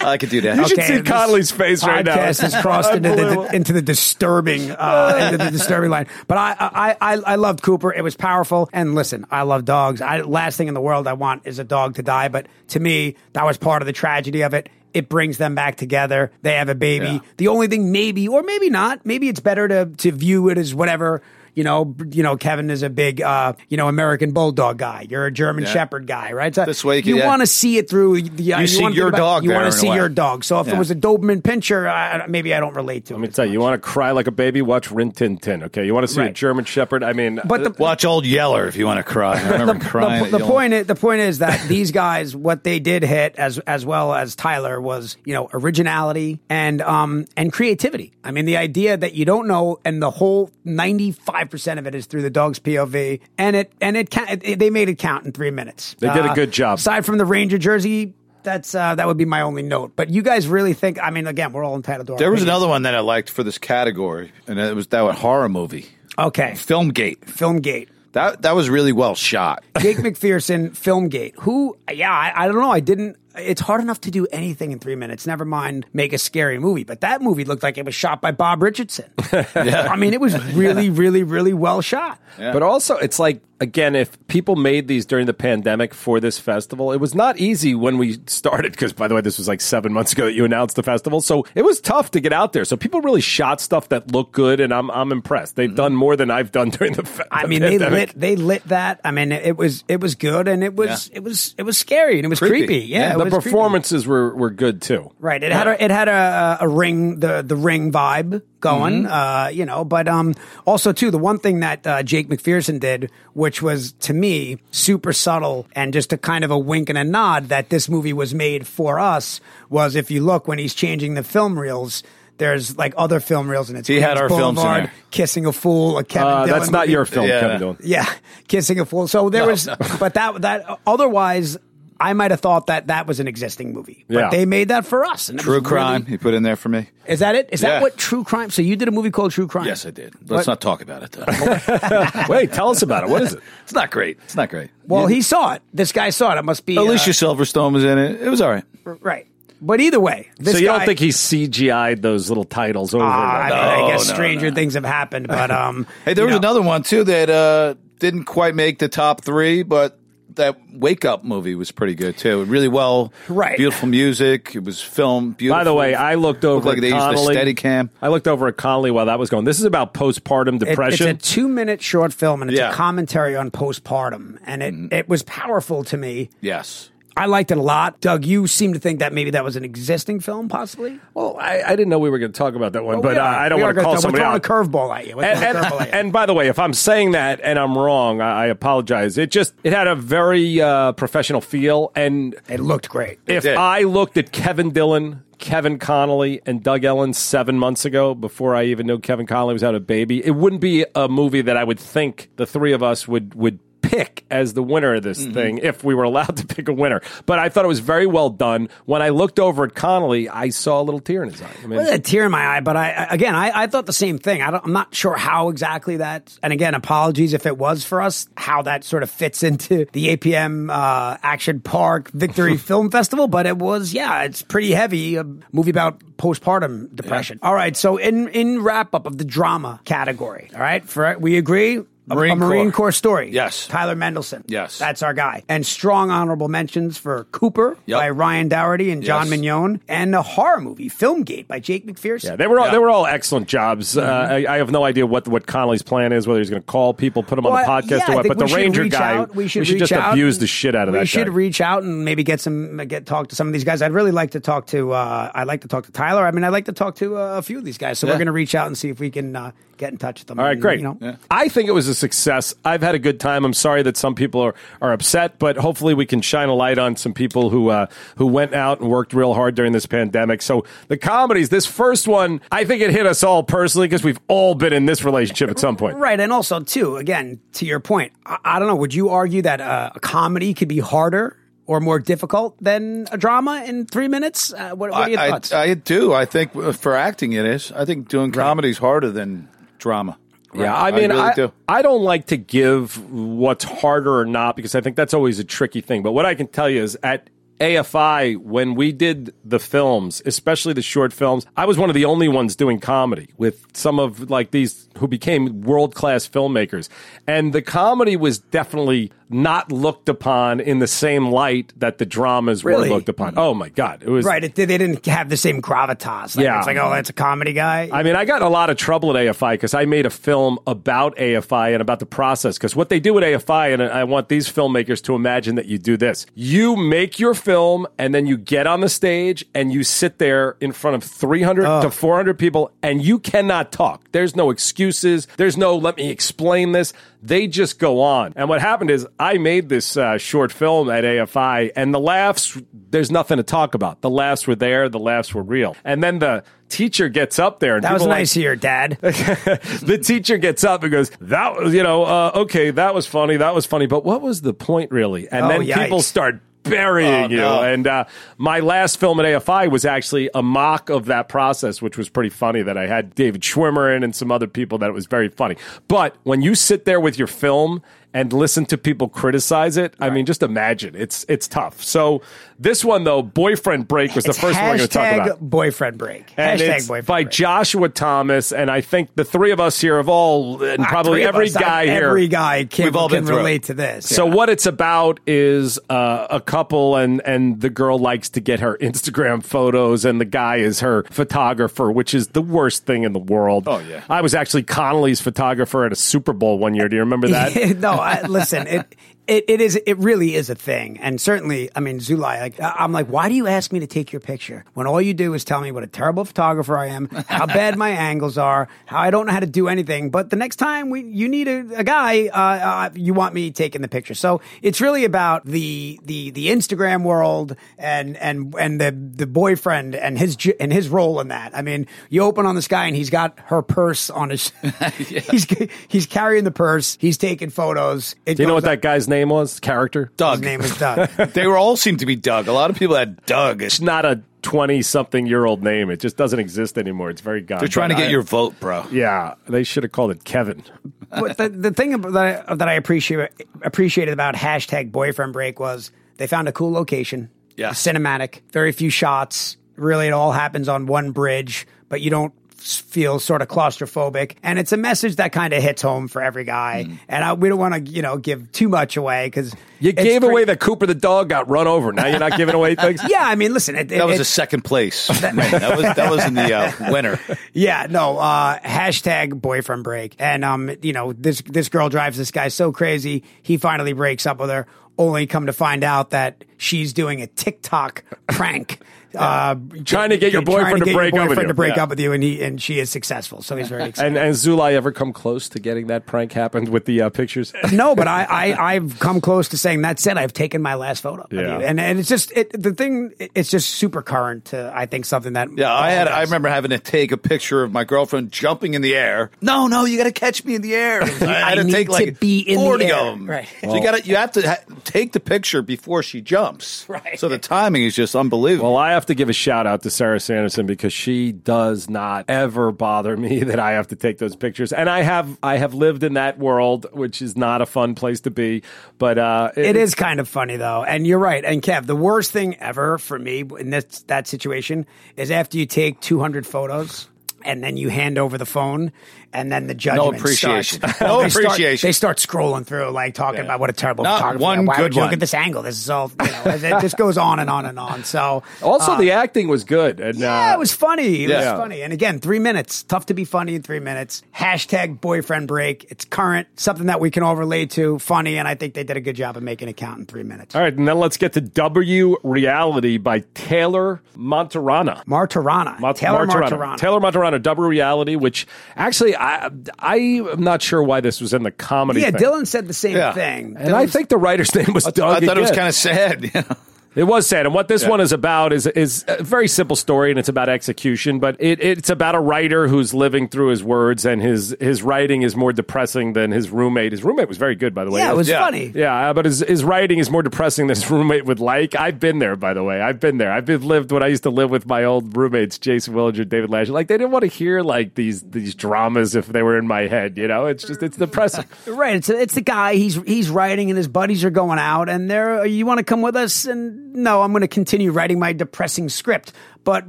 I 0.00 0.16
could 0.16 0.30
do 0.30 0.40
that. 0.42 0.56
You 0.56 0.66
should 0.68 0.78
Okay, 0.78 0.86
see 0.88 0.98
this 1.00 1.08
Connolly's 1.08 1.50
face 1.50 1.84
right 1.84 2.04
now. 2.04 2.16
Podcast 2.16 2.40
has 2.40 2.56
crossed 2.62 2.92
into 2.94 3.10
Unbelievable. 3.10 3.42
the 3.44 3.54
into 3.56 3.72
the 3.72 3.82
disturbing 3.82 4.70
uh, 4.70 5.30
into 5.32 5.44
the 5.44 5.50
disturbing 5.50 5.90
line. 5.90 6.06
But 6.26 6.38
I, 6.38 6.56
I 6.58 6.96
I 7.00 7.16
I 7.18 7.34
loved 7.36 7.62
Cooper. 7.62 7.92
It 7.92 8.02
was 8.02 8.16
powerful. 8.16 8.68
And 8.72 8.94
listen, 8.94 9.26
I 9.30 9.42
love 9.42 9.64
dogs. 9.64 10.00
I 10.00 10.22
last 10.22 10.56
thing 10.56 10.68
in 10.68 10.74
the 10.74 10.80
world 10.80 11.06
I 11.06 11.12
want 11.12 11.46
is 11.46 11.58
a 11.58 11.64
dog 11.64 11.96
to 11.96 12.02
die. 12.02 12.28
But 12.28 12.46
to 12.68 12.80
me, 12.80 13.16
that 13.34 13.44
was 13.44 13.58
part 13.58 13.82
of 13.82 13.86
the 13.86 13.92
tragedy 13.92 14.42
of 14.42 14.54
it. 14.54 14.68
It 14.92 15.08
brings 15.08 15.38
them 15.38 15.54
back 15.54 15.76
together. 15.76 16.32
They 16.42 16.54
have 16.54 16.68
a 16.68 16.74
baby. 16.74 17.06
Yeah. 17.06 17.18
The 17.36 17.48
only 17.48 17.68
thing, 17.68 17.92
maybe 17.92 18.26
or 18.26 18.42
maybe 18.42 18.70
not, 18.70 19.06
maybe 19.06 19.28
it's 19.28 19.40
better 19.40 19.68
to 19.68 19.86
to 19.98 20.12
view 20.12 20.48
it 20.48 20.58
as 20.58 20.74
whatever. 20.74 21.22
You 21.54 21.64
know, 21.64 21.94
you 22.12 22.22
know, 22.22 22.36
Kevin 22.36 22.70
is 22.70 22.82
a 22.82 22.90
big, 22.90 23.20
uh, 23.22 23.54
you 23.68 23.76
know, 23.76 23.88
American 23.88 24.32
Bulldog 24.32 24.78
guy. 24.78 25.06
You're 25.08 25.26
a 25.26 25.32
German 25.32 25.64
Yeah. 25.64 25.72
Shepherd 25.72 26.06
guy, 26.06 26.32
right? 26.32 26.54
So 26.54 26.64
This 26.64 26.84
way 26.84 26.98
you 26.98 27.02
can- 27.02 27.16
yeah. 27.16 27.26
want 27.26 27.40
to 27.40 27.46
see 27.46 27.76
it 27.78 27.88
through 27.90 28.22
the. 28.22 28.54
uh, 28.54 28.60
You 28.60 28.66
see 28.66 28.82
wanna 28.82 28.94
your 28.94 29.08
about- 29.08 29.18
dog 29.18 29.44
You 29.44 29.52
want 29.52 29.66
to 29.66 29.72
see 29.72 29.92
your 29.92 30.08
dog. 30.08 30.44
So 30.44 30.60
if 30.60 30.68
it 30.68 30.76
was 30.76 30.90
a 30.90 30.94
Doberman 30.94 31.42
Pinscher, 31.42 31.88
I, 31.90 32.24
maybe 32.28 32.54
I 32.54 32.60
don't 32.60 32.74
relate 32.76 33.06
to 33.06 33.14
it. 33.14 33.16
Let 33.16 33.22
me 33.22 33.28
it. 33.28 33.34
tell 33.34 33.44
you, 33.46 33.52
you 33.52 33.60
want 33.60 33.74
to 33.74 33.78
cry 33.86 34.10
like 34.12 34.26
a 34.26 34.30
baby? 34.32 34.62
Watch 34.62 34.90
Rin 34.90 35.12
Tin 35.12 35.36
Tin. 35.38 35.62
Okay, 35.64 35.84
you 35.84 35.92
want 35.94 36.06
to 36.06 36.12
see 36.12 36.20
a 36.22 36.32
German 36.32 36.64
Shepherd? 36.64 37.02
I 37.02 37.12
mean, 37.12 37.40
But 37.44 37.64
the, 37.64 37.82
Watch 37.82 38.04
Old 38.04 38.24
Yeller 38.26 38.66
if 38.66 38.76
you 38.76 38.86
want 38.86 38.98
to 38.98 39.02
cry. 39.04 39.40
I 39.40 39.50
remember 39.58 39.84
crying. 39.84 40.24
the, 40.30 40.38
the 40.38 40.44
point 40.44 40.72
is, 40.72 40.86
the 40.86 40.94
point 40.94 41.20
is 41.20 41.38
that 41.38 41.68
these 41.68 41.90
guys, 41.92 42.34
what 42.36 42.64
they 42.64 42.78
did 42.78 43.02
hit 43.02 43.36
as 43.36 43.58
as 43.60 43.84
well 43.84 44.14
as 44.14 44.34
Tyler 44.36 44.80
was, 44.80 45.16
you 45.24 45.34
know, 45.34 45.48
originality 45.52 46.40
and 46.48 46.80
um 46.82 47.26
and 47.36 47.52
creativity. 47.52 48.12
I 48.24 48.30
mean, 48.32 48.44
the 48.44 48.56
idea 48.56 48.96
that 48.96 49.14
you 49.14 49.24
don't 49.24 49.46
know, 49.48 49.78
and 49.84 50.00
the 50.02 50.10
whole 50.10 50.50
ninety 50.64 51.12
five 51.12 51.49
percent 51.50 51.78
of 51.78 51.86
it 51.86 51.94
is 51.94 52.06
through 52.06 52.22
the 52.22 52.30
dog's 52.30 52.58
POV, 52.58 53.20
and 53.38 53.56
it 53.56 53.72
and 53.80 53.96
it, 53.96 54.10
ca- 54.10 54.36
it 54.42 54.58
they 54.58 54.70
made 54.70 54.88
it 54.88 54.98
count 54.98 55.26
in 55.26 55.32
three 55.32 55.50
minutes. 55.50 55.94
Uh, 55.94 56.12
They 56.12 56.22
did 56.22 56.30
a 56.30 56.34
good 56.34 56.52
job. 56.52 56.78
Aside 56.78 57.04
from 57.04 57.18
the 57.18 57.24
Ranger 57.26 57.58
jersey. 57.58 58.14
that's 58.42 58.74
uh, 58.74 58.94
that 58.94 59.06
would 59.06 59.16
be 59.18 59.24
my 59.26 59.42
only 59.42 59.62
note. 59.62 59.92
But 59.96 60.08
you 60.10 60.22
guys 60.22 60.46
really 60.48 60.72
think? 60.72 60.98
I 61.02 61.10
mean, 61.10 61.26
again, 61.26 61.52
we're 61.52 61.64
all 61.64 61.76
entitled 61.76 62.06
to. 62.06 62.12
Our 62.14 62.18
There 62.18 62.30
was 62.30 62.42
opinions. 62.42 62.56
another 62.56 62.68
one 62.70 62.82
that 62.82 62.94
I 62.94 63.00
liked 63.00 63.28
for 63.30 63.42
this 63.42 63.58
category, 63.58 64.32
and 64.46 64.58
it 64.58 64.74
was 64.74 64.86
that 64.88 65.02
one 65.02 65.14
horror 65.16 65.48
movie, 65.48 65.86
Okay, 66.18 66.52
Filmgate. 66.52 67.18
Filmgate. 67.20 67.88
That 68.12 68.42
that 68.42 68.56
was 68.56 68.68
really 68.68 68.92
well 68.92 69.14
shot. 69.14 69.62
Jake 69.78 69.96
McPherson, 70.06 70.70
Filmgate. 70.70 71.34
Who? 71.40 71.76
Yeah, 71.92 72.10
I, 72.10 72.32
I 72.44 72.46
don't 72.46 72.56
know. 72.56 72.70
I 72.72 72.80
didn't. 72.80 73.16
It's 73.40 73.60
hard 73.60 73.80
enough 73.80 74.00
to 74.02 74.10
do 74.10 74.26
anything 74.32 74.72
in 74.72 74.78
three 74.78 74.96
minutes. 74.96 75.26
Never 75.26 75.44
mind 75.44 75.86
make 75.92 76.12
a 76.12 76.18
scary 76.18 76.58
movie. 76.58 76.84
But 76.84 77.00
that 77.00 77.22
movie 77.22 77.44
looked 77.44 77.62
like 77.62 77.78
it 77.78 77.84
was 77.84 77.94
shot 77.94 78.20
by 78.20 78.32
Bob 78.32 78.62
Richardson. 78.62 79.10
I 79.32 79.96
mean, 79.96 80.14
it 80.14 80.20
was 80.20 80.38
really, 80.54 80.90
really, 80.90 81.22
really 81.22 81.52
well 81.52 81.80
shot. 81.80 82.20
But 82.36 82.62
also, 82.62 82.96
it's 82.96 83.18
like 83.18 83.42
again, 83.60 83.94
if 83.94 84.26
people 84.26 84.56
made 84.56 84.88
these 84.88 85.06
during 85.06 85.26
the 85.26 85.34
pandemic 85.34 85.92
for 85.94 86.18
this 86.18 86.38
festival, 86.38 86.92
it 86.92 86.96
was 86.96 87.14
not 87.14 87.38
easy 87.38 87.74
when 87.74 87.98
we 87.98 88.18
started. 88.26 88.72
Because 88.72 88.92
by 88.92 89.06
the 89.06 89.14
way, 89.14 89.20
this 89.20 89.38
was 89.38 89.46
like 89.46 89.60
seven 89.60 89.92
months 89.92 90.12
ago 90.12 90.24
that 90.24 90.32
you 90.32 90.44
announced 90.44 90.76
the 90.76 90.82
festival, 90.82 91.20
so 91.20 91.46
it 91.54 91.62
was 91.62 91.80
tough 91.80 92.10
to 92.12 92.20
get 92.20 92.32
out 92.32 92.52
there. 92.52 92.64
So 92.64 92.76
people 92.76 93.00
really 93.02 93.20
shot 93.20 93.60
stuff 93.60 93.90
that 93.90 94.10
looked 94.10 94.32
good, 94.32 94.60
and 94.60 94.72
I'm 94.72 94.90
I'm 94.90 95.12
impressed. 95.12 95.56
They've 95.56 95.68
mm-hmm. 95.68 95.76
done 95.76 95.94
more 95.94 96.16
than 96.16 96.30
I've 96.30 96.50
done 96.50 96.70
during 96.70 96.94
the. 96.94 97.04
Fe- 97.04 97.24
I 97.30 97.42
the 97.42 97.48
mean, 97.48 97.60
they 97.60 97.78
pandemic. 97.78 98.08
lit 98.08 98.20
they 98.20 98.36
lit 98.36 98.64
that. 98.68 99.00
I 99.04 99.10
mean, 99.10 99.32
it 99.32 99.56
was 99.56 99.84
it 99.86 100.00
was 100.00 100.14
good, 100.14 100.48
and 100.48 100.64
it 100.64 100.74
was 100.74 101.10
it 101.12 101.20
was 101.20 101.54
it 101.58 101.62
was 101.62 101.78
scary, 101.78 102.16
and 102.16 102.24
it 102.24 102.28
was 102.28 102.38
creepy. 102.38 102.66
Creepy. 102.66 102.86
Yeah, 102.86 103.14
it 103.14 103.18
the 103.18 103.29
creepy. 103.30 103.44
performances 103.50 104.06
were, 104.06 104.34
were 104.34 104.50
good 104.50 104.82
too. 104.82 105.10
Right. 105.18 105.42
It 105.42 105.52
had 105.52 105.66
a, 105.68 105.84
it 105.84 105.90
had 105.90 106.08
a, 106.08 106.58
a 106.60 106.68
ring 106.68 107.20
the 107.20 107.42
the 107.42 107.56
ring 107.56 107.92
vibe 107.92 108.42
going. 108.60 109.04
Mm-hmm. 109.04 109.12
Uh, 109.12 109.48
you 109.48 109.64
know, 109.64 109.84
but 109.84 110.08
um 110.08 110.34
also 110.66 110.92
too 110.92 111.10
the 111.10 111.18
one 111.18 111.38
thing 111.38 111.60
that 111.60 111.86
uh, 111.86 112.02
Jake 112.02 112.28
McPherson 112.28 112.78
did, 112.80 113.10
which 113.32 113.62
was 113.62 113.92
to 113.92 114.12
me 114.12 114.58
super 114.70 115.12
subtle 115.12 115.66
and 115.72 115.92
just 115.92 116.12
a 116.12 116.18
kind 116.18 116.44
of 116.44 116.50
a 116.50 116.58
wink 116.58 116.88
and 116.88 116.98
a 116.98 117.04
nod 117.04 117.48
that 117.48 117.70
this 117.70 117.88
movie 117.88 118.12
was 118.12 118.34
made 118.34 118.66
for 118.66 118.98
us, 118.98 119.40
was 119.68 119.94
if 119.96 120.10
you 120.10 120.22
look 120.22 120.46
when 120.48 120.58
he's 120.58 120.74
changing 120.74 121.14
the 121.14 121.22
film 121.24 121.58
reels. 121.58 122.02
There's 122.38 122.78
like 122.78 122.94
other 122.96 123.20
film 123.20 123.50
reels, 123.50 123.68
and 123.68 123.78
it's 123.78 123.86
He 123.86 124.00
had 124.00 124.16
our 124.16 124.30
films 124.30 124.58
in 124.58 124.64
there. 124.64 124.92
Kissing 125.10 125.44
a 125.44 125.52
Fool, 125.52 125.98
a 125.98 126.04
Kevin. 126.04 126.26
Uh, 126.26 126.46
Dillon 126.46 126.58
that's 126.60 126.70
not 126.70 126.80
movie. 126.86 126.92
your 126.92 127.04
film, 127.04 127.26
Yeah. 127.28 127.40
Kevin 127.40 127.58
Dillon. 127.58 127.76
Yeah, 127.84 128.10
kissing 128.48 128.80
a 128.80 128.86
fool. 128.86 129.08
So 129.08 129.28
there 129.28 129.46
was, 129.46 129.68
but 129.98 130.14
that 130.14 130.40
that 130.40 130.78
otherwise, 130.86 131.58
I 132.00 132.14
might 132.14 132.30
have 132.30 132.40
thought 132.40 132.66
that 132.68 132.86
that 132.86 133.06
was 133.06 133.20
an 133.20 133.28
existing 133.28 133.72
movie. 133.74 134.04
But 134.08 134.14
Yeah. 134.16 134.30
they 134.30 134.46
made 134.46 134.68
that 134.68 134.86
for 134.86 135.04
us. 135.04 135.28
And 135.28 135.38
it 135.38 135.42
True 135.42 135.60
was 135.60 135.68
crime. 135.68 136.02
really- 136.02 136.10
He 136.12 136.16
put 136.18 136.34
in 136.34 136.42
there 136.42 136.56
for 136.56 136.68
me. 136.70 136.88
is 137.06 137.18
that 137.20 137.34
it? 137.34 137.48
Is 137.52 137.60
that 137.60 137.82
what 137.82 137.96
True 137.96 138.24
Crime? 138.24 138.50
So 138.50 138.62
you 138.62 138.74
did 138.76 138.88
a 138.88 138.90
movie 138.90 139.10
called 139.10 139.32
True 139.32 139.46
Crime? 139.46 139.66
Yes, 139.66 139.84
I 139.84 139.90
did. 139.90 140.14
Let's 140.28 140.46
not 140.46 140.60
talk 140.60 140.80
about 140.82 141.02
it. 141.02 141.12
Though. 141.12 142.24
Wait, 142.28 142.52
tell 142.52 142.70
us 142.70 142.82
about 142.82 143.04
it. 143.04 143.10
What 143.10 143.22
is 143.22 143.34
it? 143.34 143.40
it's 143.64 143.72
not 143.74 143.90
great. 143.90 144.18
It's 144.24 144.34
not 144.36 144.48
great. 144.50 144.70
Well, 144.86 145.06
he 145.06 145.22
saw 145.22 145.52
it. 145.54 145.62
This 145.74 145.92
guy 145.92 146.10
saw 146.10 146.34
it. 146.34 146.38
It 146.38 146.44
must 146.44 146.64
be 146.66 146.76
Alicia 146.76 147.10
Silverstone 147.10 147.72
was 147.72 147.84
in 147.84 147.98
it. 147.98 148.20
It 148.22 148.28
was 148.30 148.40
all 148.40 148.50
right. 148.50 148.64
uh, 148.86 148.94
right. 149.02 149.26
But 149.62 149.80
either 149.82 150.00
way, 150.00 150.30
this 150.38 150.54
so 150.54 150.58
you 150.58 150.68
guy, 150.68 150.78
don't 150.78 150.86
think 150.86 150.98
he 151.00 151.08
CGI'd 151.08 152.00
those 152.00 152.30
little 152.30 152.44
titles 152.44 152.94
over? 152.94 153.04
Ah, 153.04 153.44
and 153.44 153.52
I, 153.54 153.66
over? 153.74 153.76
mean, 153.76 153.84
I 153.84 153.92
guess 153.92 154.08
no, 154.08 154.14
stranger 154.14 154.48
no. 154.48 154.54
things 154.54 154.72
have 154.72 154.86
happened, 154.86 155.28
but 155.28 155.50
um, 155.50 155.86
Hey, 156.06 156.14
there 156.14 156.24
you 156.24 156.28
was 156.28 156.40
know, 156.40 156.48
another 156.48 156.62
one 156.62 156.82
too 156.82 157.04
that 157.04 157.28
uh, 157.28 157.74
didn't 157.98 158.24
quite 158.24 158.54
make 158.54 158.78
the 158.78 158.88
top 158.88 159.20
three, 159.22 159.62
but 159.62 159.99
that 160.36 160.56
Wake 160.72 161.04
Up 161.04 161.24
movie 161.24 161.54
was 161.54 161.70
pretty 161.72 161.94
good 161.94 162.16
too. 162.16 162.44
Really 162.44 162.68
well, 162.68 163.12
Right. 163.28 163.56
Beautiful 163.56 163.88
music. 163.88 164.54
It 164.54 164.64
was 164.64 164.80
filmed 164.80 165.36
beautiful. 165.36 165.58
By 165.60 165.64
the 165.64 165.74
way, 165.74 165.94
I 165.94 166.14
looked 166.14 166.44
over 166.44 166.68
like 166.68 166.78
at 166.78 166.80
they 166.82 166.88
used 166.88 166.98
the 167.00 167.14
Connolly. 167.14 167.36
Steadicam. 167.36 167.90
I 168.00 168.08
looked 168.08 168.28
over 168.28 168.46
at 168.48 168.56
Connolly 168.56 168.90
while 168.90 169.06
that 169.06 169.18
was 169.18 169.30
going. 169.30 169.44
This 169.44 169.58
is 169.58 169.64
about 169.64 169.94
postpartum 169.94 170.56
It- 170.62 170.66
depression. 170.68 171.08
it's 171.08 171.30
a 171.30 171.34
two-minute 171.34 171.82
short 171.82 172.12
film, 172.12 172.42
and 172.42 172.50
it's 172.50 172.58
Yeah. 172.58 172.70
a 172.70 172.74
commentary 172.74 173.36
on 173.36 173.50
postpartum, 173.50 174.38
and 174.46 174.62
it 174.62 174.74
mm. 174.74 174.92
it 174.92 175.08
was 175.08 175.22
powerful 175.22 175.84
to 175.84 175.96
me. 175.96 176.30
Yes. 176.40 176.90
I 177.16 177.26
liked 177.26 177.50
it 177.50 177.58
a 177.58 177.62
lot. 177.62 178.00
Doug, 178.00 178.24
you 178.24 178.46
seem 178.46 178.72
to 178.72 178.78
think 178.78 179.00
that 179.00 179.12
maybe 179.12 179.30
that 179.32 179.44
was 179.44 179.56
an 179.56 179.64
existing 179.64 180.20
film, 180.20 180.48
possibly. 180.48 180.98
well, 181.12 181.36
I, 181.38 181.62
I 181.62 181.70
didn't 181.70 181.88
know 181.88 181.98
we 181.98 182.08
were 182.08 182.18
going 182.18 182.32
to 182.32 182.38
talk 182.38 182.54
about 182.54 182.72
that 182.72 182.84
one, 182.84 183.00
Well, 183.00 183.02
but 183.14 183.18
uh. 183.18 183.22
I 183.22 183.48
don't 183.48 183.58
We 183.58 183.64
want 183.64 183.76
to 183.76 183.82
call 183.82 183.92
gonna- 183.92 184.00
somebody 184.02 184.22
we're 184.22 184.28
out. 184.30 184.36
a 184.36 184.48
curveball 184.48 184.96
at 184.96 185.06
you. 185.06 185.20
And, 185.20 185.44
and- 185.44 185.58
at 185.58 185.72
you. 185.72 185.78
and 185.92 186.12
by 186.12 186.26
the 186.26 186.34
way, 186.34 186.48
if 186.48 186.58
I'm 186.58 186.72
saying 186.72 187.10
that 187.12 187.40
and 187.42 187.58
I'm 187.58 187.76
wrong, 187.76 188.20
I, 188.20 188.44
I 188.44 188.46
apologize. 188.46 189.18
It 189.18 189.30
just 189.30 189.54
it 189.64 189.72
had 189.72 189.86
a 189.86 189.94
very 189.94 190.60
uh, 190.60 190.92
professional 190.92 191.40
feel, 191.40 191.92
and 191.94 192.34
it 192.48 192.60
looked 192.60 192.88
great. 192.88 193.18
if. 193.26 193.44
I 193.46 193.82
looked 193.82 194.16
at 194.16 194.32
Kevin 194.32 194.70
Dillon, 194.70 195.22
Kevin 195.38 195.78
Connolly, 195.78 196.40
and 196.46 196.62
Doug 196.62 196.84
Ellin 196.84 197.12
seven 197.12 197.58
months 197.58 197.84
ago, 197.84 198.14
before 198.14 198.54
I 198.54 198.64
even 198.64 198.86
knew 198.86 198.98
Kevin 198.98 199.26
Connolly 199.26 199.52
was 199.54 199.64
out 199.64 199.74
a 199.74 199.80
baby, 199.80 200.24
it 200.24 200.30
wouldn't 200.32 200.60
be 200.62 200.86
a 200.94 201.08
movie 201.08 201.42
that 201.42 201.56
I 201.56 201.64
would 201.64 201.78
think 201.80 202.30
the 202.36 202.46
three 202.46 202.72
of 202.72 202.82
us 202.82 203.06
would 203.08 203.34
would 203.34 203.58
pick 203.90 204.24
as 204.30 204.54
the 204.54 204.62
winner 204.62 204.94
of 204.94 205.02
this 205.02 205.20
Mm-hmm. 205.20 205.32
thing 205.32 205.58
if 205.58 205.82
we 205.84 205.94
were 205.94 206.04
allowed 206.04 206.36
to 206.36 206.46
pick 206.46 206.68
a 206.68 206.72
winner. 206.72 207.00
But 207.26 207.38
I 207.40 207.48
thought 207.48 207.64
it 207.64 207.68
was 207.68 207.80
very 207.80 208.06
well 208.06 208.30
done. 208.30 208.68
When 208.86 209.02
I 209.02 209.08
looked 209.08 209.38
over 209.40 209.64
at 209.64 209.74
Connolly, 209.74 210.28
I 210.28 210.50
saw 210.50 210.80
a 210.80 210.84
little 210.84 211.00
tear 211.00 211.22
in 211.24 211.30
his 211.30 211.42
eye. 211.42 211.50
I 211.62 211.66
mean, 211.66 211.78
Well, 211.78 211.92
a 211.94 211.98
tear 211.98 212.24
in 212.24 212.30
my 212.30 212.46
eye, 212.56 212.60
but 212.60 212.76
I 212.76 213.08
again, 213.10 213.34
I, 213.34 213.62
I 213.62 213.66
thought 213.66 213.86
the 213.86 213.92
same 213.92 214.18
thing. 214.18 214.42
I 214.42 214.50
don't, 214.52 214.64
I'm 214.64 214.72
not 214.72 214.94
sure 214.94 215.16
how 215.16 215.48
exactly 215.48 215.96
that. 215.98 216.38
And 216.42 216.52
again, 216.52 216.74
apologies 216.74 217.32
if 217.34 217.44
it 217.46 217.58
was 217.58 217.84
for 217.84 218.00
us. 218.00 218.28
How 218.36 218.62
that 218.62 218.84
sort 218.84 219.02
of 219.02 219.10
fits 219.10 219.42
into 219.42 219.86
the 219.92 220.16
APM 220.16 220.70
uh, 220.70 221.16
Action 221.22 221.60
Park 221.60 222.10
Victory 222.12 222.56
Film 222.70 222.90
Festival, 222.90 223.26
but 223.28 223.46
it 223.46 223.58
was 223.58 223.92
yeah, 223.92 224.22
it's 224.22 224.42
pretty 224.42 224.70
heavy. 224.72 225.16
A 225.16 225.24
movie 225.52 225.70
about 225.70 226.00
postpartum 226.16 226.94
depression. 226.94 227.38
All 227.42 227.54
right, 227.54 227.76
so 227.76 227.96
in 227.96 228.28
in 228.28 228.62
wrap 228.62 228.94
up 228.94 229.06
of 229.06 229.18
the 229.18 229.24
drama 229.24 229.80
category, 229.84 230.50
all 230.54 230.60
right, 230.60 230.88
for 230.88 231.16
we 231.18 231.36
agree. 231.36 231.80
A- 232.10 232.14
Marine 232.14 232.32
a 232.32 232.36
Marine 232.36 232.72
Corps. 232.72 232.76
Corps 232.86 232.92
story. 232.92 233.30
Yes. 233.32 233.66
Tyler 233.68 233.94
Mendelson. 233.96 234.42
Yes. 234.46 234.78
That's 234.78 235.02
our 235.02 235.14
guy. 235.14 235.42
And 235.48 235.64
strong 235.64 236.10
honorable 236.10 236.48
mentions 236.48 236.98
for 236.98 237.24
Cooper 237.32 237.76
Yep. 237.86 237.98
by 237.98 238.10
Ryan 238.10 238.48
Dougherty 238.48 238.90
and 238.90 239.02
John 239.02 239.22
Yes. 239.26 239.30
Mignon, 239.30 239.80
and 239.88 240.14
a 240.14 240.22
horror 240.22 240.60
movie, 240.60 240.88
Filmgate 240.90 241.46
by 241.46 241.60
Jake 241.60 241.86
McPherson. 241.86 242.24
Yeah, 242.30 242.36
they 242.36 242.46
were 242.46 242.58
all, 242.60 242.66
Yeah. 242.66 242.72
they 242.72 242.78
were 242.78 242.90
all 242.90 243.06
excellent 243.06 243.48
jobs. 243.48 243.96
Uh, 243.96 244.02
I, 244.02 244.54
I 244.54 244.56
have 244.58 244.70
no 244.70 244.84
idea 244.84 245.06
what 245.06 245.28
what 245.28 245.46
Connolly's 245.46 245.82
plan 245.82 246.12
is, 246.12 246.26
whether 246.26 246.40
he's 246.40 246.50
going 246.50 246.62
to 246.62 246.66
call 246.66 246.94
people, 246.94 247.22
put 247.22 247.36
them 247.36 247.46
on 247.46 247.52
the 247.52 247.66
podcast 247.68 247.98
yeah, 248.08 248.12
or 248.12 248.14
what. 248.16 248.28
But 248.28 248.38
the 248.38 248.46
Ranger 248.46 248.84
guy, 248.86 249.16
out. 249.18 249.34
we 249.34 249.48
should, 249.48 249.68
reach 249.68 249.78
just 249.78 249.92
abuse 249.92 250.38
the 250.38 250.46
shit 250.46 250.74
out 250.74 250.88
of 250.88 250.92
that. 250.94 250.98
we 250.98 251.02
that 251.02 251.06
should 251.08 251.26
guy. 251.28 251.32
reach 251.32 251.60
out 251.60 251.82
and 251.82 252.04
maybe 252.04 252.22
get 252.24 252.40
some 252.40 252.76
get 252.88 253.06
talk 253.06 253.28
to 253.28 253.36
some 253.36 253.46
of 253.46 253.52
these 253.52 253.64
guys. 253.64 253.82
I'd 253.82 253.92
really 253.92 254.10
like 254.12 254.32
to 254.32 254.40
talk 254.40 254.66
to. 254.68 254.92
Uh, 254.92 255.30
I'd 255.34 255.46
like 255.46 255.60
to 255.62 255.68
talk 255.68 255.86
to 255.86 255.92
Tyler. 255.92 256.26
I 256.26 256.30
mean, 256.32 256.44
I'd 256.44 256.48
like 256.50 256.64
to 256.66 256.72
talk 256.72 256.96
to 256.96 257.16
uh, 257.18 257.38
a 257.38 257.42
few 257.42 257.58
of 257.58 257.64
these 257.64 257.78
guys. 257.78 257.98
So 257.98 258.06
we're 258.06 258.14
going 258.14 258.26
to 258.26 258.32
reach 258.32 258.54
out 258.54 258.66
and 258.66 258.76
see 258.76 258.88
if 258.88 258.98
we 259.00 259.10
can 259.10 259.36
uh, 259.36 259.52
get 259.80 259.90
in 259.90 259.98
touch 259.98 260.20
with 260.20 260.28
them. 260.28 260.38
All 260.38 260.44
right, 260.44 260.52
And, 260.52 260.60
great. 260.60 260.80
You 260.80 260.96
know, 261.00 261.16
I 261.30 261.48
think 261.48 261.68
it 261.68 261.72
was 261.72 261.88
a 261.88 261.94
success. 261.94 262.54
I've 262.64 262.82
had 262.82 262.94
a 262.94 262.98
good 262.98 263.18
time. 263.18 263.44
I'm 263.44 263.54
sorry 263.54 263.82
that 263.82 263.96
some 263.96 264.14
people 264.14 264.40
are, 264.42 264.54
are 264.80 264.92
upset, 264.92 265.38
but 265.38 265.56
hopefully 265.56 265.94
we 265.94 266.06
can 266.06 266.20
shine 266.20 266.48
a 266.48 266.54
light 266.54 266.78
on 266.78 266.96
some 266.96 267.14
people 267.14 267.50
who 267.50 267.70
uh, 267.70 267.86
who 268.16 268.26
went 268.26 268.54
out 268.54 268.80
and 268.80 268.90
worked 268.90 269.14
real 269.14 269.34
hard 269.34 269.54
during 269.54 269.72
this 269.72 269.86
pandemic. 269.86 270.42
So 270.42 270.64
the 270.88 270.98
comedies, 270.98 271.48
this 271.48 271.66
first 271.66 272.06
one, 272.06 272.40
I 272.52 272.64
think 272.64 272.82
it 272.82 272.90
hit 272.90 273.06
us 273.06 273.24
all 273.24 273.42
personally 273.42 273.88
because 273.88 274.04
we've 274.04 274.20
all 274.28 274.54
been 274.54 274.72
in 274.72 274.86
this 274.86 275.02
relationship 275.02 275.50
at 275.50 275.58
some 275.58 275.76
point. 275.76 275.96
Right, 275.96 276.20
and 276.20 276.32
also 276.32 276.60
too, 276.60 276.96
again, 276.96 277.40
to 277.54 277.64
your 277.64 277.80
point, 277.80 278.12
I, 278.26 278.38
I 278.44 278.58
don't 278.58 278.68
know. 278.68 278.76
Would 278.76 278.94
you 278.94 279.08
argue 279.08 279.42
that 279.42 279.60
uh, 279.60 279.90
a 279.94 280.00
comedy 280.00 280.54
could 280.54 280.68
be 280.68 280.78
harder 280.78 281.36
or 281.66 281.78
more 281.78 282.00
difficult 282.00 282.56
than 282.60 283.06
a 283.12 283.16
drama 283.16 283.62
in 283.64 283.86
three 283.86 284.08
minutes? 284.08 284.52
Uh, 284.52 284.70
what, 284.70 284.90
what 284.90 285.02
are 285.02 285.08
your 285.08 285.20
I, 285.20 285.30
thoughts? 285.30 285.52
I, 285.52 285.62
I 285.62 285.74
do. 285.74 286.12
I 286.12 286.24
think 286.24 286.52
for 286.74 286.96
acting 286.96 287.32
it 287.32 287.46
is. 287.46 287.70
I 287.72 287.84
think 287.84 288.08
doing 288.08 288.32
comedy 288.32 288.70
is 288.70 288.78
harder 288.78 289.10
than 289.12 289.48
drama. 289.80 290.16
Yeah, 290.54 290.76
I 290.76 290.90
mean, 290.90 291.10
really 291.10 291.20
I, 291.20 291.34
do. 291.34 291.52
I 291.68 291.82
don't 291.82 292.02
like 292.02 292.26
to 292.26 292.36
give 292.36 293.10
what's 293.10 293.64
harder 293.64 294.18
or 294.18 294.24
not 294.24 294.56
because 294.56 294.74
I 294.74 294.80
think 294.80 294.96
that's 294.96 295.14
always 295.14 295.38
a 295.38 295.44
tricky 295.44 295.80
thing. 295.80 296.02
But 296.02 296.12
what 296.12 296.26
I 296.26 296.34
can 296.34 296.48
tell 296.48 296.68
you 296.68 296.82
is 296.82 296.98
at 297.02 297.30
AFI, 297.60 298.38
when 298.38 298.74
we 298.74 298.90
did 298.90 299.34
the 299.44 299.60
films, 299.60 300.22
especially 300.24 300.72
the 300.72 300.82
short 300.82 301.12
films, 301.12 301.46
I 301.56 301.66
was 301.66 301.76
one 301.76 301.90
of 301.90 301.94
the 301.94 302.06
only 302.06 302.26
ones 302.26 302.56
doing 302.56 302.80
comedy 302.80 303.28
with 303.36 303.66
some 303.74 304.00
of 304.00 304.30
like 304.30 304.50
these 304.50 304.88
who 304.96 305.06
became 305.06 305.60
world 305.60 305.94
class 305.94 306.26
filmmakers. 306.26 306.88
And 307.26 307.52
the 307.52 307.62
comedy 307.62 308.16
was 308.16 308.38
definitely 308.38 309.12
not 309.30 309.70
looked 309.72 310.08
upon 310.08 310.60
in 310.60 310.78
the 310.80 310.86
same 310.86 311.30
light 311.30 311.72
that 311.76 311.98
the 311.98 312.06
dramas 312.06 312.64
Really? 312.64 312.88
were 312.88 312.96
looked 312.96 313.08
upon. 313.08 313.34
Oh 313.36 313.54
my 313.54 313.68
God. 313.68 314.02
It 314.02 314.08
was 314.08 314.24
right, 314.24 314.42
it, 314.42 314.54
they 314.56 314.66
didn't 314.66 315.06
have 315.06 315.28
the 315.28 315.36
same 315.36 315.62
gravitas. 315.62 316.36
Like, 316.36 316.44
Yeah. 316.44 316.58
it's 316.58 316.66
like, 316.66 316.76
oh, 316.76 316.90
that's 316.90 317.10
a 317.10 317.12
comedy 317.14 317.52
guy. 317.52 317.88
I 317.92 318.02
mean, 318.02 318.16
I 318.16 318.24
got 318.24 318.42
in 318.42 318.46
a 318.46 318.50
lot 318.50 318.70
of 318.70 318.76
trouble 318.76 319.16
at 319.16 319.26
AFI 319.26 319.52
because 319.54 319.72
I 319.74 319.84
made 319.84 320.04
a 320.06 320.10
film 320.10 320.58
about 320.66 321.16
AFI 321.16 321.72
and 321.72 321.80
about 321.80 322.00
the 322.00 322.06
process. 322.06 322.58
Because 322.58 322.74
what 322.74 322.88
they 322.88 323.00
do 323.00 323.16
at 323.18 323.24
AFI, 323.24 323.72
and 323.72 323.82
I 323.82 324.04
want 324.04 324.28
these 324.28 324.48
filmmakers 324.48 325.02
to 325.04 325.14
imagine 325.14 325.54
that 325.54 325.66
you 325.66 325.78
do 325.78 325.96
this: 325.96 326.26
you 326.34 326.76
make 326.76 327.18
your 327.18 327.34
film, 327.34 327.86
and 327.98 328.14
then 328.14 328.26
you 328.26 328.36
get 328.36 328.66
on 328.66 328.80
the 328.80 328.88
stage 328.88 329.44
and 329.54 329.72
you 329.72 329.84
sit 329.84 330.18
there 330.18 330.56
in 330.60 330.72
front 330.72 330.96
of 330.96 331.04
300 331.04 331.82
to 331.82 331.90
400 331.90 332.38
people, 332.38 332.70
and 332.82 333.02
you 333.04 333.18
cannot 333.18 333.70
talk. 333.72 334.02
There's 334.12 334.34
no 334.34 334.50
excuses. 334.50 335.26
There's 335.36 335.56
no 335.56 335.76
let 335.76 335.96
me 335.96 336.10
explain 336.10 336.72
this. 336.72 336.92
They 337.22 337.46
just 337.46 337.78
go 337.78 338.00
on. 338.00 338.32
And 338.34 338.48
what 338.48 338.60
happened 338.62 338.90
is 338.90 339.06
I 339.20 339.38
made 339.38 339.68
this 339.68 339.96
uh, 339.96 340.16
short 340.18 340.50
film 340.50 340.88
at 340.90 341.04
AFI, 341.04 341.72
and 341.76 341.92
the 341.92 342.00
laughs. 342.00 342.56
There's 342.72 343.10
nothing 343.10 343.36
to 343.36 343.42
talk 343.42 343.74
about. 343.74 344.00
The 344.00 344.10
laughs 344.10 344.46
were 344.46 344.54
there. 344.56 344.88
The 344.88 344.98
laughs 344.98 345.34
were 345.34 345.42
real. 345.42 345.76
And 345.84 346.02
then 346.02 346.18
the 346.20 346.42
teacher 346.70 347.08
gets 347.08 347.38
up 347.38 347.58
there 347.60 347.74
and 347.74 347.84
that 347.84 347.92
was 347.92 348.02
are 348.02 348.08
like- 348.08 348.18
nice 348.20 348.36
of 348.36 348.42
your 348.42 348.56
dad. 348.56 348.92
the 349.02 350.00
teacher 350.02 350.38
gets 350.38 350.64
up 350.64 350.82
and 350.82 350.90
goes, 350.92 351.10
"That 351.20 351.56
was, 351.56 351.74
you 351.74 351.82
know, 351.82 352.04
uh, 352.04 352.32
okay, 352.34 352.70
that 352.70 352.94
was 352.94 353.06
funny, 353.06 353.36
that 353.36 353.54
was 353.54 353.66
funny, 353.66 353.86
but 353.86 354.04
what 354.04 354.22
was 354.22 354.40
the 354.42 354.54
point 354.54 354.90
really?" 354.90 355.28
And 355.28 355.44
Oh, 355.46 355.48
then 355.48 355.60
yikes. 355.62 355.82
people 355.84 356.00
start 356.02 356.40
burying 356.62 357.24
Oh, 357.24 357.28
you. 357.28 357.36
no. 357.38 357.62
And 357.62 357.86
uh, 357.86 358.04
my 358.36 358.60
last 358.60 359.00
film 359.00 359.18
at 359.18 359.24
AFI 359.26 359.70
was 359.70 359.84
actually 359.86 360.28
a 360.34 360.42
mock 360.42 360.90
of 360.90 361.06
that 361.06 361.28
process, 361.28 361.80
which 361.80 361.96
was 361.98 362.08
pretty 362.08 362.28
funny. 362.30 362.62
That 362.62 362.76
I 362.78 362.86
had 362.86 363.14
David 363.14 363.40
Schwimmer 363.42 363.94
in 363.96 364.02
and 364.04 364.14
some 364.14 364.30
other 364.30 364.46
people. 364.46 364.78
That 364.78 364.90
it 364.90 364.94
was 364.94 365.06
very 365.06 365.28
funny. 365.28 365.56
But 365.88 366.16
when 366.24 366.42
you 366.42 366.54
sit 366.54 366.84
there 366.84 367.00
with 367.00 367.18
your 367.18 367.28
film 367.28 367.82
and 368.12 368.32
listen 368.32 368.66
to 368.66 368.78
people 368.78 369.08
criticize 369.08 369.76
it, 369.76 369.94
I 370.00 370.10
mean, 370.10 370.26
just 370.26 370.42
imagine 370.42 370.94
it's 370.96 371.24
it's 371.28 371.46
tough. 371.48 371.82
So 371.82 372.22
this 372.58 372.84
one 372.84 373.04
though, 373.04 373.22
boyfriend 373.22 373.88
break 373.88 374.14
was 374.14 374.24
the 374.24 374.30
It's 374.30 374.38
first 374.38 374.58
one 374.60 374.70
we're 374.70 374.76
going 374.78 374.88
to 374.88 374.94
talk 374.94 375.14
about. 375.14 375.40
boyfriend 375.40 375.96
break. 375.98 376.32
And 376.36 376.60
hashtag 376.60 376.88
boyfriend 376.88 377.06
by 377.06 377.22
break. 377.24 377.32
Joshua 377.32 377.88
Thomas, 377.88 378.52
and 378.52 378.70
I 378.70 378.80
think 378.80 379.14
the 379.14 379.24
three 379.24 379.50
of 379.52 379.60
us 379.60 379.80
here 379.80 379.96
have 379.96 380.08
all, 380.08 380.62
and 380.62 380.82
Ah, 380.84 380.88
probably 380.88 381.22
every 381.22 381.46
us, 381.46 381.56
guy 381.56 381.86
here, 381.86 382.08
every 382.08 382.28
guy 382.28 382.64
can, 382.64 382.84
We've 382.86 382.96
all 382.96 383.08
can 383.08 383.18
been 383.18 383.26
through 383.26 383.36
relate 383.38 383.62
to 383.64 383.74
this. 383.74 384.08
So 384.08 384.26
Yeah. 384.26 384.34
what 384.34 384.48
it's 384.50 384.66
about 384.66 385.20
is 385.26 385.78
uh, 385.88 386.26
a 386.30 386.40
couple, 386.40 386.96
and 386.96 387.22
and 387.24 387.60
the 387.60 387.70
girl 387.70 387.98
likes 387.98 388.28
to 388.30 388.40
get 388.40 388.60
her 388.60 388.76
Instagram 388.80 389.42
photos, 389.44 390.04
and 390.04 390.20
the 390.20 390.24
guy 390.24 390.56
is 390.56 390.80
her 390.80 391.04
photographer, 391.10 391.90
which 391.90 392.12
is 392.14 392.28
the 392.28 392.42
worst 392.42 392.84
thing 392.86 393.04
in 393.04 393.12
the 393.12 393.18
world. 393.18 393.64
Oh, 393.66 393.78
yeah. 393.78 394.02
I 394.10 394.20
was 394.20 394.34
actually 394.34 394.64
Connolly's 394.64 395.20
photographer 395.20 395.84
at 395.84 395.92
a 395.92 395.96
Super 395.96 396.32
Bowl 396.32 396.58
one 396.58 396.74
year. 396.74 396.88
Do 396.88 396.96
you 396.96 397.00
remember 397.02 397.28
that? 397.28 397.54
no, 397.78 397.99
Listen, 398.28 398.66
it, 398.66 398.94
it 399.26 399.44
it 399.48 399.60
is 399.60 399.76
it 399.86 399.96
really 399.98 400.34
is 400.34 400.50
a 400.50 400.54
thing, 400.54 400.98
and 400.98 401.20
certainly, 401.20 401.70
I 401.76 401.80
mean, 401.80 401.98
Zulay, 402.00 402.40
like 402.40 402.60
I- 402.60 402.76
I'm 402.80 402.92
like, 402.92 403.06
why 403.06 403.28
do 403.28 403.34
you 403.34 403.46
ask 403.46 403.72
me 403.72 403.80
to 403.80 403.86
take 403.86 404.12
your 404.12 404.20
picture 404.20 404.64
when 404.74 404.86
all 404.86 405.00
you 405.00 405.14
do 405.14 405.34
is 405.34 405.44
tell 405.44 405.60
me 405.60 405.70
what 405.72 405.82
a 405.82 405.86
terrible 405.86 406.24
photographer 406.24 406.76
I 406.76 406.86
am, 406.88 407.08
how 407.28 407.46
bad 407.60 407.76
my 407.78 407.90
angles 407.90 408.38
are, 408.38 408.68
how 408.86 408.98
I 408.98 409.10
don't 409.10 409.26
know 409.26 409.32
how 409.32 409.40
to 409.40 409.46
do 409.46 409.68
anything. 409.68 410.10
But 410.10 410.30
the 410.30 410.36
next 410.36 410.56
time 410.56 410.90
we 410.90 411.02
you 411.04 411.28
need 411.28 411.46
a, 411.48 411.78
a 411.78 411.84
guy, 411.84 412.26
uh, 412.28 412.36
uh, 412.38 412.90
you 412.94 413.14
want 413.14 413.34
me 413.34 413.50
taking 413.50 413.82
the 413.82 413.88
picture. 413.88 414.14
So 414.14 414.40
it's 414.62 414.80
really 414.80 415.04
about 415.04 415.44
the 415.44 416.00
the 416.04 416.30
the 416.30 416.48
Instagram 416.48 417.02
world 417.04 417.56
and 417.78 418.16
and 418.16 418.54
and 418.58 418.80
the 418.80 418.90
the 418.90 419.26
boyfriend 419.26 419.94
and 419.94 420.18
his 420.18 420.36
and 420.58 420.72
his 420.72 420.88
role 420.88 421.20
in 421.20 421.28
that. 421.28 421.56
I 421.56 421.62
mean, 421.62 421.86
you 422.08 422.22
open 422.22 422.46
on 422.46 422.54
this 422.56 422.68
guy 422.68 422.86
and 422.86 422.96
he's 422.96 423.10
got 423.10 423.38
her 423.46 423.62
purse 423.62 424.10
on 424.10 424.30
his. 424.30 424.52
He's 425.30 425.46
he's 425.88 426.06
carrying 426.06 426.44
the 426.44 426.50
purse. 426.50 426.96
He's 427.00 427.18
taking 427.18 427.50
photos. 427.50 428.14
It 428.26 428.36
Do 428.36 428.42
you 428.42 428.46
know 428.46 428.54
what 428.54 428.64
up- 428.64 428.70
that 428.70 428.82
guy's 428.82 429.08
name 429.10 429.28
was? 429.28 429.60
Character? 429.60 430.10
Doug. 430.16 430.38
His 430.38 430.42
name 430.46 430.60
is 430.62 430.78
Doug. 430.78 431.08
they 431.34 431.46
were 431.46 431.58
all 431.58 431.76
seemed 431.76 431.98
to 431.98 432.06
be 432.06 432.16
Doug. 432.16 432.48
A 432.48 432.52
lot 432.52 432.70
of 432.70 432.78
people 432.78 432.96
had 432.96 433.22
Doug. 433.26 433.60
It's 433.62 433.80
not 433.80 434.06
a 434.06 434.22
twenty-something-year-old 434.42 435.62
name. 435.62 435.90
It 435.90 436.00
just 436.00 436.16
doesn't 436.16 436.38
exist 436.38 436.78
anymore. 436.78 437.10
It's 437.10 437.20
very 437.20 437.42
god. 437.42 437.60
They're 437.60 437.68
trying 437.68 437.90
to 437.90 437.94
get 437.94 438.08
I- 438.08 438.10
your 438.10 438.22
vote, 438.22 438.58
bro. 438.60 438.86
Yeah, 438.90 439.34
they 439.48 439.64
should 439.64 439.82
have 439.82 439.92
called 439.92 440.10
it 440.12 440.24
Kevin. 440.24 440.62
but 441.10 441.36
the, 441.36 441.48
the 441.48 441.70
thing 441.72 442.00
that 442.00 442.44
I, 442.48 442.54
that 442.54 442.68
I 442.68 442.74
appreciate 442.74 443.30
appreciated 443.62 444.12
about 444.12 444.34
hashtag 444.34 444.90
boyfriend 444.92 445.32
break 445.32 445.60
was 445.60 445.90
they 446.16 446.26
found 446.26 446.48
a 446.48 446.52
cool 446.52 446.72
location. 446.72 447.30
Yeah. 447.56 447.70
cinematic. 447.70 448.40
Very 448.52 448.72
few 448.72 448.88
shots. 448.88 449.58
Really, 449.76 450.06
it 450.06 450.12
all 450.12 450.32
happens 450.32 450.66
on 450.68 450.86
one 450.86 451.10
bridge, 451.10 451.66
but 451.90 452.00
you 452.00 452.08
don't 452.10 452.32
s- 452.60 452.76
feel 452.78 453.18
sort 453.18 453.42
of 453.42 453.48
claustrophobic. 453.48 454.36
And 454.42 454.58
it's 454.58 454.72
a 454.72 454.76
message 454.76 455.16
that 455.16 455.32
kind 455.32 455.52
of 455.52 455.62
hits 455.62 455.82
home 455.82 456.08
for 456.08 456.22
every 456.22 456.44
guy. 456.44 456.86
Mm. 456.88 456.98
And 457.08 457.24
I, 457.24 457.32
we 457.32 457.48
don't 457.48 457.58
want 457.58 457.74
to, 457.74 457.80
you 457.92 458.02
know, 458.02 458.16
give 458.18 458.50
too 458.52 458.68
much 458.68 458.96
away 458.96 459.26
because 459.26 459.54
You 459.80 459.92
gave 459.92 460.22
away 460.22 460.44
that 460.44 460.60
Cooper 460.60 460.86
the 460.86 460.94
dog 460.94 461.28
got 461.28 461.48
run 461.48 461.66
over. 461.66 461.92
Now 461.92 462.06
you're 462.06 462.18
not 462.18 462.36
giving 462.36 462.54
away 462.54 462.74
things. 462.74 463.00
Yeah, 463.08 463.26
I 463.26 463.34
mean, 463.34 463.52
listen, 463.52 463.74
it, 463.76 463.88
That 463.88 464.06
was 464.06 464.16
it, 464.16 464.22
a 464.22 464.24
second 464.24 464.62
place. 464.62 465.08
Man, 465.22 465.36
that 465.36 465.76
was 465.76 465.82
that 465.96 466.10
was 466.10 466.24
in 466.24 466.34
the 466.34 466.52
uh, 466.54 466.72
winner. 466.92 467.18
Yeah, 467.52 467.86
no. 467.90 468.18
Uh, 468.18 468.58
hashtag 468.60 469.40
boyfriend 469.40 469.82
break, 469.84 470.14
and 470.18 470.44
um, 470.44 470.70
you 470.82 470.92
know, 470.92 471.12
this 471.12 471.40
this 471.42 471.68
girl 471.68 471.88
drives 471.88 472.16
this 472.16 472.30
guy 472.30 472.48
so 472.48 472.72
crazy. 472.72 473.24
He 473.42 473.56
finally 473.56 473.92
breaks 473.94 474.26
up 474.26 474.38
with 474.38 474.50
her, 474.50 474.66
only 474.98 475.26
come 475.26 475.46
to 475.46 475.52
find 475.52 475.82
out 475.82 476.10
that 476.10 476.44
she's 476.56 476.92
doing 476.92 477.22
a 477.22 477.26
TikTok 477.26 478.04
prank. 478.28 478.80
Uh, 479.14 479.56
Trying 479.84 480.10
to 480.10 480.18
get 480.18 480.32
your 480.32 480.42
boyfriend 480.42 480.78
to 480.78 480.84
get 480.84 480.90
your 480.92 480.98
break 481.00 481.14
up 481.14 481.28
with 481.28 481.38
you. 481.38 481.46
to 481.48 481.54
break 481.54 481.76
Yeah. 481.76 481.82
up 481.82 481.88
with 481.90 482.00
you, 482.00 482.12
and 482.12 482.22
he 482.22 482.42
and 482.42 482.60
she 482.62 482.78
is 482.78 482.90
successful. 482.90 483.42
So 483.42 483.56
he's 483.56 483.68
very 483.68 483.84
excited. 483.84 484.08
And, 484.08 484.16
and 484.16 484.34
Zulay 484.34 484.72
ever 484.74 484.92
come 484.92 485.12
close 485.12 485.48
to 485.50 485.58
getting 485.58 485.88
that 485.88 486.06
prank 486.06 486.32
happened 486.32 486.68
with 486.68 486.84
the 486.84 487.02
uh, 487.02 487.10
pictures? 487.10 487.52
no, 487.72 487.94
but 487.96 488.06
I, 488.08 488.24
I 488.24 488.74
I've 488.74 488.98
come 489.00 489.20
close 489.20 489.48
to 489.48 489.58
saying 489.58 489.82
that 489.82 489.98
said. 489.98 490.16
I've 490.18 490.32
taken 490.32 490.62
my 490.62 490.74
last 490.74 491.00
photo. 491.02 491.26
Yeah. 491.30 491.40
you. 491.58 491.64
and 491.64 491.80
and 491.80 491.98
it's 491.98 492.08
just 492.08 492.30
it, 492.36 492.50
the 492.52 492.72
thing. 492.72 493.12
It's 493.34 493.50
just 493.50 493.70
super 493.70 494.02
current 494.02 494.46
to 494.46 494.72
I 494.74 494.86
think 494.86 495.04
something 495.06 495.32
that 495.34 495.48
Yeah, 495.56 495.72
I 495.74 495.90
had. 495.90 496.08
all 496.08 496.14
I 496.14 496.22
remember 496.22 496.48
having 496.48 496.70
to 496.70 496.78
take 496.78 497.12
a 497.12 497.16
picture 497.16 497.62
of 497.62 497.72
my 497.72 497.84
girlfriend 497.84 498.30
jumping 498.32 498.74
in 498.74 498.82
the 498.82 498.94
air. 498.96 499.30
No, 499.40 499.66
no, 499.66 499.84
you 499.86 499.96
got 499.98 500.04
to 500.04 500.12
catch 500.12 500.44
me 500.44 500.54
in 500.54 500.62
the 500.62 500.74
air. 500.74 501.02
I 501.04 501.06
had 501.06 501.24
I 501.44 501.54
to 501.56 501.64
need 501.64 501.72
take 501.72 501.86
to 501.88 501.92
like 501.92 502.20
be 502.20 502.40
in 502.40 502.58
the 502.60 502.84
air. 502.86 502.96
of 502.96 503.18
them. 503.18 503.28
Right. 503.28 503.48
So 503.60 503.74
you 503.74 503.82
got 503.82 503.96
to. 504.02 504.06
You 504.08 504.16
have 504.16 504.32
to 504.32 504.48
ha- 504.48 504.74
take 504.84 505.12
the 505.12 505.20
picture 505.20 505.62
before 505.62 506.02
she 506.02 506.20
jumps. 506.20 506.86
Right. 506.90 507.18
So 507.20 507.28
the 507.28 507.38
timing 507.38 507.84
is 507.84 507.94
just 507.94 508.14
unbelievable. 508.16 508.72
Well, 508.74 508.76
I 508.76 508.92
have 509.00 509.06
to 509.06 509.14
give 509.14 509.30
a 509.30 509.32
shout 509.32 509.66
out 509.66 509.82
to 509.82 509.90
Sarah 509.90 510.20
Sanderson 510.20 510.66
because 510.66 510.92
she 510.92 511.32
does 511.32 511.88
not 511.88 512.26
ever 512.28 512.70
bother 512.70 513.16
me 513.16 513.42
that 513.44 513.58
I 513.58 513.72
have 513.72 513.88
to 513.88 513.96
take 513.96 514.18
those 514.18 514.36
pictures. 514.36 514.72
And 514.72 514.90
I 514.90 515.00
have 515.00 515.38
I 515.42 515.56
have 515.56 515.72
lived 515.72 516.02
in 516.02 516.14
that 516.14 516.38
world, 516.38 516.86
which 516.92 517.22
is 517.22 517.36
not 517.36 517.62
a 517.62 517.66
fun 517.66 517.94
place 517.94 518.20
to 518.20 518.30
be. 518.30 518.62
But 518.98 519.18
uh, 519.18 519.52
It 519.56 519.76
is 519.76 519.94
kind 519.94 520.20
of 520.20 520.28
funny 520.28 520.56
though, 520.56 520.84
and 520.84 521.06
you're 521.06 521.18
right. 521.18 521.42
And 521.44 521.62
Kev, 521.62 521.86
the 521.86 521.96
worst 521.96 522.30
thing 522.30 522.56
ever 522.56 522.98
for 522.98 523.18
me 523.18 523.44
in 523.58 523.70
this 523.70 524.02
that 524.08 524.28
situation 524.28 524.86
is 525.16 525.30
after 525.30 525.56
you 525.56 525.64
take 525.64 526.00
200 526.00 526.46
photos 526.46 527.08
and 527.42 527.64
then 527.64 527.76
you 527.78 527.88
hand 527.88 528.18
over 528.18 528.36
the 528.36 528.44
phone, 528.46 528.92
and 529.32 529.50
then 529.52 529.66
the 529.66 529.74
judgment 529.74 530.12
No 530.12 530.18
appreciation. 530.18 530.78
starts. 530.80 531.00
No 531.00 531.22
they 531.22 531.28
start- 531.30 531.44
appreciation. 531.46 531.86
they 531.88 531.92
start 531.92 532.18
scrolling 532.18 532.66
through, 532.66 532.90
like 532.90 533.14
talking 533.14 533.40
about 533.40 533.60
what 533.60 533.70
a 533.70 533.72
terrible 533.72 534.04
Not 534.04 534.18
photographer. 534.18 534.42
one 534.42 534.66
Why 534.66 534.76
good 534.76 534.82
would 534.82 534.94
you 534.96 535.02
look 535.02 535.12
at 535.12 535.20
this 535.20 535.34
angle? 535.34 535.62
This 535.62 535.78
is 535.78 535.88
all. 535.90 536.10
You 536.20 536.30
know, 536.30 536.42
it 536.76 536.80
just 536.80 536.96
goes 536.96 537.16
on 537.18 537.38
and 537.38 537.48
on 537.50 537.66
and 537.66 537.78
on. 537.78 538.04
So 538.04 538.42
also 538.62 538.96
the 538.98 539.12
acting 539.12 539.48
was 539.48 539.64
good. 539.64 540.00
And 540.00 540.18
yeah, 540.18 540.50
uh, 540.50 540.54
it 540.54 540.58
was 540.58 540.72
funny. 540.72 541.24
It 541.24 541.30
Yeah. 541.30 541.52
was 541.52 541.60
funny. 541.60 541.82
And 541.82 541.92
again, 541.92 542.18
three 542.18 542.38
minutes. 542.38 542.82
Tough 542.82 543.06
to 543.06 543.14
be 543.14 543.24
funny 543.24 543.54
in 543.54 543.62
three 543.62 543.80
minutes. 543.80 544.22
Hashtag 544.34 545.00
boyfriend 545.00 545.48
break. 545.48 545.86
It's 545.90 546.04
current, 546.04 546.48
something 546.56 546.86
that 546.86 547.00
we 547.00 547.10
can 547.10 547.22
all 547.22 547.36
relate 547.36 547.70
to. 547.72 547.98
Funny, 547.98 548.36
and 548.38 548.48
I 548.48 548.54
think 548.54 548.74
they 548.74 548.84
did 548.84 548.96
a 548.96 549.00
good 549.00 549.16
job 549.16 549.36
of 549.36 549.42
making 549.42 549.68
it 549.68 549.76
count 549.76 549.98
in 550.00 550.06
three 550.06 550.22
minutes. 550.22 550.54
All 550.54 550.60
right, 550.62 550.74
and 550.76 550.86
then 550.88 550.98
let's 550.98 551.16
get 551.16 551.32
to 551.34 551.40
W 551.40 552.16
Reality 552.24 552.98
by 552.98 553.20
Taylor 553.34 554.00
Monterana. 554.16 555.04
Martirana. 555.06 555.78
Ma- 555.78 555.92
Taylor 555.92 556.26
Martirana. 556.26 556.48
Martirana. 556.50 556.76
Taylor 556.78 557.00
Monterana, 557.00 557.40
double 557.42 557.64
reality, 557.64 558.16
which 558.16 558.46
actually 558.76 559.14
I 559.20 559.50
I 559.78 559.96
am 559.96 560.42
not 560.42 560.62
sure 560.62 560.82
why 560.82 561.00
this 561.02 561.20
was 561.20 561.34
in 561.34 561.42
the 561.42 561.50
comedy. 561.50 562.00
yeah, 562.00 562.10
thing. 562.10 562.18
Dillon 562.20 562.46
said 562.46 562.66
the 562.66 562.72
same 562.74 562.96
Yeah. 562.96 563.12
thing. 563.12 563.56
And 563.58 563.68
I 563.68 563.70
Dillon's- 563.84 563.92
think 563.92 564.08
the 564.08 564.16
writer's 564.16 564.54
name 564.54 564.72
was 564.72 564.84
Doug. 564.84 565.22
I 565.22 565.26
thought 565.26 565.36
it 565.36 565.40
was 565.40 565.50
again. 565.50 565.58
kind 565.58 565.68
of 565.68 565.74
sad. 565.74 566.24
you 566.24 566.30
know? 566.34 566.56
It 566.96 567.04
was 567.04 567.26
sad, 567.28 567.46
and 567.46 567.54
what 567.54 567.68
this 567.68 567.86
one 567.86 568.00
is 568.00 568.10
about 568.12 568.52
is 568.52 568.66
is 568.66 569.04
a 569.06 569.22
very 569.22 569.46
simple 569.46 569.76
story, 569.76 570.10
and 570.10 570.18
it's 570.18 570.28
about 570.28 570.48
execution. 570.48 571.20
But 571.20 571.36
it, 571.38 571.60
it's 571.62 571.88
about 571.88 572.16
a 572.16 572.20
writer 572.20 572.66
who's 572.66 572.92
living 572.92 573.28
through 573.28 573.50
his 573.50 573.62
words, 573.62 574.04
and 574.04 574.20
his 574.20 574.56
his 574.58 574.82
writing 574.82 575.22
is 575.22 575.36
more 575.36 575.52
depressing 575.52 576.14
than 576.14 576.32
his 576.32 576.50
roommate. 576.50 576.90
His 576.90 577.04
roommate 577.04 577.28
was 577.28 577.38
very 577.38 577.54
good, 577.54 577.76
by 577.76 577.84
the 577.84 577.92
way. 577.92 578.00
yeah, 578.00 578.10
it 578.10 578.16
was 578.16 578.28
Yeah. 578.28 578.40
funny. 578.40 578.72
Yeah, 578.74 579.10
uh, 579.10 579.12
but 579.14 579.24
his, 579.24 579.38
his 579.38 579.62
writing 579.62 580.00
is 580.00 580.10
more 580.10 580.22
depressing 580.24 580.66
than 580.66 580.74
his 580.76 580.90
roommate 580.90 581.26
would 581.26 581.38
like. 581.38 581.76
I've 581.76 582.00
been 582.00 582.18
there, 582.18 582.34
by 582.34 582.54
the 582.54 582.64
way. 582.64 582.80
I've 582.80 582.98
been 582.98 583.18
there. 583.18 583.30
I've 583.30 583.44
been 583.46 583.62
lived 583.62 583.92
when 583.92 584.02
I 584.02 584.08
used 584.08 584.24
to 584.24 584.30
live 584.30 584.50
with 584.50 584.66
my 584.66 584.82
old 584.82 585.16
roommates, 585.16 585.58
Jason 585.60 585.94
Willinger, 585.94 586.28
David 586.28 586.50
Lashley. 586.50 586.72
Like 586.74 586.88
they 586.88 586.98
didn't 586.98 587.12
want 587.12 587.22
to 587.22 587.28
hear 587.28 587.62
like 587.62 587.94
these 587.94 588.22
these 588.22 588.56
dramas 588.56 589.14
if 589.14 589.26
they 589.28 589.44
were 589.44 589.56
in 589.56 589.66
my 589.68 589.82
head. 589.82 590.18
You 590.18 590.26
know, 590.26 590.46
it's 590.46 590.64
just 590.66 590.82
it's 590.82 590.96
depressing. 590.96 591.44
Right. 591.68 591.94
It's 591.94 592.08
it's 592.08 592.34
the 592.34 592.40
guy. 592.40 592.74
He's 592.74 592.96
he's 593.02 593.30
writing, 593.30 593.70
and 593.70 593.76
his 593.78 593.86
buddies 593.86 594.24
are 594.24 594.30
going 594.30 594.58
out, 594.58 594.88
and 594.88 595.08
they're 595.08 595.46
you 595.46 595.66
want 595.66 595.78
to 595.78 595.84
come 595.84 596.02
with 596.02 596.16
us? 596.16 596.46
And 596.46 596.79
no, 596.92 597.22
I'm 597.22 597.32
going 597.32 597.42
to 597.42 597.48
continue 597.48 597.92
writing 597.92 598.18
my 598.18 598.32
depressing 598.32 598.88
script. 598.88 599.32
But 599.64 599.88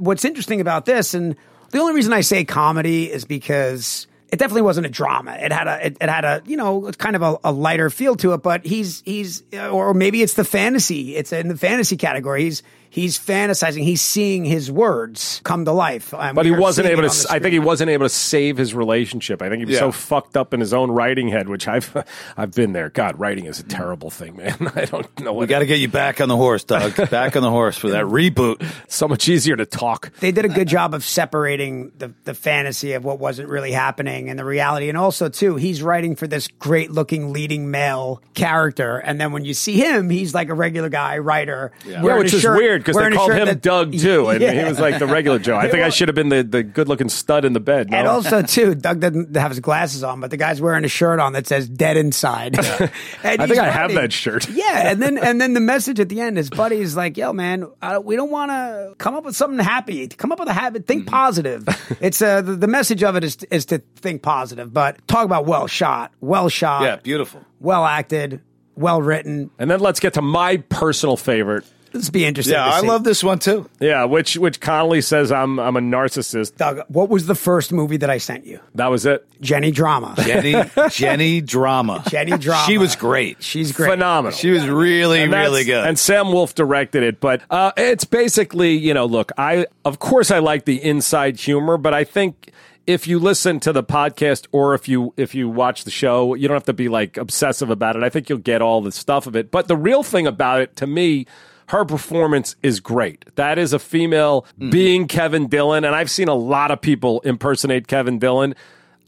what's 0.00 0.24
interesting 0.24 0.60
about 0.60 0.84
this, 0.84 1.14
and 1.14 1.36
the 1.70 1.78
only 1.78 1.94
reason 1.94 2.12
I 2.12 2.22
say 2.22 2.44
comedy 2.44 3.10
is 3.10 3.24
because. 3.24 4.06
It 4.28 4.38
definitely 4.38 4.62
wasn't 4.62 4.86
a 4.86 4.88
drama. 4.88 5.32
It 5.34 5.52
had 5.52 5.68
a, 5.68 5.86
it, 5.88 5.98
it 6.00 6.08
had 6.08 6.24
a, 6.24 6.42
you 6.46 6.56
know, 6.56 6.90
kind 6.92 7.16
of 7.16 7.20
a, 7.20 7.36
a 7.44 7.52
lighter 7.52 7.90
feel 7.90 8.16
to 8.16 8.32
it. 8.32 8.38
But 8.38 8.64
he's, 8.64 9.02
he's, 9.04 9.42
or 9.52 9.92
maybe 9.92 10.22
it's 10.22 10.32
the 10.32 10.44
fantasy. 10.44 11.16
It's 11.16 11.34
in 11.34 11.48
the 11.48 11.56
fantasy 11.58 11.98
category. 11.98 12.44
He's, 12.44 12.62
he's 12.92 13.18
fantasizing. 13.18 13.82
He's 13.82 14.02
seeing 14.02 14.44
his 14.44 14.70
words 14.70 15.40
come 15.44 15.64
to 15.64 15.72
life. 15.72 16.12
And 16.12 16.34
But 16.36 16.44
he 16.44 16.52
wasn't 16.52 16.88
able 16.88 17.02
to. 17.02 17.08
on 17.08 17.34
I 17.34 17.38
think 17.38 17.52
he 17.54 17.58
wasn't 17.58 17.88
able 17.90 18.04
to 18.04 18.10
save 18.10 18.58
his 18.58 18.74
relationship. 18.74 19.40
I 19.40 19.48
think 19.48 19.60
he 19.60 19.64
was 19.64 19.74
Yeah. 19.74 19.80
so 19.80 19.92
fucked 19.92 20.36
up 20.36 20.52
in 20.52 20.60
his 20.60 20.74
own 20.74 20.90
writing 20.90 21.28
head, 21.28 21.48
which 21.48 21.66
I've 21.66 21.96
I've 22.36 22.52
been 22.52 22.72
there. 22.72 22.90
God, 22.90 23.18
writing 23.18 23.46
is 23.46 23.58
a 23.60 23.62
terrible 23.62 24.10
thing, 24.10 24.36
man. 24.36 24.70
I 24.76 24.84
don't 24.84 25.20
know. 25.20 25.32
We 25.32 25.46
got 25.46 25.60
to 25.60 25.66
get 25.66 25.80
you 25.80 25.88
back 25.88 26.20
on 26.20 26.28
the 26.28 26.36
horse, 26.36 26.64
Doug. 26.64 26.94
back 27.10 27.34
on 27.34 27.42
the 27.42 27.50
horse 27.50 27.76
for 27.78 27.90
that 27.90 28.04
reboot. 28.04 28.62
so 28.88 29.08
much 29.08 29.28
easier 29.28 29.56
to 29.56 29.64
talk. 29.66 30.12
they 30.20 30.30
did 30.30 30.44
a 30.44 30.48
good 30.50 30.68
job 30.68 30.92
of 30.92 31.02
separating 31.04 31.92
the, 31.96 32.12
the 32.24 32.34
fantasy 32.34 32.92
of 32.92 33.04
what 33.04 33.18
wasn't 33.18 33.48
really 33.48 33.72
happening 33.72 34.28
and 34.28 34.38
the 34.38 34.44
reality. 34.44 34.88
And 34.90 34.98
also, 34.98 35.28
too, 35.30 35.56
he's 35.56 35.82
writing 35.82 36.14
for 36.14 36.26
this 36.26 36.46
great 36.58 36.90
looking 36.90 37.32
leading 37.32 37.70
male 37.70 38.20
character. 38.34 38.98
And 38.98 39.18
then 39.20 39.32
when 39.32 39.44
you 39.46 39.54
see 39.54 39.78
him, 39.78 40.10
he's 40.10 40.34
like 40.34 40.48
a 40.50 40.54
regular 40.54 40.88
guy 40.90 41.18
writer. 41.18 41.72
Yeah, 41.86 42.02
wearing 42.02 42.24
which 42.24 42.32
a 42.34 42.36
is 42.36 42.42
shirt- 42.42 42.56
weird 42.58 42.81
because 42.84 42.96
they 42.96 43.10
called 43.10 43.32
him 43.32 43.46
that- 43.46 43.60
Doug 43.62 43.96
too, 43.98 44.28
and 44.28 44.42
he 44.42 44.64
was 44.64 44.78
like 44.80 44.98
the 44.98 45.06
regular 45.06 45.38
Joe. 45.38 45.56
I 45.56 45.68
think 45.68 45.82
I 45.82 45.88
should 45.88 46.08
have 46.08 46.14
been 46.14 46.28
the, 46.28 46.42
the 46.42 46.62
good 46.62 46.88
looking 46.88 47.08
stud 47.08 47.44
in 47.44 47.52
the 47.52 47.60
bed. 47.60 47.90
No? 47.90 47.96
And 47.98 48.08
also, 48.08 48.42
too, 48.42 48.74
Doug 48.74 49.00
doesn't 49.00 49.36
have 49.36 49.50
his 49.50 49.60
glasses 49.60 50.02
on, 50.02 50.20
but 50.20 50.30
the 50.30 50.36
guy's 50.36 50.60
wearing 50.60 50.84
a 50.84 50.88
shirt 50.88 51.20
on 51.20 51.32
that 51.34 51.46
says 51.46 51.68
"Dead 51.68 51.96
Inside." 51.96 52.58
And 53.24 53.40
I 53.40 53.46
think 53.46 53.58
I 53.60 53.70
have 53.70 53.92
that 53.94 54.12
shirt. 54.12 54.48
Yeah, 54.50 54.90
and 54.90 55.00
then 55.00 55.16
and 55.18 55.40
then 55.40 55.54
the 55.54 55.60
message 55.72 56.00
at 56.00 56.08
the 56.08 56.20
end, 56.20 56.36
his 56.36 56.50
buddy's 56.50 56.96
like, 56.96 57.16
"Yo, 57.16 57.32
man, 57.32 57.66
uh, 57.80 58.00
we 58.02 58.16
don't 58.16 58.30
want 58.30 58.50
to 58.50 58.94
come 58.98 59.14
up 59.14 59.24
with 59.24 59.36
something 59.36 59.58
happy. 59.64 60.08
Come 60.08 60.32
up 60.32 60.38
with 60.40 60.48
a 60.48 60.52
habit. 60.52 60.86
Think 60.86 61.02
Mm-hmm. 61.02 61.10
positive. 61.14 61.64
it's 62.00 62.20
uh, 62.22 62.40
the, 62.42 62.52
the 62.56 62.66
message 62.66 63.02
of 63.02 63.16
it 63.16 63.24
is 63.24 63.36
is 63.50 63.66
to 63.66 63.78
think 63.96 64.22
positive. 64.22 64.72
But 64.72 65.06
talk 65.08 65.24
about 65.24 65.46
well 65.46 65.66
shot, 65.66 66.12
well 66.20 66.48
shot, 66.48 66.82
Yeah, 66.82 66.96
beautiful. 66.96 67.44
well 67.60 67.84
acted, 67.84 68.40
well 68.76 69.00
written. 69.02 69.50
And 69.58 69.70
then 69.70 69.80
let's 69.80 70.00
get 70.00 70.14
to 70.14 70.22
my 70.22 70.58
personal 70.68 71.16
favorite. 71.16 71.64
This 71.92 72.06
would 72.06 72.12
be 72.12 72.24
interesting. 72.24 72.54
Yeah, 72.54 72.64
to 72.64 72.70
I 72.74 72.80
see. 72.80 72.86
love 72.86 73.04
this 73.04 73.22
one 73.22 73.38
too. 73.38 73.68
Yeah, 73.80 74.04
which 74.04 74.36
which 74.36 74.60
Connolly 74.60 75.02
says 75.02 75.30
I'm 75.30 75.58
I'm 75.60 75.76
a 75.76 75.80
narcissist. 75.80 76.56
Doug. 76.56 76.80
What 76.88 77.08
was 77.08 77.26
the 77.26 77.34
first 77.34 77.72
movie 77.72 77.98
that 77.98 78.08
I 78.10 78.18
sent 78.18 78.46
you? 78.46 78.60
That 78.74 78.86
was 78.88 79.04
it. 79.06 79.26
Jenny 79.40 79.70
Drama. 79.70 80.14
Jenny, 80.24 80.54
Jenny 80.90 81.40
Drama. 81.40 82.02
Jenny 82.08 82.38
Drama. 82.38 82.64
She 82.66 82.78
was 82.78 82.96
great. 82.96 83.42
She's 83.42 83.72
great. 83.72 83.90
Phenomenal. 83.90 84.36
She 84.36 84.50
was 84.50 84.66
really, 84.66 85.20
And 85.22 85.32
really 85.32 85.64
good. 85.64 85.84
And 85.84 85.98
Sam 85.98 86.32
Wolf 86.32 86.54
directed 86.54 87.02
it, 87.02 87.20
but 87.20 87.42
uh, 87.50 87.72
it's 87.76 88.04
basically, 88.04 88.72
you 88.76 88.94
know, 88.94 89.06
look, 89.06 89.32
I 89.36 89.66
of 89.84 89.98
course 89.98 90.30
I 90.30 90.38
like 90.38 90.64
the 90.64 90.82
inside 90.82 91.38
humor, 91.38 91.76
but 91.76 91.92
I 91.92 92.04
think 92.04 92.52
if 92.86 93.06
you 93.06 93.18
listen 93.18 93.60
to 93.60 93.72
the 93.72 93.82
podcast 93.84 94.46
or 94.50 94.74
if 94.74 94.88
you 94.88 95.12
if 95.16 95.34
you 95.34 95.48
watch 95.48 95.84
the 95.84 95.90
show, 95.90 96.34
you 96.34 96.48
don't 96.48 96.56
have 96.56 96.64
to 96.64 96.72
be 96.72 96.88
like 96.88 97.16
obsessive 97.16 97.70
about 97.70 97.96
it. 97.96 98.02
I 98.02 98.08
think 98.08 98.28
you'll 98.28 98.38
get 98.38 98.62
all 98.62 98.80
the 98.80 98.92
stuff 98.92 99.26
of 99.26 99.36
it. 99.36 99.50
But 99.50 99.68
the 99.68 99.76
real 99.76 100.02
thing 100.02 100.26
about 100.26 100.60
it 100.62 100.76
to 100.76 100.86
me 100.86 101.26
her 101.68 101.84
performance 101.84 102.56
is 102.62 102.80
great. 102.80 103.24
That 103.36 103.58
is 103.58 103.72
a 103.72 103.78
female 103.78 104.42
mm-hmm. 104.42 104.70
being 104.70 105.08
Kevin 105.08 105.48
Dillon, 105.48 105.84
and 105.84 105.94
I've 105.94 106.10
seen 106.10 106.28
a 106.28 106.34
lot 106.34 106.70
of 106.70 106.80
people 106.80 107.20
impersonate 107.20 107.86
Kevin 107.86 108.18
Dillon. 108.18 108.54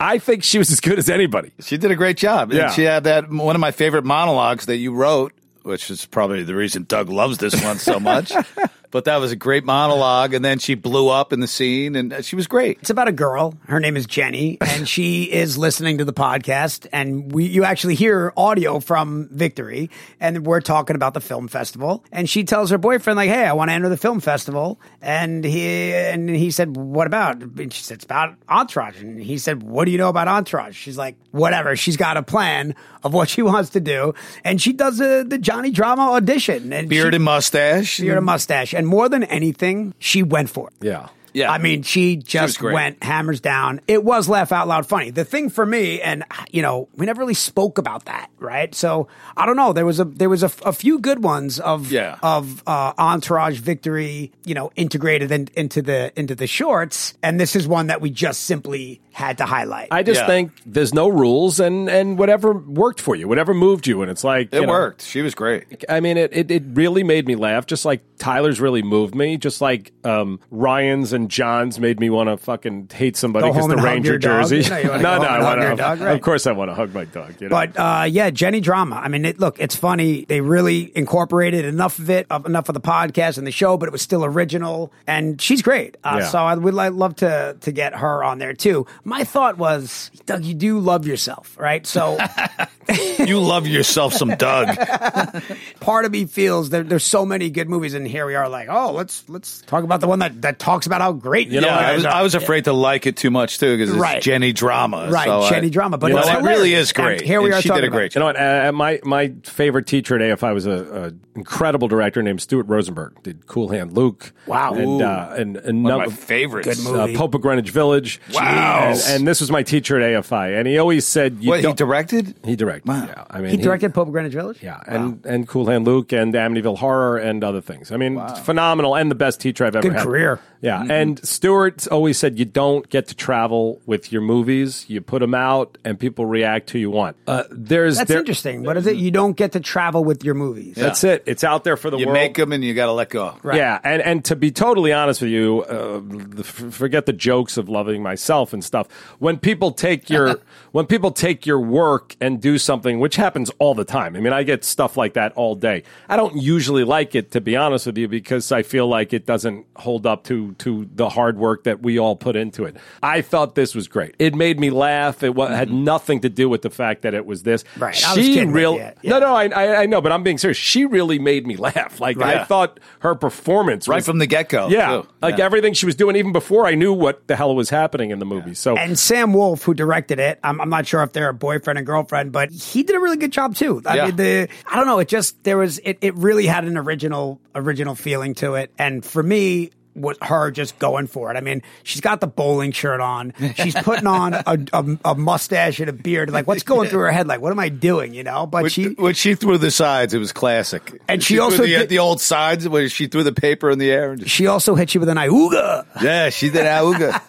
I 0.01 0.19
think 0.19 0.43
she 0.43 0.59
was 0.59 0.71
as 0.71 0.81
good 0.81 0.99
as 0.99 1.09
anybody. 1.09 1.53
She 1.61 1.77
did 1.77 1.91
a 1.91 1.97
great 1.97 2.17
job. 2.17 2.51
And 2.51 2.59
Yeah. 2.59 2.71
she 2.71 2.83
had 2.83 3.05
that 3.05 3.31
one 3.31 3.55
of 3.55 3.61
my 3.61 3.71
favorite 3.71 4.05
monologues 4.05 4.67
that 4.67 4.77
you 4.77 4.93
wrote, 4.93 5.33
which 5.63 5.91
is 5.91 6.05
probably 6.05 6.43
the 6.43 6.55
reason 6.55 6.85
Doug 6.89 7.09
loves 7.09 7.39
this 7.39 7.61
one 7.63 7.79
so 7.79 8.01
much. 8.01 8.33
but 8.95 9.07
that 9.07 9.17
was 9.17 9.33
a 9.33 9.37
great 9.37 9.65
monologue, 9.65 10.35
and 10.35 10.45
then 10.45 10.61
she 10.61 10.77
blew 10.77 11.09
up 11.09 11.33
in 11.33 11.41
the 11.41 11.49
scene, 11.49 11.97
and 11.97 12.13
uh, 12.13 12.23
she 12.23 12.37
was 12.37 12.47
great. 12.47 12.79
It's 12.81 12.91
about 12.91 13.09
a 13.09 13.13
girl. 13.13 13.59
Her 13.67 13.81
name 13.81 13.97
is 13.97 14.07
Jenny, 14.07 14.57
and 14.61 14.89
she 14.95 15.25
is 15.25 15.59
listening 15.59 15.99
to 15.99 16.05
the 16.05 16.13
podcast. 16.13 16.87
And 16.93 17.33
we, 17.33 17.47
you 17.47 17.65
actually 17.65 17.97
hear 17.97 18.33
audio 18.37 18.79
from 18.79 19.29
Victory, 19.33 19.91
and 20.21 20.47
we're 20.47 20.61
talking 20.61 20.95
about 20.95 21.13
the 21.13 21.21
film 21.21 21.49
festival. 21.49 22.05
And 22.13 22.31
she 22.31 22.45
tells 22.45 22.71
her 22.71 22.79
boyfriend, 22.79 23.17
like, 23.17 23.31
"Hey, 23.31 23.45
I 23.45 23.53
want 23.55 23.71
to 23.71 23.73
enter 23.73 23.89
the 23.89 23.97
film 23.97 24.21
festival." 24.21 24.79
And 25.03 25.45
he 25.45 25.93
and 25.93 26.31
he 26.31 26.53
said, 26.53 26.77
"What 26.77 27.09
about?" 27.09 27.43
And 27.43 27.73
she 27.73 27.83
said, 27.83 27.97
"It's 27.97 28.05
about 28.05 28.37
Entourage." 28.49 29.01
And 29.01 29.21
he 29.21 29.39
said, 29.39 29.65
"What 29.65 29.87
do 29.87 29.91
you 29.91 29.99
know 29.99 30.09
about 30.09 30.29
Entourage?" 30.29 30.77
She's 30.77 30.97
like, 30.97 31.17
"Whatever." 31.33 31.75
She's 31.75 31.97
got 31.97 32.17
a 32.17 32.23
plan 32.23 32.77
of 33.03 33.13
what 33.13 33.29
she 33.35 33.43
wants 33.43 33.71
to 33.71 33.81
do, 33.81 34.15
and 34.45 34.63
she 34.63 34.73
does 34.73 35.01
a, 35.01 35.25
the 35.25 35.39
Johnny 35.39 35.73
Drama 35.73 36.13
audition. 36.13 36.73
And 36.73 36.89
Beard 36.89 37.13
she, 37.13 37.17
and 37.17 37.25
mustache. 37.25 37.99
beard 37.99 38.19
and 38.19 38.27
mustache, 38.27 38.73
and 38.73 38.84
more 38.87 39.09
than 39.09 39.25
anything, 39.25 39.95
she 39.99 40.23
went 40.23 40.51
for 40.51 40.69
it. 40.69 40.75
Yeah. 40.87 41.09
Yeah. 41.33 41.51
I 41.51 41.59
mean, 41.59 41.83
she 41.83 42.15
just 42.17 42.61
great. 42.61 42.75
went 42.75 43.03
hammers 43.03 43.41
down. 43.41 43.81
It 43.89 44.05
was 44.05 44.29
laugh 44.29 44.53
out 44.53 44.69
loud 44.69 44.87
funny. 44.87 45.11
The 45.11 45.25
thing 45.25 45.51
for 45.51 45.67
me, 45.67 46.01
and 46.01 46.23
you 46.53 46.63
know, 46.63 46.89
we 46.97 47.07
never 47.07 47.19
really 47.19 47.35
spoke 47.35 47.79
about 47.79 48.05
that, 48.05 48.31
right? 48.39 48.73
So 48.73 49.09
I 49.37 49.45
don't 49.45 49.57
know. 49.57 49.73
There 49.73 49.85
was 49.85 49.99
a 49.99 50.05
there 50.05 50.29
was 50.29 50.45
a, 50.45 50.53
a 50.65 50.73
few 50.73 51.01
good 51.01 51.25
ones 51.25 51.59
of 51.59 51.91
Yeah. 51.91 52.19
of 52.23 52.63
uh, 52.69 52.93
entourage 52.97 53.59
victory, 53.59 54.31
you 54.45 54.55
know, 54.55 54.71
integrated 54.77 55.33
in, 55.33 55.49
into 55.57 55.83
the 55.83 56.13
into 56.17 56.37
the 56.37 56.47
shorts, 56.47 57.15
and 57.21 57.41
this 57.41 57.57
is 57.57 57.67
one 57.67 57.89
that 57.89 58.01
we 58.01 58.11
just 58.11 58.45
simply 58.45 59.01
had 59.15 59.39
to 59.39 59.47
highlight. 59.47 59.89
I 59.93 60.03
just 60.03 60.21
Yeah. 60.23 60.27
think 60.27 60.51
there's 60.67 60.93
no 60.93 61.09
rules 61.09 61.61
and 61.61 61.89
and 61.89 62.19
whatever 62.19 62.53
worked 62.53 63.01
for 63.01 63.15
you, 63.15 63.29
whatever 63.29 63.55
moved 63.55 63.87
you, 63.87 64.03
and 64.03 64.11
it's 64.11 64.25
like 64.25 64.49
It 64.53 64.61
you 64.61 64.67
know, 64.67 64.73
worked. 64.73 65.03
She 65.03 65.23
was 65.23 65.35
great. 65.35 65.85
I 65.89 66.01
mean, 66.01 66.17
it, 66.17 66.31
it 66.35 66.51
it 66.51 66.63
really 66.73 67.05
made 67.05 67.27
me 67.27 67.37
laugh, 67.37 67.65
just 67.67 67.85
like 67.85 68.03
Tyler's 68.19 68.61
really 68.61 68.83
moved 68.83 69.15
me, 69.15 69.37
just 69.37 69.61
like 69.61 69.93
um, 70.05 70.41
Ryan's 70.51 71.13
and 71.13 71.31
John's 71.31 71.79
made 71.79 72.01
me 72.01 72.11
want 72.11 72.29
to 72.29 72.37
fucking 72.37 72.91
hate 72.93 73.17
somebody 73.17 73.49
because 73.49 73.69
the 73.69 73.77
Ranger 73.77 74.19
jersey. 74.19 74.63
No, 74.75 74.97
no, 74.99 75.19
no, 75.19 75.25
I 75.29 75.43
want 75.43 75.79
to. 75.79 76.05
right. 76.05 76.15
Of 76.15 76.21
course, 76.21 76.47
I 76.47 76.53
want 76.53 76.71
to 76.71 76.75
hug 76.75 76.93
my 76.93 77.05
dog. 77.05 77.35
You 77.41 77.49
know? 77.49 77.55
But 77.55 77.79
uh, 77.79 78.05
yeah, 78.09 78.31
Jenny 78.31 78.61
drama. 78.61 78.97
I 78.97 79.09
mean, 79.09 79.25
it, 79.25 79.39
look, 79.39 79.61
it's 79.61 79.77
funny. 79.77 80.25
They 80.25 80.41
really 80.41 80.91
incorporated 80.97 81.65
enough 81.65 81.99
of 81.99 82.11
it, 82.11 82.27
of, 82.31 82.47
enough 82.47 82.69
of 82.69 82.75
the 82.75 82.81
podcast 82.81 83.39
and 83.39 83.47
the 83.47 83.53
show, 83.53 83.77
but 83.77 83.87
it 83.87 83.93
was 83.93 84.03
still 84.03 84.25
original, 84.25 84.93
and 85.07 85.41
she's 85.41 85.63
great. 85.63 85.97
Uh, 86.03 86.19
Yeah. 86.21 86.27
So 86.29 86.39
I 86.39 86.55
would 86.55 86.75
like, 86.75 86.93
love 86.93 87.15
to 87.17 87.57
to 87.61 87.73
get 87.73 87.95
her 87.95 88.25
on 88.25 88.39
there 88.39 88.53
too. 88.55 88.87
My 89.07 89.25
thought 89.25 89.59
was, 89.59 90.11
Doug, 90.27 90.45
you 90.45 90.55
do 90.55 90.79
love 90.79 91.07
yourself, 91.07 91.57
right? 91.59 91.87
So 91.87 92.17
You 93.19 93.39
love 93.41 93.67
yourself 93.67 94.13
some 94.15 94.31
Doug. 94.37 94.69
part 95.81 96.05
of 96.05 96.13
me 96.13 96.27
feels 96.27 96.71
that 96.71 96.89
there's 96.89 97.05
so 97.05 97.25
many 97.25 97.51
good 97.51 97.69
movies, 97.69 97.95
and 97.95 98.07
here 98.07 98.27
we 98.27 98.35
are, 98.35 98.49
like, 98.49 98.69
oh, 98.71 98.93
let's 98.93 99.27
let's 99.29 99.63
talk 99.63 99.85
about 99.85 100.01
the 100.01 100.07
one 100.09 100.19
that 100.19 100.43
that 100.43 100.59
talks 100.59 100.87
about 100.87 101.01
how 101.01 101.13
great 101.13 101.49
you 101.49 101.61
know. 101.61 101.67
yeah, 101.69 101.77
I 101.79 101.95
was, 101.95 102.05
I 102.05 102.23
was 102.23 102.35
afraid 102.35 102.65
to 102.65 102.73
like 102.73 103.07
it 103.07 103.17
too 103.17 103.31
much 103.31 103.59
too 103.59 103.73
because 103.77 103.91
it's 103.91 103.99
Right. 103.99 104.23
Jenny 104.23 104.53
drama. 104.53 105.09
Right, 105.11 105.27
so 105.27 105.41
I- 105.43 105.51
Jenny 105.51 105.71
drama, 105.71 105.97
but 105.99 106.09
you 106.09 106.15
know, 106.15 106.21
it's 106.21 106.29
it 106.31 106.43
really 106.43 106.75
is 106.75 106.93
great. 106.93 107.19
And 107.21 107.27
here 107.27 107.41
we 107.41 107.47
And 107.49 107.55
are 107.55 107.63
She 107.63 107.69
talking 107.69 107.83
did 107.83 107.87
a 107.87 107.89
about 107.89 107.97
great 107.99 108.15
You 108.15 108.19
know 108.21 108.27
what? 108.27 108.37
Uh, 108.41 108.73
my 108.73 109.01
my 109.05 109.33
favorite 109.45 109.87
teacher 109.87 110.21
at 110.21 110.39
AFI 110.39 110.53
was 110.55 110.67
a, 110.67 111.13
a 111.15 111.39
incredible 111.39 111.89
director 111.89 112.23
named 112.23 112.41
Stuart 112.43 112.67
Rosenberg. 112.69 113.23
Did 113.23 113.47
Cool 113.47 113.69
Hand 113.71 113.93
Luke. 113.97 114.33
Wow. 114.47 114.75
and 114.75 115.01
Ooh. 115.01 115.05
uh, 115.05 115.35
and, 115.39 115.57
and 115.57 115.83
One 115.85 115.93
num- 115.93 116.01
of 116.03 116.11
my 116.11 116.15
favorites. 116.17 116.69
Good 116.69 116.85
movie. 116.93 117.15
uh, 117.15 117.19
Pope 117.19 117.35
of 117.35 117.41
Greenwich 117.41 117.71
Village. 117.71 118.21
Wow. 118.33 118.94
And, 119.07 119.17
and 119.21 119.27
this 119.27 119.41
was 119.41 119.51
my 119.51 119.63
teacher 119.63 120.01
at 120.01 120.25
AFI, 120.25 120.59
and 120.59 120.67
he 120.69 120.79
always 120.79 121.07
said, 121.07 121.39
you 121.41 121.51
What 121.51 121.57
he 121.59 121.63
don't- 121.63 121.77
directed? 121.77 122.35
He 122.45 122.57
directed. 122.57 122.89
Wow. 122.89 123.05
Yeah, 123.07 123.25
I 123.31 123.41
mean, 123.41 123.51
he 123.51 123.57
directed 123.57 123.93
Pope 123.95 124.09
of 124.09 124.13
Greenwich 124.13 124.35
Village. 124.35 124.59
Yeah, 124.63 124.81
and 124.87 125.25
and 125.27 125.47
Cool 125.49 125.67
Hand 125.67 125.85
Luke 125.87 126.13
and 126.13 126.33
Amityville 126.35 126.79
Horror 126.79 127.19
and 127.19 127.43
other 127.45 127.61
things. 127.61 127.91
I 127.93 127.97
mean, 127.97 128.21
phenomenal 128.45 128.95
and 128.97 129.11
the 129.11 129.15
best 129.15 129.41
teacher 129.41 129.65
I've 129.65 129.77
ever 129.77 129.83
Good 129.89 129.95
had. 129.99 130.03
career. 130.05 130.41
Yeah, 130.61 130.79
Mm-hmm. 130.81 130.91
and 130.91 131.27
Stuart 131.29 131.87
always 131.89 132.19
said 132.19 132.39
you 132.39 132.47
don't 132.47 132.89
get 132.89 133.09
to 133.09 133.15
travel 133.15 133.83
with 133.85 134.11
your 134.13 134.23
movies. 134.23 134.87
You 134.89 135.03
put 135.03 135.19
them 135.21 135.35
out, 135.35 135.77
and 135.85 136.01
people 136.01 136.25
react 136.25 136.71
who 136.71 136.79
you 136.79 136.91
want. 136.91 137.17
Uh, 137.27 137.43
there's 137.51 137.99
That's 137.99 138.09
there- 138.09 138.19
interesting. 138.21 138.63
What 138.63 138.79
is 138.79 138.87
it? 138.87 138.97
You 138.97 139.11
don't 139.11 139.37
get 139.37 139.53
to 139.53 139.61
travel 139.61 140.03
with 140.05 140.25
your 140.25 140.35
movies. 140.35 140.77
That's 140.77 141.05
it. 141.05 141.23
It's 141.27 141.45
out 141.45 141.65
there 141.65 141.77
for 141.77 141.91
the 141.91 141.99
You 141.99 142.07
world. 142.07 142.17
You 142.17 142.23
make 142.23 142.37
them 142.37 142.53
and 142.53 142.65
you 142.65 142.73
got 142.73 142.87
to 142.87 142.93
let 142.93 143.11
go. 143.11 143.37
Yeah, 143.45 143.79
and 143.85 144.01
and 144.01 144.25
to 144.27 144.37
be 144.37 144.51
totally 144.51 144.93
honest 144.93 145.21
with 145.21 145.31
you, 145.31 145.63
uh, 145.69 146.01
the, 146.35 146.45
forget 146.45 147.05
the 147.05 147.13
jokes 147.13 147.59
of 147.59 147.69
loving 147.69 148.03
myself 148.03 148.53
and 148.55 148.65
stuff. 148.65 148.84
When 149.19 149.39
people 149.39 149.73
take 149.73 150.11
your 150.11 150.41
when 150.75 150.87
people 150.87 151.13
take 151.13 151.47
your 151.47 151.61
work 151.61 152.17
and 152.21 152.41
do 152.43 152.59
something, 152.59 152.99
which 152.99 153.15
happens 153.15 153.49
all 153.61 153.75
the 153.77 153.85
time. 153.85 154.17
I 154.17 154.21
mean, 154.21 154.33
I 154.33 154.43
get 154.43 154.65
stuff 154.65 154.97
like 154.97 155.13
that 155.15 155.33
all 155.35 155.55
day. 155.55 155.85
I 156.09 156.17
don't 156.17 156.35
usually 156.35 156.83
like 156.83 157.15
it, 157.15 157.31
to 157.31 157.41
be 157.41 157.55
honest 157.55 157.87
with 157.87 157.97
you, 157.97 158.09
because 158.09 158.51
I 158.51 158.63
feel 158.65 158.89
like 158.89 159.13
it 159.13 159.25
doesn't 159.25 159.67
hold 159.77 160.05
up 160.05 160.25
to 160.25 160.53
to 160.59 160.89
the 160.93 161.09
hard 161.11 161.39
work 161.39 161.63
that 161.63 161.81
we 161.81 161.97
all 161.97 162.17
put 162.17 162.35
into 162.35 162.65
it. 162.65 162.77
I 163.05 163.21
thought 163.23 163.55
this 163.55 163.73
was 163.73 163.87
great. 163.87 164.17
It 164.19 164.35
made 164.35 164.59
me 164.59 164.71
laugh. 164.71 165.23
It 165.23 165.37
wa- 165.37 165.47
had 165.47 165.71
nothing 165.73 166.21
to 166.23 166.29
do 166.29 166.49
with 166.49 166.63
the 166.63 166.71
fact 166.71 167.03
that 167.03 167.15
it 167.15 167.25
was 167.25 167.45
this. 167.45 167.63
Mm-hmm. 167.63 167.83
Right, 167.85 167.95
She 167.95 168.35
kidding 168.35 168.49
with 168.49 168.57
real. 168.57 168.75
Yeah. 168.77 168.95
No, 169.05 169.21
no, 169.21 169.33
I, 169.33 169.45
I 169.47 169.83
I 169.83 169.87
know, 169.87 170.01
but 170.01 170.11
I'm 170.11 170.25
being 170.25 170.39
serious. 170.39 170.57
She 170.59 170.87
really 170.87 171.21
made 171.21 171.47
me 171.47 171.57
laugh. 171.69 172.01
Like 172.01 172.19
I 172.21 172.39
Right. 172.39 172.47
thought 172.49 172.81
her 172.99 173.15
performance 173.15 173.87
Right 173.87 173.97
was- 173.99 174.07
from 174.07 174.19
the 174.19 174.27
get-go, 174.27 174.69
Yeah, 174.71 175.03
too. 175.03 175.09
like 175.23 175.39
Yeah. 175.39 175.45
everything 175.45 175.73
she 175.73 175.87
was 175.87 175.95
doing, 175.95 176.17
even 176.17 176.33
before 176.33 176.67
I 176.67 176.75
knew 176.75 176.93
what 176.93 177.29
the 177.29 177.37
hell 177.37 177.55
was 177.55 177.71
happening 177.71 178.11
in 178.11 178.19
the 178.19 178.27
movie. 178.27 178.55
So 178.55 178.77
And 178.77 178.99
Sam 178.99 179.33
Wolf, 179.33 179.63
who 179.63 179.73
directed 179.75 180.19
it, 180.19 180.41
I'm, 180.43 180.61
I'm 180.65 180.71
not 180.71 180.87
sure 180.87 181.03
if 181.03 181.13
they're 181.13 181.29
a 181.29 181.35
boyfriend 181.35 181.79
and 181.79 181.87
girlfriend, 181.87 182.33
but 182.33 182.51
he 182.51 182.83
did 182.83 182.97
a 182.97 183.01
really 183.01 183.19
good 183.19 183.33
job 183.33 183.55
too. 183.55 183.83
I 183.85 183.97
Yeah. 183.97 184.07
mean, 184.07 184.17
the 184.17 184.49
I 184.67 184.77
don't 184.77 184.87
know, 184.87 184.99
it 184.99 185.09
just 185.09 185.45
there 185.45 185.59
was 185.59 185.79
it, 185.85 185.99
it 186.01 186.15
really 186.15 186.47
had 186.47 186.65
an 186.65 186.79
original 186.79 187.39
original 187.55 187.95
feeling 187.95 188.35
to 188.37 188.55
it, 188.55 188.73
and 188.79 189.05
for 189.05 189.23
me. 189.23 189.71
Was 189.97 190.17
her 190.23 190.51
just 190.51 190.81
going 190.81 191.07
for 191.07 191.31
it? 191.31 191.37
I 191.37 191.41
mean, 191.41 191.63
she's 191.85 192.01
got 192.01 192.21
the 192.21 192.27
bowling 192.27 192.73
shirt 192.73 193.01
on. 193.01 193.33
She's 193.55 193.77
putting 193.77 194.09
on 194.09 194.35
a, 194.35 194.43
a, 194.73 194.99
a 195.05 195.15
mustache 195.15 195.79
and 195.79 195.89
a 195.89 195.93
beard. 195.93 196.31
Like, 196.31 196.49
what's 196.49 196.65
going 196.65 196.89
through 196.89 196.99
her 197.03 197.13
head? 197.13 197.29
Like, 197.29 197.41
what 197.41 197.53
am 197.53 197.61
I 197.61 197.69
doing? 197.69 198.13
You 198.13 198.25
know? 198.25 198.45
But 198.45 198.63
When 198.63 198.71
she, 198.73 198.87
when 198.95 199.15
she 199.15 199.37
threw 199.37 199.57
the 199.57 199.71
sides, 199.71 200.13
it 200.13 200.19
was 200.19 200.33
classic. 200.33 201.01
And 201.07 201.23
she 201.23 201.35
threw 201.35 201.45
also 201.45 201.59
the, 201.63 201.69
did- 201.69 201.89
the 201.91 202.01
old 202.01 202.21
sides 202.21 202.69
where 202.69 202.89
she 202.89 203.07
threw 203.07 203.23
the 203.23 203.31
paper 203.33 203.71
in 203.71 203.79
the 203.79 203.93
air. 203.93 204.11
And 204.11 204.23
just, 204.23 204.35
she 204.35 204.49
also 204.49 204.75
hit 204.75 204.95
you 204.95 204.99
with 204.99 205.09
an 205.11 205.17
iuga. 205.17 205.87
yeah, 206.03 206.29
she 206.31 206.51
did 206.51 206.67
auga. 206.67 207.13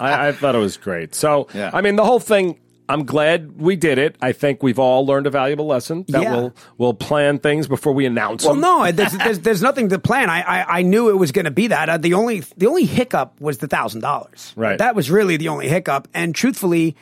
I, 0.00 0.30
I 0.30 0.32
thought 0.32 0.56
it 0.56 0.58
was 0.58 0.78
great. 0.78 1.14
So 1.14 1.46
Yeah. 1.54 1.70
I 1.72 1.80
mean, 1.80 1.94
the 1.94 2.04
whole 2.04 2.18
thing. 2.18 2.58
I'm 2.90 3.04
glad 3.04 3.60
we 3.60 3.76
did 3.76 3.98
it. 3.98 4.16
I 4.20 4.32
think 4.32 4.62
we've 4.62 4.78
all 4.78 5.06
learned 5.06 5.26
a 5.26 5.30
valuable 5.30 5.66
lesson 5.66 6.04
that 6.08 6.22
Yeah. 6.22 6.34
we'll 6.36 6.54
we'll 6.78 6.94
plan 6.94 7.38
things 7.38 7.66
before 7.68 7.92
we 7.92 8.06
announce 8.06 8.44
Well, 8.44 8.54
them. 8.54 8.60
no, 8.62 8.90
there's, 8.92 9.12
there's, 9.16 9.38
there's 9.40 9.62
nothing 9.62 9.88
to 9.90 9.98
plan. 9.98 10.28
I, 10.28 10.40
I, 10.42 10.78
I 10.78 10.82
knew 10.82 11.08
it 11.08 11.16
was 11.16 11.32
going 11.32 11.44
to 11.46 11.50
be 11.50 11.68
that. 11.68 11.88
Uh, 11.88 11.98
the 11.98 12.14
only 12.14 12.40
the 12.56 12.66
only 12.66 12.84
hiccup 12.84 13.40
was 13.40 13.58
the 13.58 13.68
thousand 13.68 14.00
dollars. 14.00 14.52
Right. 14.56 14.78
That 14.78 14.94
was 14.94 15.10
really 15.10 15.36
the 15.36 15.48
only 15.48 15.68
hiccup. 15.68 16.08
And 16.14 16.34
truthfully, 16.34 16.96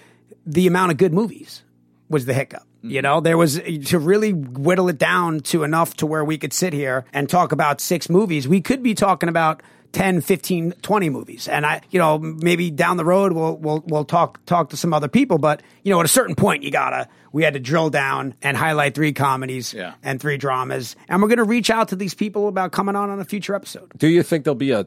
the 0.47 0.67
amount 0.67 0.93
of 0.93 0.97
good 0.99 1.13
movies. 1.13 1.63
was 2.09 2.25
the 2.27 2.35
hiccup. 2.35 2.63
You 2.81 3.03
know, 3.03 3.21
there 3.21 3.37
was 3.37 3.61
to 3.87 3.99
really 3.99 4.33
whittle 4.33 4.89
it 4.89 4.99
down 4.99 5.41
to 5.41 5.65
enough 5.65 5.95
to 5.97 6.07
where 6.07 6.25
we 6.25 6.39
could 6.39 6.53
sit 6.53 6.73
here 6.73 7.05
and 7.13 7.29
talk 7.29 7.51
about 7.53 7.81
six 7.81 8.09
movies. 8.09 8.47
We 8.47 8.61
could 8.61 8.83
be 8.85 8.95
talking 8.95 9.29
about 9.29 9.63
10, 9.93 10.21
15, 10.21 10.73
20 10.83 11.11
movies. 11.11 11.49
And 11.49 11.65
I, 11.65 11.81
you 11.91 11.99
know, 11.99 12.19
maybe 12.19 12.71
down 12.71 12.97
the 12.97 13.05
road 13.05 13.33
we'll 13.33 13.57
we'll 13.57 13.83
we'll 13.87 14.05
talk 14.05 14.45
talk 14.47 14.71
to 14.71 14.77
some 14.77 14.93
other 14.93 15.09
people, 15.09 15.39
but 15.39 15.63
you 15.83 15.93
know, 15.93 16.01
at 16.01 16.05
a 16.05 16.09
certain 16.09 16.35
point 16.35 16.63
you 16.63 16.71
gotta 16.71 17.09
we 17.39 17.45
had 17.45 17.55
to 17.55 17.61
drill 17.61 17.89
down 17.89 18.35
and 18.43 18.57
highlight 18.57 18.97
three 18.97 19.13
comedies 19.13 19.73
Yeah. 19.73 19.95
and 20.03 20.21
three 20.21 20.37
dramas. 20.39 20.97
And 21.09 21.23
we're 21.23 21.29
gonna 21.29 21.45
reach 21.45 21.71
out 21.71 21.89
to 21.91 21.97
these 21.97 22.13
people 22.15 22.49
about 22.49 22.73
coming 22.73 22.97
on 22.97 23.11
on 23.11 23.21
a 23.21 23.25
future 23.25 23.55
episode. 23.55 23.93
Do 23.97 24.09
you 24.09 24.25
think 24.25 24.43
there'll 24.45 24.57
be 24.57 24.73
a 24.73 24.83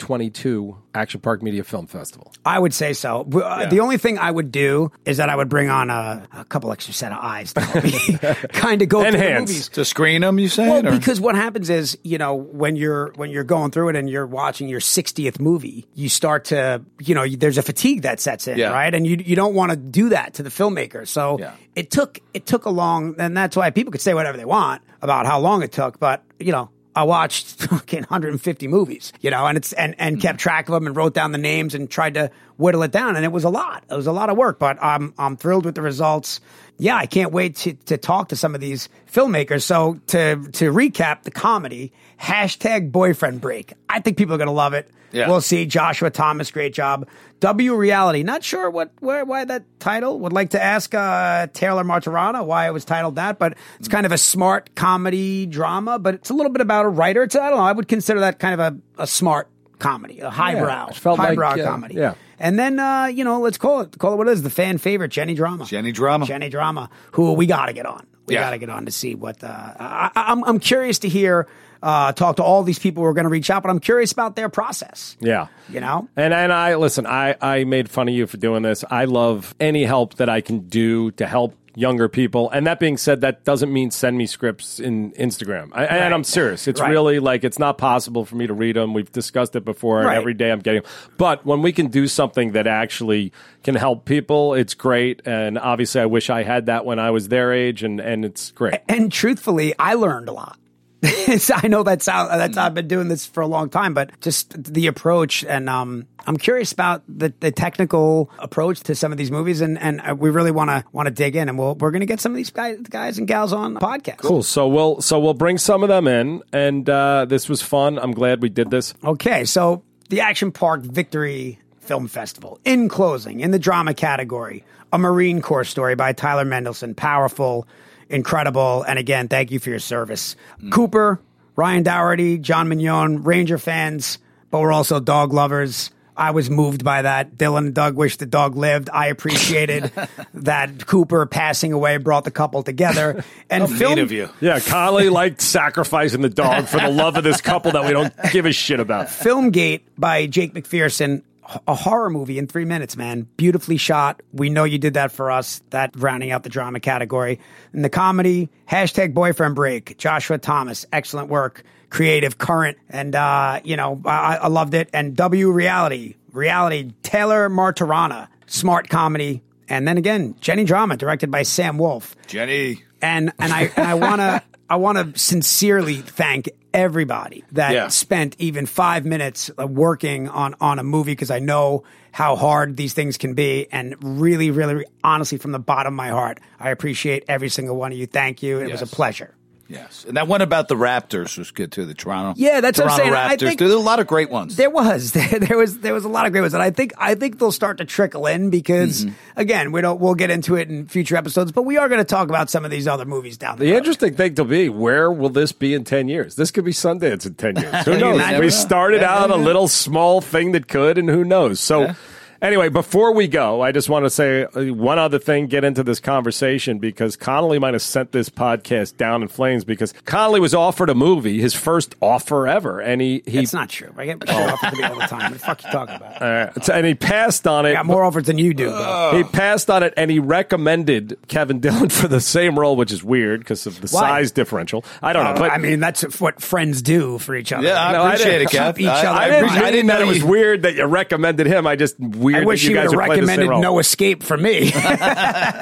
2022 0.00 0.76
Action 0.94 1.20
Park 1.20 1.42
Media 1.42 1.62
Film 1.62 1.86
Festival? 1.86 2.32
I 2.44 2.58
would 2.58 2.72
say 2.74 2.94
so. 2.94 3.24
W- 3.24 3.44
uh, 3.44 3.68
The 3.68 3.80
only 3.80 3.98
thing 3.98 4.18
I 4.18 4.30
would 4.30 4.50
do 4.50 4.90
is 5.04 5.18
that 5.18 5.28
I 5.28 5.36
would 5.36 5.48
bring 5.48 5.68
on 5.70 5.90
a, 5.90 6.26
a 6.32 6.44
couple 6.46 6.72
extra 6.72 6.94
set 6.94 7.12
of 7.12 7.18
eyes 7.20 7.52
to 7.52 7.60
help 7.60 7.84
me 7.84 8.18
kind 8.52 8.82
of 8.82 8.88
go 8.88 9.02
And 9.02 9.14
through 9.14 9.22
hands. 9.24 9.50
the 9.50 9.52
movies. 9.52 9.68
To 9.70 9.84
screen 9.84 10.22
them, 10.22 10.38
you 10.38 10.48
say? 10.48 10.68
Well, 10.68 10.88
or- 10.88 10.98
because 10.98 11.20
what 11.20 11.34
happens 11.36 11.70
is, 11.70 11.96
you 12.02 12.18
know, 12.18 12.34
when 12.34 12.74
you're 12.76 13.12
when 13.16 13.30
you're 13.30 13.44
going 13.44 13.70
through 13.70 13.90
it 13.90 13.96
and 13.96 14.08
you're 14.10 14.26
watching 14.26 14.68
your 14.68 14.80
60th 14.80 15.38
movie, 15.38 15.86
you 15.94 16.08
start 16.08 16.46
to, 16.46 16.82
you 17.00 17.14
know, 17.14 17.26
there's 17.28 17.58
a 17.58 17.62
fatigue 17.62 18.02
that 18.02 18.18
sets 18.20 18.48
in, 18.48 18.58
Yeah. 18.58 18.70
right? 18.70 18.92
And 18.94 19.06
you 19.06 19.16
you 19.24 19.36
don't 19.36 19.54
want 19.54 19.70
to 19.70 19.76
do 19.76 20.08
that 20.08 20.34
to 20.34 20.42
the 20.42 20.50
filmmaker. 20.50 21.06
So 21.06 21.38
Yeah. 21.38 21.52
It 21.90 21.94
took 21.94 22.20
it 22.34 22.46
took 22.46 22.66
a 22.66 22.70
long, 22.70 23.16
and 23.18 23.36
that's 23.36 23.56
why 23.56 23.70
people 23.70 23.90
could 23.90 24.00
say 24.00 24.14
whatever 24.14 24.38
they 24.38 24.44
want 24.44 24.80
about 25.02 25.26
how 25.26 25.40
long 25.40 25.62
it 25.62 25.72
took, 25.72 25.98
but 25.98 26.22
you 26.38 26.52
know. 26.52 26.70
I 26.92 27.04
watched 27.04 27.46
fucking 27.70 28.00
150 28.00 28.66
movies, 28.66 29.12
you 29.20 29.30
know, 29.30 29.46
and 29.46 29.56
it's 29.56 29.72
and 29.74 29.94
and 29.96 30.20
kept 30.20 30.38
mm-hmm. 30.38 30.42
track 30.42 30.68
of 30.68 30.72
them 30.72 30.88
and 30.88 30.96
wrote 30.96 31.14
down 31.14 31.30
the 31.30 31.38
names 31.38 31.72
and 31.72 31.88
tried 31.88 32.14
to 32.14 32.32
whittle 32.56 32.82
it 32.82 32.90
down, 32.90 33.14
and 33.14 33.24
it 33.24 33.30
was 33.30 33.44
a 33.44 33.48
lot. 33.48 33.84
It 33.88 33.94
was 33.94 34.08
a 34.08 34.12
lot 34.12 34.28
of 34.28 34.36
work, 34.36 34.58
but 34.58 34.76
I'm 34.82 35.14
I'm 35.16 35.36
thrilled 35.36 35.64
with 35.64 35.76
the 35.76 35.82
results. 35.82 36.40
Yeah, 36.80 36.96
I 36.96 37.06
can't 37.06 37.32
wait 37.32 37.56
to 37.56 37.74
to 37.74 37.96
talk 37.96 38.28
to 38.28 38.36
some 38.36 38.54
of 38.54 38.60
these 38.60 38.88
filmmakers. 39.10 39.62
So 39.62 40.00
to 40.08 40.36
to 40.52 40.72
recap 40.72 41.22
the 41.22 41.30
comedy 41.30 41.92
hashtag 42.20 42.90
boyfriend 42.90 43.40
break. 43.40 43.74
I 43.88 44.00
think 44.00 44.16
people 44.16 44.34
are 44.34 44.38
gonna 44.38 44.52
love 44.52 44.74
it. 44.74 44.90
Yeah. 45.12 45.28
We'll 45.28 45.40
see. 45.40 45.66
Joshua 45.66 46.10
Thomas, 46.10 46.50
great 46.50 46.72
job. 46.72 47.08
W 47.40 47.74
reality. 47.74 48.22
Not 48.22 48.44
sure 48.44 48.70
what 48.70 48.92
where 49.00 49.24
why 49.24 49.44
that 49.44 49.64
title. 49.80 50.20
Would 50.20 50.32
like 50.32 50.50
to 50.50 50.62
ask 50.62 50.94
uh, 50.94 51.48
Taylor 51.52 51.82
Martirana 51.84 52.44
why 52.44 52.66
it 52.66 52.72
was 52.72 52.84
titled 52.84 53.16
that, 53.16 53.38
but 53.38 53.56
it's 53.78 53.88
kind 53.88 54.06
of 54.06 54.12
a 54.12 54.18
smart 54.18 54.74
comedy 54.74 55.46
drama. 55.46 55.98
But 55.98 56.14
it's 56.14 56.30
a 56.30 56.34
little 56.34 56.52
bit 56.52 56.60
about 56.60 56.84
a 56.84 56.88
writer. 56.88 57.24
It's 57.24 57.34
I 57.34 57.50
don't 57.50 57.58
know. 57.58 57.64
I 57.64 57.72
would 57.72 57.88
consider 57.88 58.20
that 58.20 58.38
kind 58.38 58.60
of 58.60 58.74
a, 58.98 59.02
a 59.02 59.06
smart 59.06 59.48
comedy, 59.80 60.20
a 60.20 60.30
highbrow, 60.30 60.88
it 60.88 60.94
felt 60.94 61.18
like, 61.18 61.28
highbrow 61.28 61.54
uh, 61.54 61.64
comedy. 61.64 61.94
yeah. 61.94 62.14
And 62.40 62.58
then 62.58 62.80
uh, 62.80 63.04
you 63.06 63.22
know, 63.22 63.38
let's 63.40 63.58
call 63.58 63.82
it 63.82 63.96
call 63.98 64.14
it 64.14 64.16
what 64.16 64.26
it 64.26 64.32
is. 64.32 64.42
The 64.42 64.50
fan 64.50 64.78
favorite, 64.78 65.08
Jenny 65.12 65.34
Drama. 65.34 65.64
Jenny 65.66 65.92
Drama. 65.92 66.26
Jenny 66.26 66.48
Drama, 66.48 66.90
who 67.12 67.34
we 67.34 67.46
got 67.46 67.66
to 67.66 67.72
get 67.72 67.86
on. 67.86 68.06
We 68.26 68.34
Yeah. 68.34 68.40
got 68.42 68.50
to 68.50 68.58
get 68.58 68.70
on 68.70 68.86
to 68.86 68.90
see 68.92 69.14
what. 69.14 69.44
Uh, 69.44 69.46
I, 69.48 70.10
I- 70.16 70.32
I'm 70.32 70.42
I'm 70.44 70.58
curious 70.58 70.98
to 71.00 71.08
hear. 71.08 71.46
Uh, 71.82 72.12
talk 72.12 72.36
to 72.36 72.42
all 72.42 72.62
these 72.62 72.78
people 72.78 73.02
who 73.02 73.06
are 73.08 73.14
going 73.14 73.24
to 73.24 73.30
reach 73.30 73.48
out, 73.48 73.62
but 73.62 73.70
I'm 73.70 73.78
curious 73.80 74.12
about 74.12 74.36
their 74.36 74.50
process. 74.50 75.16
Yeah. 75.18 75.46
You 75.70 75.80
know? 75.80 76.10
And 76.14 76.34
and 76.34 76.52
I 76.52 76.74
listen, 76.74 77.06
I 77.06 77.36
I 77.40 77.64
made 77.64 77.88
fun 77.88 78.06
of 78.06 78.14
you 78.14 78.26
for 78.26 78.36
doing 78.36 78.62
this. 78.62 78.84
I 78.90 79.06
love 79.06 79.54
any 79.58 79.84
help 79.86 80.16
that 80.16 80.28
I 80.28 80.42
can 80.42 80.68
do 80.68 81.10
to 81.12 81.26
help 81.26 81.54
younger 81.74 82.08
people. 82.08 82.50
And 82.50 82.66
that 82.66 82.80
being 82.80 82.96
said, 82.96 83.20
that 83.20 83.44
doesn't 83.44 83.72
mean 83.72 83.90
send 83.90 84.16
me 84.18 84.26
scripts 84.26 84.80
in 84.80 85.12
Instagram. 85.12 85.70
I, 85.72 85.84
And 85.86 86.12
I'm 86.14 86.24
serious. 86.24 86.66
It's 86.68 86.80
Right. 86.80 86.90
really 86.90 87.18
like 87.18 87.44
it's 87.44 87.58
not 87.58 87.78
possible 87.78 88.24
for 88.24 88.36
me 88.36 88.46
to 88.46 88.54
read 88.54 88.76
them. 88.76 88.94
We've 88.94 89.10
discussed 89.10 89.54
it 89.56 89.64
before, 89.64 90.00
and 90.02 90.10
every 90.10 90.34
day 90.34 90.50
I'm 90.50 90.60
getting. 90.60 90.82
But 91.16 91.44
when 91.46 91.62
we 91.62 91.72
can 91.72 91.88
do 91.88 92.06
something 92.06 92.52
that 92.52 92.66
actually 92.66 93.32
can 93.62 93.74
help 93.74 94.04
people, 94.04 94.54
it's 94.54 94.74
great. 94.74 95.22
And 95.26 95.58
obviously, 95.58 96.00
I 96.00 96.06
wish 96.06 96.30
I 96.30 96.42
had 96.42 96.66
that 96.66 96.84
when 96.84 96.98
I 96.98 97.10
was 97.10 97.28
their 97.28 97.52
age, 97.52 97.82
and 97.82 98.00
and 98.00 98.24
it's 98.24 98.50
great. 98.52 98.80
and 98.88 99.10
truthfully, 99.12 99.74
I 99.78 99.94
learned 99.94 100.28
a 100.28 100.32
lot. 100.32 100.56
I 101.54 101.68
know 101.68 101.82
that's 101.82 102.06
how 102.06 102.28
that's 102.28 102.56
Mm. 102.56 102.62
I've 102.62 102.74
been 102.74 102.88
doing 102.88 103.08
this 103.08 103.24
for 103.26 103.40
a 103.40 103.46
long 103.46 103.70
time, 103.70 103.94
but 103.94 104.10
just 104.20 104.62
the 104.62 104.86
approach 104.86 105.44
and 105.44 105.68
um, 105.68 106.06
I'm 106.26 106.36
curious 106.36 106.72
about 106.72 107.02
the, 107.08 107.32
the 107.40 107.50
technical 107.50 108.30
approach 108.38 108.80
to 108.80 108.94
some 108.94 109.12
of 109.12 109.18
these 109.18 109.30
movies, 109.30 109.60
and 109.60 109.78
and 109.78 110.00
uh, 110.02 110.14
we 110.14 110.30
really 110.30 110.50
want 110.50 110.70
to 110.70 110.84
want 110.92 111.06
to 111.06 111.10
dig 111.10 111.36
in, 111.36 111.48
and 111.48 111.58
we'll, 111.58 111.74
we're 111.76 111.90
going 111.90 112.00
to 112.00 112.06
get 112.06 112.20
some 112.20 112.32
of 112.32 112.36
these 112.36 112.50
guys 112.50 112.78
guys 112.80 113.18
and 113.18 113.26
gals 113.26 113.52
on 113.52 113.74
the 113.74 113.80
podcast. 113.80 114.18
Cool. 114.18 114.42
So 114.42 114.68
we'll 114.68 115.00
so 115.00 115.18
we'll 115.18 115.34
bring 115.34 115.58
some 115.58 115.82
of 115.82 115.88
them 115.88 116.06
in, 116.06 116.42
and 116.52 116.88
uh, 116.88 117.24
this 117.24 117.48
was 117.48 117.62
fun. 117.62 117.98
I'm 117.98 118.12
glad 118.12 118.42
we 118.42 118.48
did 118.48 118.70
this. 118.70 118.94
Okay, 119.02 119.44
so 119.44 119.82
the 120.10 120.20
Action 120.20 120.52
Park 120.52 120.82
Victory 120.82 121.58
Film 121.80 122.08
Festival. 122.08 122.60
In 122.64 122.88
closing, 122.88 123.40
in 123.40 123.50
the 123.50 123.58
drama 123.58 123.94
category, 123.94 124.64
a 124.92 124.98
Marine 124.98 125.40
Corps 125.40 125.64
story 125.64 125.94
by 125.94 126.12
Tyler 126.12 126.44
Mendelson. 126.44 126.94
Powerful, 126.94 127.66
incredible, 128.10 128.82
and 128.82 128.98
again, 128.98 129.28
thank 129.28 129.50
you 129.50 129.58
for 129.58 129.70
your 129.70 129.78
service. 129.78 130.36
Mm. 130.62 130.72
Cooper, 130.72 131.20
Ryan 131.56 131.82
Dougherty, 131.82 132.38
John 132.38 132.68
Mignon, 132.68 133.22
Ranger 133.22 133.58
fans, 133.58 134.18
but 134.50 134.60
we're 134.60 134.72
also 134.72 135.00
dog 135.00 135.32
lovers. 135.32 135.90
I 136.16 136.32
was 136.32 136.50
moved 136.50 136.84
by 136.84 137.02
that. 137.02 137.38
Dillon 137.38 137.66
and 137.66 137.74
Doug 137.74 137.96
wish 137.96 138.18
the 138.18 138.26
dog 138.26 138.54
lived. 138.54 138.90
I 138.92 139.06
appreciated 139.06 139.90
that 140.34 140.86
Cooper 140.86 141.24
passing 141.24 141.72
away 141.72 141.96
brought 141.96 142.24
the 142.24 142.30
couple 142.30 142.62
together. 142.62 143.24
And 143.52 143.68
Neat 143.68 143.78
film, 143.78 143.98
of 143.98 144.12
you. 144.12 144.28
Yeah, 144.40 144.60
Connolly 144.60 145.08
liked 145.08 145.40
sacrificing 145.40 146.20
the 146.20 146.28
dog 146.28 146.66
for 146.66 146.78
the 146.78 146.88
love 146.88 147.16
of 147.16 147.24
this 147.24 147.40
couple 147.40 147.72
that 147.72 147.84
we 147.84 147.90
don't 147.90 148.14
give 148.32 148.46
a 148.46 148.52
shit 148.52 148.78
about. 148.78 149.08
Filmgate 149.08 149.80
by 149.98 150.26
Jake 150.26 150.54
McPherson. 150.54 151.22
A 151.66 151.74
horror 151.74 152.10
movie 152.10 152.38
in 152.38 152.46
three 152.46 152.64
minutes, 152.64 152.96
man. 152.96 153.26
Beautifully 153.36 153.76
shot. 153.76 154.22
We 154.32 154.50
know 154.50 154.64
you 154.64 154.78
did 154.78 154.94
that 154.94 155.10
for 155.12 155.30
us. 155.30 155.62
That 155.70 155.92
rounding 155.96 156.30
out 156.30 156.42
the 156.42 156.48
drama 156.48 156.80
category. 156.80 157.40
And 157.72 157.84
the 157.84 157.88
comedy, 157.90 158.48
hashtag 158.68 159.14
boyfriend 159.14 159.54
break. 159.54 159.96
Joshua 159.98 160.38
Thomas, 160.38 160.86
excellent 160.92 161.28
work. 161.28 161.64
Creative, 161.88 162.38
current, 162.38 162.78
and 162.88 163.16
uh, 163.16 163.60
you 163.64 163.76
know, 163.76 164.00
I, 164.04 164.36
I 164.36 164.46
loved 164.46 164.74
it. 164.74 164.90
And 164.92 165.16
W 165.16 165.50
reality, 165.50 166.14
reality, 166.32 166.92
Taylor 167.02 167.48
Martirana, 167.50 168.28
smart 168.46 168.88
comedy. 168.88 169.42
And 169.68 169.88
then 169.88 169.98
again, 169.98 170.36
Jenny 170.40 170.62
Drama, 170.64 170.96
directed 170.96 171.32
by 171.32 171.42
Sam 171.42 171.78
Wolf 171.78 172.14
Jenny. 172.28 172.84
and 173.02 173.32
and 173.40 173.52
I 173.52 173.72
and 173.74 173.86
I 173.88 173.94
want 173.94 174.20
to 174.20 174.42
I 174.70 174.76
want 174.76 175.14
to 175.14 175.18
sincerely 175.18 175.96
thank 175.96 176.48
everybody 176.72 177.44
that 177.52 177.72
Yeah. 177.72 177.88
spent 177.88 178.36
even 178.38 178.64
five 178.66 179.04
minutes 179.04 179.50
uh, 179.58 179.66
working 179.66 180.28
on 180.28 180.54
on 180.60 180.78
a 180.78 180.84
movie 180.84 181.12
because 181.12 181.30
I 181.32 181.40
know 181.40 181.82
how 182.12 182.36
hard 182.36 182.76
these 182.76 182.94
things 182.94 183.18
can 183.18 183.34
be. 183.34 183.66
And 183.72 183.96
really 184.00 184.52
really 184.52 184.84
honestly 185.02 185.36
from 185.38 185.50
the 185.50 185.58
bottom 185.58 185.94
of 185.94 185.96
my 185.96 186.08
heart 186.10 186.38
I 186.60 186.70
appreciate 186.70 187.24
every 187.28 187.48
single 187.48 187.76
one 187.76 187.90
of 187.92 187.98
you. 187.98 188.06
Thank 188.06 188.42
you. 188.42 188.60
It 188.60 188.70
was 188.70 188.82
a 188.82 188.86
pleasure 188.86 189.34
Yes. 189.70 190.04
And 190.06 190.16
that 190.16 190.26
one 190.26 190.42
about 190.42 190.66
the 190.68 190.74
Raptors 190.74 191.38
was 191.38 191.50
good 191.52 191.70
too, 191.70 191.86
the 191.86 191.94
Toronto. 191.94 192.34
Yeah, 192.38 192.60
that's 192.60 192.78
what 192.78 192.90
I'm 192.90 192.98
Toronto 192.98 193.14
saying. 193.14 193.30
I 193.30 193.34
Raptors. 193.36 193.46
think- 193.48 193.58
There's 193.60 193.72
a 193.72 193.78
lot 193.78 194.00
of 194.00 194.06
great 194.08 194.28
ones. 194.28 194.56
there 194.56 194.68
was 194.70 195.12
there, 195.12 195.28
there 195.40 195.56
was 195.56 195.78
there 195.78 195.94
was 195.94 196.04
a 196.04 196.08
lot 196.08 196.26
of 196.26 196.32
great 196.32 196.40
ones 196.40 196.54
and 196.54 196.62
I 196.62 196.70
think 196.70 196.92
I 196.98 197.14
think 197.14 197.38
they'll 197.38 197.52
start 197.52 197.78
to 197.78 197.84
trickle 197.84 198.26
in 198.26 198.50
because 198.50 199.04
Mm-hmm. 199.04 199.40
again 199.40 199.72
we 199.72 199.80
don't 199.80 200.00
we'll 200.00 200.14
get 200.16 200.30
into 200.30 200.56
it 200.56 200.68
in 200.68 200.86
future 200.86 201.16
episodes 201.16 201.52
but 201.52 201.62
we 201.62 201.76
are 201.76 201.88
going 201.88 202.00
to 202.00 202.04
talk 202.04 202.28
about 202.28 202.50
some 202.50 202.64
of 202.64 202.70
these 202.72 202.88
other 202.88 203.04
movies 203.04 203.38
down 203.38 203.56
the 203.58 203.64
The 203.66 203.70
road. 203.72 203.78
interesting 203.78 204.14
thing 204.14 204.34
to 204.34 204.44
be, 204.44 204.68
where 204.68 205.10
will 205.12 205.28
this 205.30 205.52
be 205.52 205.74
in 205.74 205.84
10 205.84 206.08
years? 206.08 206.34
This 206.34 206.50
could 206.50 206.64
be 206.64 206.72
Sundance 206.72 207.24
in 207.26 207.34
10 207.34 207.56
years. 207.56 207.74
Who 207.84 207.96
knows? 207.98 208.40
We 208.40 208.50
started 208.50 209.02
Yeah, 209.02 209.14
out 209.14 209.30
yeah, 209.30 209.36
a 209.36 209.38
little 209.38 209.68
small 209.68 210.20
thing 210.20 210.52
that 210.52 210.66
could, 210.68 210.98
and 210.98 211.08
who 211.08 211.24
knows? 211.24 211.60
So, 211.60 211.94
anyway, 212.42 212.68
before 212.68 213.12
we 213.14 213.28
go, 213.28 213.60
I 213.60 213.72
just 213.72 213.88
want 213.88 214.04
to 214.06 214.10
say 214.10 214.44
uh, 214.44 214.72
one 214.74 214.98
other 214.98 215.18
thing, 215.18 215.46
get 215.46 215.64
into 215.64 215.82
this 215.82 216.00
conversation 216.00 216.78
because 216.78 217.16
Connolly 217.16 217.58
might 217.58 217.74
have 217.74 217.82
sent 217.82 218.12
this 218.12 218.28
podcast 218.28 218.96
down 218.96 219.22
in 219.22 219.28
flames 219.28 219.64
because 219.64 219.92
Connolly 220.04 220.40
was 220.40 220.54
offered 220.54 220.90
a 220.90 220.94
movie, 220.94 221.40
his 221.40 221.54
first 221.54 221.94
offer 222.00 222.46
ever, 222.48 222.80
and 222.80 223.00
he, 223.00 223.22
he, 223.26 223.40
It's 223.40 223.52
not 223.52 223.68
true. 223.68 223.92
I 223.96 224.06
get 224.06 224.18
shit 224.26 224.30
offered 224.36 224.70
to 224.70 224.76
me 224.76 224.82
all 224.84 224.94
the 224.96 225.00
time. 225.06 225.32
What 225.32 225.32
the 225.32 225.38
fuck 225.38 225.64
you 225.64 225.70
talking 225.70 225.94
about? 225.96 226.22
I 226.22 226.40
uh, 226.44 226.52
and 226.72 226.86
he 226.86 226.94
passed 226.94 227.46
on 227.46 227.66
it. 227.66 227.72
got 227.74 227.86
more 227.86 228.04
offers 228.04 228.24
than 228.24 228.38
you 228.38 228.54
do. 228.54 228.70
Bro. 228.70 229.12
He 229.16 229.24
passed 229.24 229.70
on 229.70 229.82
it 229.82 229.94
and 229.96 230.10
he 230.10 230.18
recommended 230.18 231.18
Kevin 231.28 231.60
Dillon 231.60 231.88
for 231.90 232.08
the 232.08 232.20
same 232.20 232.58
role, 232.58 232.76
which 232.76 232.92
is 232.92 233.02
weird 233.04 233.40
because 233.40 233.66
of 233.66 233.80
the 233.80 233.88
Why? 233.88 234.00
size 234.00 234.32
differential. 234.32 234.84
I 235.02 235.12
don't 235.12 235.24
know, 235.24 235.34
but 235.40 235.50
I 235.52 235.58
mean, 235.58 235.80
that's 235.80 236.20
what 236.20 236.40
friends 236.40 236.82
do 236.82 237.18
for 237.18 237.34
each 237.34 237.52
other. 237.52 237.66
yeah, 237.66 237.82
I 237.88 237.92
No, 237.92 238.02
I 238.02 238.14
appreciate 238.14 238.38
didn't- 238.38 238.54
it, 238.54 238.56
Kev. 238.56 238.76
Keep 238.76 238.80
each 238.84 238.88
other 238.88 239.08
I 239.08 239.24
I 239.24 239.28
didn't, 239.28 239.50
I 239.50 239.70
didn't 239.70 239.86
know 239.86 239.98
that 239.98 240.02
it 240.02 240.06
was 240.08 240.24
weird 240.24 240.62
that 240.62 240.74
you 240.74 240.84
recommended 240.86 241.46
him. 241.46 241.66
I 241.66 241.76
just 241.76 241.98
weird 242.32 242.44
I 242.44 242.46
wish 242.46 242.62
you 242.64 242.70
you 242.70 242.76
would 242.76 242.82
guys 242.82 242.92
have 242.92 242.98
would 242.98 243.06
play 243.06 243.20
the 243.20 243.26
same 243.26 243.38
recommended. 243.38 243.62
No 243.62 243.78
Escape 243.78 244.22
for 244.22 244.36
me. 244.36 244.72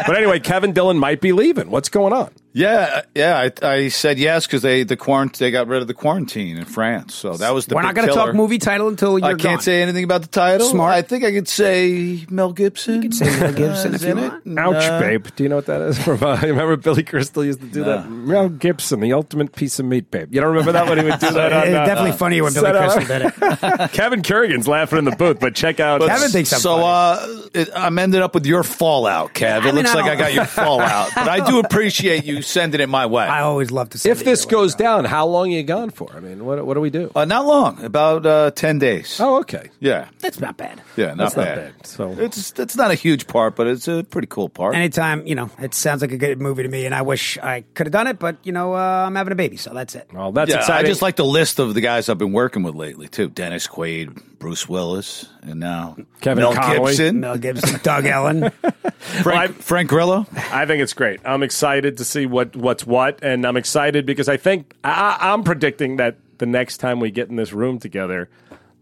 But 0.08 0.16
anyway, 0.16 0.40
Kevin 0.40 0.72
Dillon 0.72 0.98
might 0.98 1.20
be 1.20 1.32
leaving. 1.32 1.70
What's 1.70 1.88
going 1.88 2.12
on? 2.12 2.30
Yeah, 2.54 3.02
yeah. 3.14 3.50
I, 3.62 3.66
I 3.66 3.88
said 3.88 4.18
yes 4.18 4.46
because 4.46 4.62
they 4.62 4.82
the 4.82 4.96
quarant 4.96 5.34
they 5.38 5.50
got 5.50 5.68
rid 5.68 5.82
of 5.82 5.86
the 5.86 5.94
quarantine 5.94 6.56
in 6.56 6.64
France, 6.64 7.14
so 7.14 7.36
that 7.36 7.50
was 7.54 7.66
the. 7.66 7.74
We're 7.74 7.82
big 7.82 7.86
not 7.88 7.94
going 7.94 8.08
to 8.08 8.14
talk 8.14 8.34
movie 8.34 8.58
title 8.58 8.88
until 8.88 9.18
you're 9.18 9.28
I 9.28 9.30
can't 9.32 9.42
gone. 9.42 9.60
say 9.60 9.82
anything 9.82 10.02
about 10.02 10.22
the 10.22 10.28
title. 10.28 10.66
Smart. 10.66 10.92
I 10.94 11.02
think 11.02 11.24
I 11.24 11.30
could 11.30 11.46
say 11.46 12.24
Mel 12.30 12.52
Gibson. 12.52 12.94
You 12.96 13.00
can 13.02 13.12
say 13.12 13.38
Mel 13.38 13.52
Gibson 13.54 13.94
if 13.94 14.02
you 14.02 14.08
in 14.08 14.16
want. 14.20 14.46
it. 14.46 14.58
Ouch, 14.58 14.74
Uh, 14.82 14.98
babe. 15.00 15.26
Do 15.36 15.42
you 15.42 15.48
know 15.50 15.56
what 15.56 15.66
that 15.66 15.80
is? 15.82 16.02
From, 16.02 16.22
uh, 16.22 16.38
remember 16.42 16.76
Billy 16.76 17.02
Crystal 17.04 17.44
used 17.44 17.60
to 17.60 17.66
do 17.66 17.84
that? 17.84 18.10
Mel 18.10 18.48
Gibson, 18.48 19.00
the 19.00 19.12
ultimate 19.12 19.54
piece 19.54 19.78
of 19.78 19.84
meat, 19.86 20.10
babe. 20.10 20.34
You 20.34 20.40
don't 20.40 20.50
remember 20.50 20.72
that 20.72 20.88
when 20.88 20.98
he 20.98 21.04
would 21.04 21.20
do 21.20 21.30
that? 21.32 21.52
on, 21.52 21.62
It's 21.68 21.76
uh, 21.76 21.84
definitely 21.84 22.12
funnier 22.12 22.42
when 22.44 22.54
Billy 22.54 22.72
Crystal 22.72 23.04
did 23.04 23.22
it. 23.26 23.92
Kevin 23.92 24.22
Kerrigan's 24.22 24.66
laughing 24.66 24.98
in 24.98 25.04
the 25.04 25.14
booth, 25.16 25.38
but 25.38 25.54
check 25.54 25.80
out. 25.80 26.00
But 26.00 26.08
Kevin 26.08 26.30
thinks 26.30 26.52
I'm 26.54 26.60
so. 26.60 26.78
funny. 26.80 27.44
Uh, 27.44 27.48
it, 27.54 27.68
I'm 27.76 27.98
ended 27.98 28.22
up 28.22 28.34
with 28.34 28.46
your 28.46 28.64
fallout, 28.64 29.34
Kev. 29.34 29.58
It 29.60 29.64
mean, 29.66 29.74
looks 29.76 29.90
I 29.90 29.94
like 29.94 30.10
I 30.10 30.16
got 30.16 30.32
your 30.34 30.46
fallout, 30.46 31.10
but 31.14 31.28
I 31.28 31.46
do 31.48 31.58
appreciate 31.60 32.24
you 32.24 32.37
sending 32.42 32.80
it 32.80 32.88
my 32.88 33.06
way. 33.06 33.24
I 33.24 33.40
always 33.42 33.70
love 33.70 33.90
to. 33.90 34.08
if 34.10 34.24
this 34.24 34.44
goes 34.44 34.74
down, 34.74 35.04
how 35.04 35.26
long 35.26 35.48
are 35.48 35.56
you 35.56 35.62
gone 35.62 35.90
for? 35.90 36.08
I 36.14 36.20
mean, 36.20 36.44
what, 36.44 36.64
what 36.66 36.74
do 36.74 36.80
we 36.80 36.90
do? 36.90 37.10
uh, 37.14 37.24
not 37.24 37.46
long, 37.46 37.82
about 37.84 38.24
uh, 38.26 38.50
ten 38.52 38.78
days. 38.78 39.18
Oh, 39.20 39.38
okay. 39.40 39.70
Yeah, 39.80 40.08
that's 40.20 40.40
not 40.40 40.56
bad. 40.56 40.80
yeah, 40.96 41.14
not 41.14 41.16
That's 41.16 41.36
not 41.36 41.44
bad. 41.44 41.76
bad. 41.76 41.86
So 41.86 42.10
It's 42.18 42.52
it's 42.58 42.76
not 42.76 42.90
a 42.90 42.94
huge 42.94 43.26
part, 43.26 43.56
but 43.56 43.66
it's 43.66 43.88
a 43.88 44.04
pretty 44.04 44.28
cool 44.28 44.48
part. 44.48 44.74
Anytime, 44.74 45.26
you 45.26 45.34
know, 45.34 45.50
it 45.58 45.74
sounds 45.74 46.02
like 46.02 46.12
a 46.12 46.16
good 46.18 46.40
movie 46.40 46.62
to 46.62 46.68
me, 46.68 46.86
and 46.86 46.94
I 46.94 47.02
wish 47.02 47.38
I 47.38 47.64
could 47.74 47.86
have 47.86 47.92
done 47.92 48.06
it, 48.06 48.18
but 48.18 48.36
you 48.44 48.52
know, 48.52 48.74
uh, 48.74 49.04
I'm 49.06 49.14
having 49.14 49.32
a 49.32 49.36
baby, 49.36 49.56
so 49.56 49.72
that's 49.74 49.94
it. 49.94 50.08
well, 50.12 50.32
that's 50.32 50.50
yeah, 50.50 50.58
exciting. 50.58 50.86
I 50.86 50.88
just 50.88 51.02
like 51.02 51.16
the 51.16 51.24
list 51.24 51.58
of 51.58 51.74
the 51.74 51.80
guys 51.80 52.08
I've 52.08 52.18
been 52.18 52.32
working 52.32 52.62
with 52.62 52.74
lately 52.74 53.08
too: 53.08 53.28
Dennis 53.28 53.66
Quaid, 53.66 54.38
Bruce 54.38 54.68
Willis, 54.68 55.26
and 55.42 55.60
now 55.60 55.96
Kevin 56.20 56.42
Mel 56.42 56.54
Connolly. 56.54 56.92
Gibson, 56.92 57.20
Mel 57.20 57.38
Gibson, 57.38 57.80
Doug 57.82 58.04
Ellin. 58.06 58.50
Frank, 59.22 59.56
Frank 59.62 59.88
Grillo. 59.88 60.26
I 60.50 60.66
think 60.66 60.82
it's 60.82 60.92
great. 60.92 61.20
I'm 61.24 61.42
excited 61.42 61.98
to 61.98 62.04
see 62.04 62.26
what 62.30 62.54
what's 62.56 62.86
what, 62.86 63.22
and 63.22 63.44
I'm 63.44 63.56
excited 63.56 64.06
because 64.06 64.28
I 64.28 64.36
think 64.36 64.74
I, 64.84 65.16
I'm 65.20 65.42
predicting 65.44 65.96
that 65.96 66.16
the 66.38 66.46
next 66.46 66.78
time 66.78 67.00
we 67.00 67.10
get 67.10 67.28
in 67.28 67.36
this 67.36 67.52
room 67.52 67.78
together, 67.78 68.28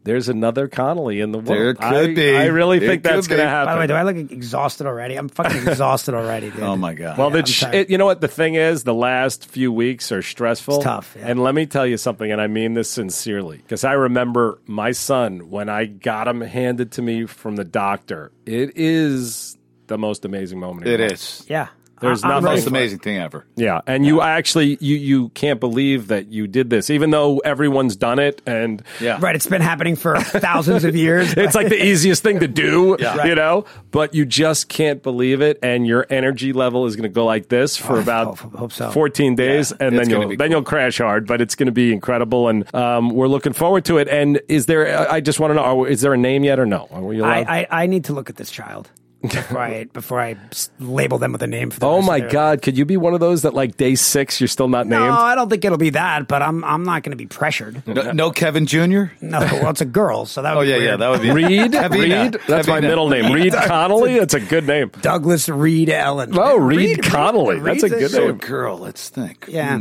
there's 0.05 0.29
another 0.29 0.69
Connolly 0.69 1.21
in 1.21 1.33
the 1.33 1.39
world. 1.39 1.49
There 1.49 1.75
could 1.75 2.11
I, 2.11 2.15
be. 2.15 2.37
I 2.37 2.47
really 2.47 2.79
There 2.79 2.89
think 2.91 3.03
that's 3.03 3.27
going 3.27 3.41
to 3.41 3.49
happen. 3.49 3.67
By 3.67 3.75
the 3.75 3.81
way, 3.81 3.87
do 3.89 3.95
I 3.95 4.03
look 4.03 4.31
exhausted 4.31 4.87
already? 4.87 5.17
I'm 5.17 5.29
fucking 5.29 5.63
exhausted 5.67 6.15
already, 6.15 6.51
dude. 6.51 6.61
Oh 6.61 6.77
my 6.77 6.95
god! 6.95 7.19
Well, 7.19 7.29
Yeah, 7.31 7.33
the 7.33 7.39
I'm 7.41 7.45
sh- 7.47 7.61
tired. 7.61 7.75
it, 7.75 7.91
you 7.91 7.99
know 7.99 8.07
what 8.07 8.21
the 8.21 8.29
thing 8.29 8.55
is? 8.55 8.85
The 8.85 8.95
last 8.95 9.47
few 9.51 9.73
weeks 9.73 10.13
are 10.13 10.23
stressful. 10.23 10.77
It's 10.77 10.85
tough, 10.85 11.17
yeah. 11.19 11.27
And 11.29 11.43
let 11.43 11.55
me 11.55 11.67
tell 11.67 11.87
you 11.87 11.97
something, 11.97 12.31
and 12.31 12.41
I 12.41 12.47
mean 12.47 12.75
this 12.75 12.89
sincerely, 12.91 13.57
because 13.59 13.83
I 13.85 13.93
remember 13.95 14.61
my 14.67 14.93
son 14.93 15.51
when 15.51 15.69
I 15.69 15.87
got 15.87 16.29
him 16.29 16.41
handed 16.41 16.93
to 16.93 17.03
me 17.03 17.27
from 17.27 17.57
the 17.57 17.65
doctor. 17.65 18.31
It 18.45 18.77
is 18.77 19.57
the 19.89 19.99
most 19.99 20.25
amazing 20.25 20.61
moment. 20.61 20.87
of 20.87 20.93
it 20.93 21.01
your 21.01 21.09
life. 21.09 21.15
is. 21.19 21.47
Yeah. 21.49 21.69
There's 22.01 22.23
I- 22.25 22.29
nothing- 22.29 22.45
ready 22.45 22.57
most 22.59 22.67
amazing 22.67 22.99
thing 22.99 23.17
ever. 23.19 23.47
Yeah, 23.57 23.81
and 23.87 24.05
you 24.05 24.21
actually 24.21 24.77
you 24.81 24.97
you 24.97 25.29
can't 25.31 25.61
believe 25.61 26.09
that 26.09 26.31
you 26.33 26.47
did 26.47 26.69
this, 26.71 26.91
even 26.91 27.11
though 27.11 27.39
everyone's 27.39 27.97
done 27.97 28.19
it, 28.19 28.43
and 28.47 28.83
Yeah, 29.01 29.19
Right, 29.21 29.35
it's 29.35 29.47
been 29.47 29.63
happening 29.63 29.97
for 29.97 30.19
thousands 30.21 30.85
of 30.85 30.95
years. 30.95 31.33
it's 31.37 31.55
like 31.55 31.69
the 31.69 31.83
easiest 31.83 32.23
thing 32.23 32.41
to 32.41 32.49
do, 32.49 32.97
Yeah. 32.99 33.25
you 33.27 33.35
know. 33.35 33.65
But 33.91 34.15
you 34.15 34.27
just 34.27 34.69
can't 34.69 35.03
believe 35.03 35.41
it, 35.41 35.59
and 35.63 35.87
your 35.87 36.07
energy 36.11 36.53
level 36.53 36.85
is 36.87 36.97
going 36.97 37.05
to 37.11 37.15
go 37.15 37.25
like 37.25 37.49
this 37.49 37.77
for 37.77 37.97
Oh, 37.97 38.01
about 38.01 38.39
hope- 38.39 38.55
hope 38.57 38.73
so. 38.73 38.91
14 38.91 39.35
days, 39.35 39.71
Yeah, 39.81 39.87
and 39.87 39.97
it's 39.97 40.09
then 40.09 40.11
you'll 40.21 40.29
be 40.29 40.37
then 40.37 40.51
you'll 40.51 40.63
crash 40.63 40.99
hard. 40.99 41.27
But 41.27 41.41
it's 41.41 41.55
going 41.55 41.67
to 41.67 41.73
be 41.73 41.93
incredible, 41.93 42.49
and 42.49 42.75
um, 42.75 43.11
we're 43.11 43.29
looking 43.29 43.53
forward 43.55 43.85
to 43.87 43.99
it. 43.99 44.09
And 44.09 44.41
is 44.49 44.67
there? 44.67 45.11
I 45.11 45.21
just 45.21 45.41
want 45.41 45.51
to 45.53 45.55
know: 45.55 45.63
are, 45.63 45.89
is 45.89 46.03
there 46.03 46.13
a 46.13 46.19
name 46.19 46.45
yet, 46.45 46.59
or 46.59 46.67
no? 46.67 46.89
Are 46.91 47.01
we 47.03 47.21
allowed? 47.21 47.47
I, 47.49 47.61
I, 47.71 47.83
I 47.83 47.87
need 47.87 48.05
to 48.05 48.13
look 48.13 48.29
at 48.29 48.37
this 48.37 48.51
child 48.51 48.91
before 49.29 49.59
I 49.61 49.85
before 49.93 50.21
I 50.21 50.37
s- 50.51 50.71
label 50.81 51.19
them 51.19 51.33
with 51.33 51.43
a 51.43 51.47
name 51.47 51.71
for 51.71 51.81
the 51.81 51.87
oh 51.87 52.03
my 52.03 52.21
their- 52.21 52.29
God! 52.31 52.63
Could 52.63 52.77
you 52.79 52.85
be 52.85 52.97
one 52.97 53.15
of 53.15 53.21
those 53.21 53.43
that 53.43 53.55
like 53.55 53.77
day 53.77 53.95
six 53.95 54.41
you're 54.41 54.49
still 54.49 54.69
not 54.69 54.87
No, 54.87 54.99
named? 54.99 55.11
No, 55.11 55.19
I 55.21 55.35
don't 55.35 55.49
think 55.51 55.65
it'll 55.65 55.79
be 55.79 55.91
that, 55.91 56.29
but 56.29 56.43
I'm 56.43 56.65
I'm 56.65 56.85
not 56.85 57.03
going 57.03 57.11
to 57.11 57.17
be 57.17 57.27
pressured. 57.27 57.87
No, 57.87 58.13
no 58.13 58.31
Kevin 58.31 58.67
Jr. 58.67 59.05
No, 59.21 59.39
well, 59.41 59.71
it's 59.71 59.81
a 59.81 59.85
girl, 59.87 60.27
so 60.27 60.43
that 60.43 60.55
would 60.57 60.63
Oh 60.63 60.65
be 60.65 60.71
yeah, 60.71 60.77
weird. 60.77 60.89
yeah, 60.91 60.97
that 60.97 61.09
would 61.11 61.23
be 61.23 61.31
Reed, 61.33 61.73
Kevina. 61.73 62.23
Reed. 62.25 62.37
That's 62.49 62.69
my 62.69 62.81
middle 62.81 63.09
name. 63.09 63.33
Reed 63.33 63.53
Connolly. 63.65 64.19
That's 64.19 64.35
a 64.35 64.41
good 64.41 64.67
name. 64.67 64.91
Douglas 65.01 65.49
Reed 65.49 65.89
Ellin. 65.91 66.31
Oh, 66.37 66.57
Reed 66.57 67.03
Connolly. 67.03 67.61
That's 67.61 67.83
a 67.83 67.89
good 67.89 68.11
So, 68.11 68.27
name. 68.29 68.37
girl, 68.39 68.79
let's 68.79 69.09
think. 69.09 69.47
Yeah. 69.49 69.79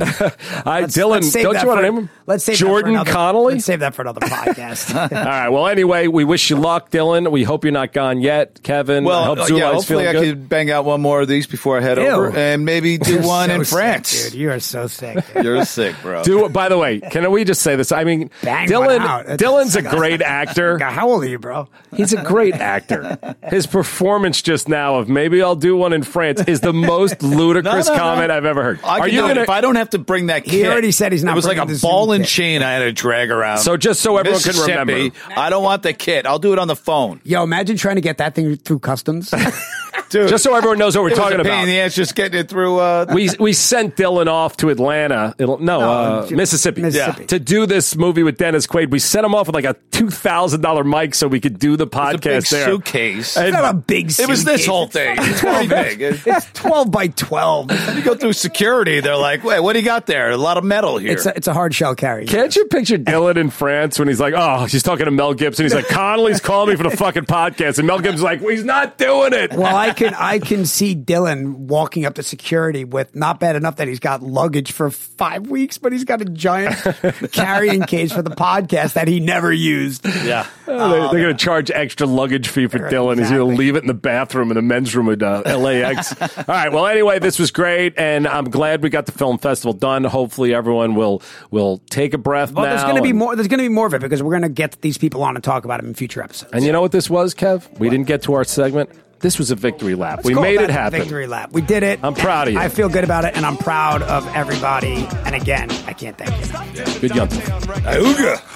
I, 0.66 0.82
Let's- 0.82 0.94
Dillon, 0.94 1.22
let's 1.22 1.32
save 1.32 1.44
don't 1.44 1.62
you 1.62 1.68
want 1.68 1.78
for- 1.80 1.82
to 1.86 1.92
name 1.92 1.98
him? 2.04 2.10
Let's 2.28 2.44
save 2.44 2.58
that 2.58 2.66
Jordan 2.66 2.92
another- 2.92 3.12
Connolly. 3.12 3.54
Let's 3.56 3.66
save 3.66 3.80
that 3.82 3.94
for 3.96 4.02
another 4.02 4.22
podcast. 4.22 4.96
All 4.96 5.08
right. 5.24 5.50
Well, 5.50 5.68
anyway, 5.68 6.08
we 6.08 6.24
wish 6.24 6.50
you 6.50 6.56
luck, 6.56 6.90
Dillon. 6.90 7.30
We 7.32 7.44
hope 7.44 7.64
you're 7.64 7.72
not 7.74 7.94
gone 7.94 8.20
yet, 8.22 8.62
Kevin. 8.64 9.04
I 9.04 9.08
Well, 9.08 9.35
hope 9.38 9.52
uh, 9.52 9.56
yeah, 9.56 9.72
hopefully 9.74 10.04
feeling 10.04 10.08
I 10.08 10.12
good. 10.14 10.20
could 10.38 10.50
bang 10.50 10.72
out 10.72 10.86
one 10.86 11.02
more 11.02 11.22
of 11.22 11.28
these 11.28 11.48
before 11.48 11.78
I 11.78 11.82
head 11.82 11.98
Ew. 11.98 12.08
over, 12.08 12.36
and 12.36 12.66
maybe 12.66 12.98
do 13.00 13.14
You're 13.14 13.24
one 13.24 13.50
so 13.50 13.56
in 13.56 13.66
sick, 13.66 13.74
France. 13.78 14.24
dude. 14.30 14.34
You 14.40 14.52
are 14.52 14.60
so 14.60 14.88
sick. 14.88 15.26
dude. 15.34 15.44
You're 15.46 15.66
sick, 15.66 15.96
bro. 16.02 16.24
Do 16.24 16.50
by 16.50 16.70
the 16.70 16.78
way, 16.78 17.00
can 17.00 17.30
we 17.32 17.44
just 17.44 17.62
say 17.62 17.76
this? 17.76 17.92
I 17.92 18.04
mean, 18.04 18.30
Bang 18.44 18.68
Dillon. 18.68 19.02
one 19.02 19.02
out. 19.02 19.20
That's- 19.22 19.38
Dillon's 19.40 19.76
a 19.76 19.82
great 19.82 20.22
actor. 20.22 20.78
How 20.84 21.10
old 21.10 21.24
are 21.24 21.28
you, 21.28 21.40
bro? 21.40 21.68
He's 21.96 22.14
a 22.14 22.22
great 22.24 22.56
actor. 22.56 23.18
His 23.44 23.68
performance 23.68 24.42
just 24.42 24.68
now 24.68 24.96
of 24.96 25.08
maybe 25.10 25.42
I'll 25.42 25.56
do 25.56 25.76
one 25.78 25.94
in 25.94 26.04
France 26.04 26.42
is 26.48 26.60
the 26.62 26.74
most 26.74 27.22
ludicrous 27.24 27.88
No, 27.88 27.94
no, 27.94 27.98
no. 27.98 28.04
comment 28.04 28.32
I've 28.32 28.46
ever 28.46 28.64
heard. 28.64 28.80
I 28.84 29.00
Are 29.00 29.08
you 29.08 29.22
gonna? 29.22 29.42
if 29.42 29.50
I 29.50 29.62
don't 29.62 29.76
have 29.76 29.92
to 29.92 30.00
bring 30.00 30.28
that? 30.28 30.44
He 30.46 30.52
kit. 30.62 30.68
already 30.72 30.92
said 30.92 31.12
he's 31.12 31.24
not 31.24 31.34
It 31.34 31.36
was 31.36 31.46
like 31.46 31.58
a 31.58 31.66
ball 31.82 32.12
and 32.12 32.24
kit. 32.24 32.30
chain 32.32 32.62
I 32.64 32.74
had 32.74 32.80
to 32.80 32.92
drag 32.92 33.32
around. 33.32 33.60
So 33.60 33.78
just 33.78 34.02
so 34.02 34.18
everyone 34.18 34.42
can 34.42 34.60
remember. 34.60 34.94
Mississippi. 34.94 35.34
I 35.38 35.50
don't 35.50 35.64
want 35.64 35.84
the 35.84 35.94
kit. 35.94 36.26
I'll 36.26 36.40
do 36.40 36.54
it 36.54 36.60
on 36.60 36.68
the 36.68 36.76
phone, 36.76 37.22
Yo, 37.24 37.44
imagine 37.44 37.78
trying 37.78 37.96
to 37.96 38.02
get 38.02 38.18
that 38.18 38.36
thing 38.36 38.56
through 38.58 38.80
customs. 38.80 39.25
dude. 40.10 40.30
Just 40.30 40.44
so 40.44 40.56
everyone 40.56 40.78
knows 40.78 40.96
what 40.96 41.04
we're 41.04 41.10
it 41.10 41.12
was 41.12 41.20
talking 41.20 41.40
a 41.40 41.44
pain 41.44 41.52
about. 41.54 41.64
in 41.64 41.70
the 41.70 41.80
ass 41.80 41.96
just 41.96 42.16
getting 42.16 42.40
it 42.40 42.50
through. 42.50 42.80
Uh, 42.80 43.06
we 43.14 43.30
we 43.40 43.54
sent 43.54 43.96
Dillon 43.96 44.28
off 44.28 44.58
to 44.58 44.70
Atlanta. 44.70 45.34
It'll, 45.38 45.58
no, 45.60 45.80
uh, 45.82 46.28
J- 46.28 46.36
Mississippi. 46.36 46.82
Mississippi. 46.82 47.22
Yeah. 47.22 47.28
To 47.28 47.40
do 47.40 47.66
this 47.66 47.96
movie 47.96 48.24
with 48.24 48.38
Dennis 48.38 48.68
Quaid, 48.68 48.92
we 48.92 49.00
sent 49.00 49.26
him 49.26 49.34
off 49.36 49.48
with 49.48 49.56
like 49.56 49.66
a 49.66 49.76
two 49.96 50.10
thousand 50.10 50.62
dollar 50.62 50.84
mic 50.84 51.16
so 51.16 51.28
we 51.28 51.40
could 51.40 51.58
do 51.58 51.78
the 51.78 51.86
it's 51.86 51.96
a 51.96 52.12
big 52.12 52.22
podcast 52.22 52.50
there. 52.50 52.66
suitcase. 52.66 53.38
And- 53.38 53.48
It's 53.48 53.54
not 53.54 53.74
a 53.74 53.78
big 53.78 54.12
Suitcase. 54.12 54.20
it 54.20 54.30
was 54.30 54.44
this 54.44 54.66
whole 54.66 54.88
thing. 54.88 55.16
It's 55.20 55.42
very 55.42 55.68
big. 55.68 56.02
It's 56.02 56.46
12 56.54 56.92
by 56.92 57.08
12. 57.08 57.72
you 57.96 58.02
go 58.04 58.16
through 58.16 58.34
security, 58.34 59.00
they're 59.00 59.16
like, 59.16 59.44
"Wait, 59.44 59.60
what 59.62 59.74
do 59.74 59.80
you 59.80 59.86
got 59.86 60.06
there? 60.06 60.32
A 60.32 60.38
lot 60.38 60.58
of 60.58 60.64
metal 60.64 60.98
here." 60.98 61.12
It's 61.14 61.26
a, 61.26 61.36
it's 61.36 61.48
a 61.48 61.54
hard 61.54 61.74
shell 61.74 61.96
carry. 61.96 62.26
Can't 62.26 62.56
you 62.56 62.66
picture 62.66 62.98
Dillon 62.98 63.38
in 63.38 63.50
France 63.50 63.98
when 63.98 64.08
he's 64.08 64.20
like, 64.20 64.34
oh, 64.36 64.68
she's 64.68 64.84
talking 64.84 65.06
to 65.06 65.12
Mel 65.12 65.34
Gibson. 65.34 65.64
He's 65.66 65.74
like, 65.74 65.88
Connolly's 65.88 66.40
calling 66.42 66.70
me 66.72 66.76
for 66.76 66.84
the 66.90 66.96
fucking 66.98 67.26
podcast. 67.26 67.78
And 67.78 67.88
Mel 67.88 68.00
Gibson's 68.00 68.22
like, 68.24 68.42
well, 68.42 68.50
he's 68.50 68.64
not 68.66 68.98
doing 68.98 69.34
it. 69.34 69.54
Well, 69.54 69.76
I 69.76 69.92
can 69.94 70.14
I 70.14 70.40
can 70.40 70.66
see 70.66 70.94
Dillon 70.96 71.68
walking 71.68 72.06
up 72.06 72.16
to 72.16 72.24
security 72.24 72.84
with 72.84 73.16
not 73.16 73.40
bad 73.40 73.56
enough 73.56 73.78
that 73.78 73.88
he's 73.88 74.00
got 74.00 74.22
luggage 74.22 74.72
for 74.72 74.92
five 74.92 75.48
weeks, 75.48 75.78
but 75.78 75.92
he's 75.94 76.04
got 76.04 76.22
a 76.22 76.26
giant 76.26 76.76
carrying 77.32 77.84
case 77.84 78.12
for 78.12 78.22
the 78.22 78.32
podcast 78.32 78.94
that 78.94 79.08
he 79.08 79.20
never 79.20 79.52
used. 79.54 79.85
Yeah. 80.26 80.48
Oh, 80.68 80.90
they, 80.90 80.98
are 80.98 81.22
going 81.24 81.38
to 81.38 81.46
charge 81.46 81.70
extra 81.72 82.08
luggage 82.08 82.48
fee 82.50 82.68
for 82.68 82.80
Right, 82.80 82.90
Dillon. 82.90 83.20
He's 83.20 83.30
going 83.30 83.52
to 83.52 83.56
leave 83.56 83.76
it 83.76 83.84
in 83.84 83.88
the 83.88 83.94
bathroom 83.94 84.50
in 84.50 84.56
the 84.56 84.62
men's 84.64 84.94
room 84.96 85.10
at 85.10 85.22
uh, 85.22 85.58
LAX. 85.58 86.20
All 86.22 86.44
right. 86.48 86.72
Well, 86.72 86.88
anyway, 86.88 87.20
this 87.20 87.38
was 87.40 87.52
great, 87.52 87.94
and 87.98 88.28
I'm 88.28 88.50
glad 88.50 88.82
we 88.84 88.90
got 88.90 89.06
the 89.06 89.12
film 89.12 89.38
festival 89.38 89.74
done. 89.74 90.04
Hopefully, 90.04 90.54
everyone 90.56 90.96
will 90.96 91.22
will 91.52 91.78
take 91.92 92.14
a 92.14 92.18
breath 92.18 92.52
Well, 92.52 92.66
now. 92.66 92.72
there's 92.72 92.84
going 92.84 92.96
to 92.98 93.02
be 93.04 93.12
and- 93.12 93.20
more. 93.20 93.36
There's 93.36 93.48
going 93.48 93.60
to 93.60 93.64
be 93.64 93.70
more 93.70 93.86
of 93.88 93.94
it 93.94 94.02
because 94.02 94.22
we're 94.24 94.32
going 94.32 94.42
to 94.42 94.50
get 94.50 94.82
these 94.82 94.98
people 94.98 95.24
on 95.24 95.36
and 95.36 95.44
talk 95.44 95.66
about 95.66 95.82
it 95.82 95.86
in 95.86 95.94
future 95.94 96.22
episodes. 96.22 96.52
And 96.52 96.66
you 96.66 96.72
know 96.72 96.82
what 96.82 96.92
this 96.92 97.10
was, 97.10 97.34
Kev? 97.36 97.72
We 97.80 97.90
didn't 97.90 98.08
get 98.08 98.24
to 98.24 98.34
our 98.34 98.44
segment. 98.44 98.90
This 99.20 99.40
was 99.40 99.50
a 99.50 99.56
victory 99.56 99.96
lap. 99.96 100.18
Let's 100.18 100.28
we 100.28 100.36
made 100.36 100.60
it 100.60 100.70
happen. 100.70 101.00
Victory 101.00 101.26
lap. 101.26 101.52
We 101.54 101.62
did 101.62 101.84
it. 101.84 102.00
I'm 102.04 102.14
proud 102.14 102.48
of 102.50 102.54
you. 102.54 102.60
I 102.60 102.68
feel 102.70 102.90
good 102.90 103.04
about 103.06 103.24
it, 103.24 103.36
and 103.36 103.46
I'm 103.46 103.58
proud 103.58 104.02
of 104.04 104.28
everybody. 104.36 105.08
And 105.26 105.34
again, 105.34 105.72
I 105.88 105.94
can't 105.94 106.18
thank 106.18 106.32
you. 106.32 107.00
Good 107.00 107.16
young. 107.16 107.30
Auga. 107.30 108.55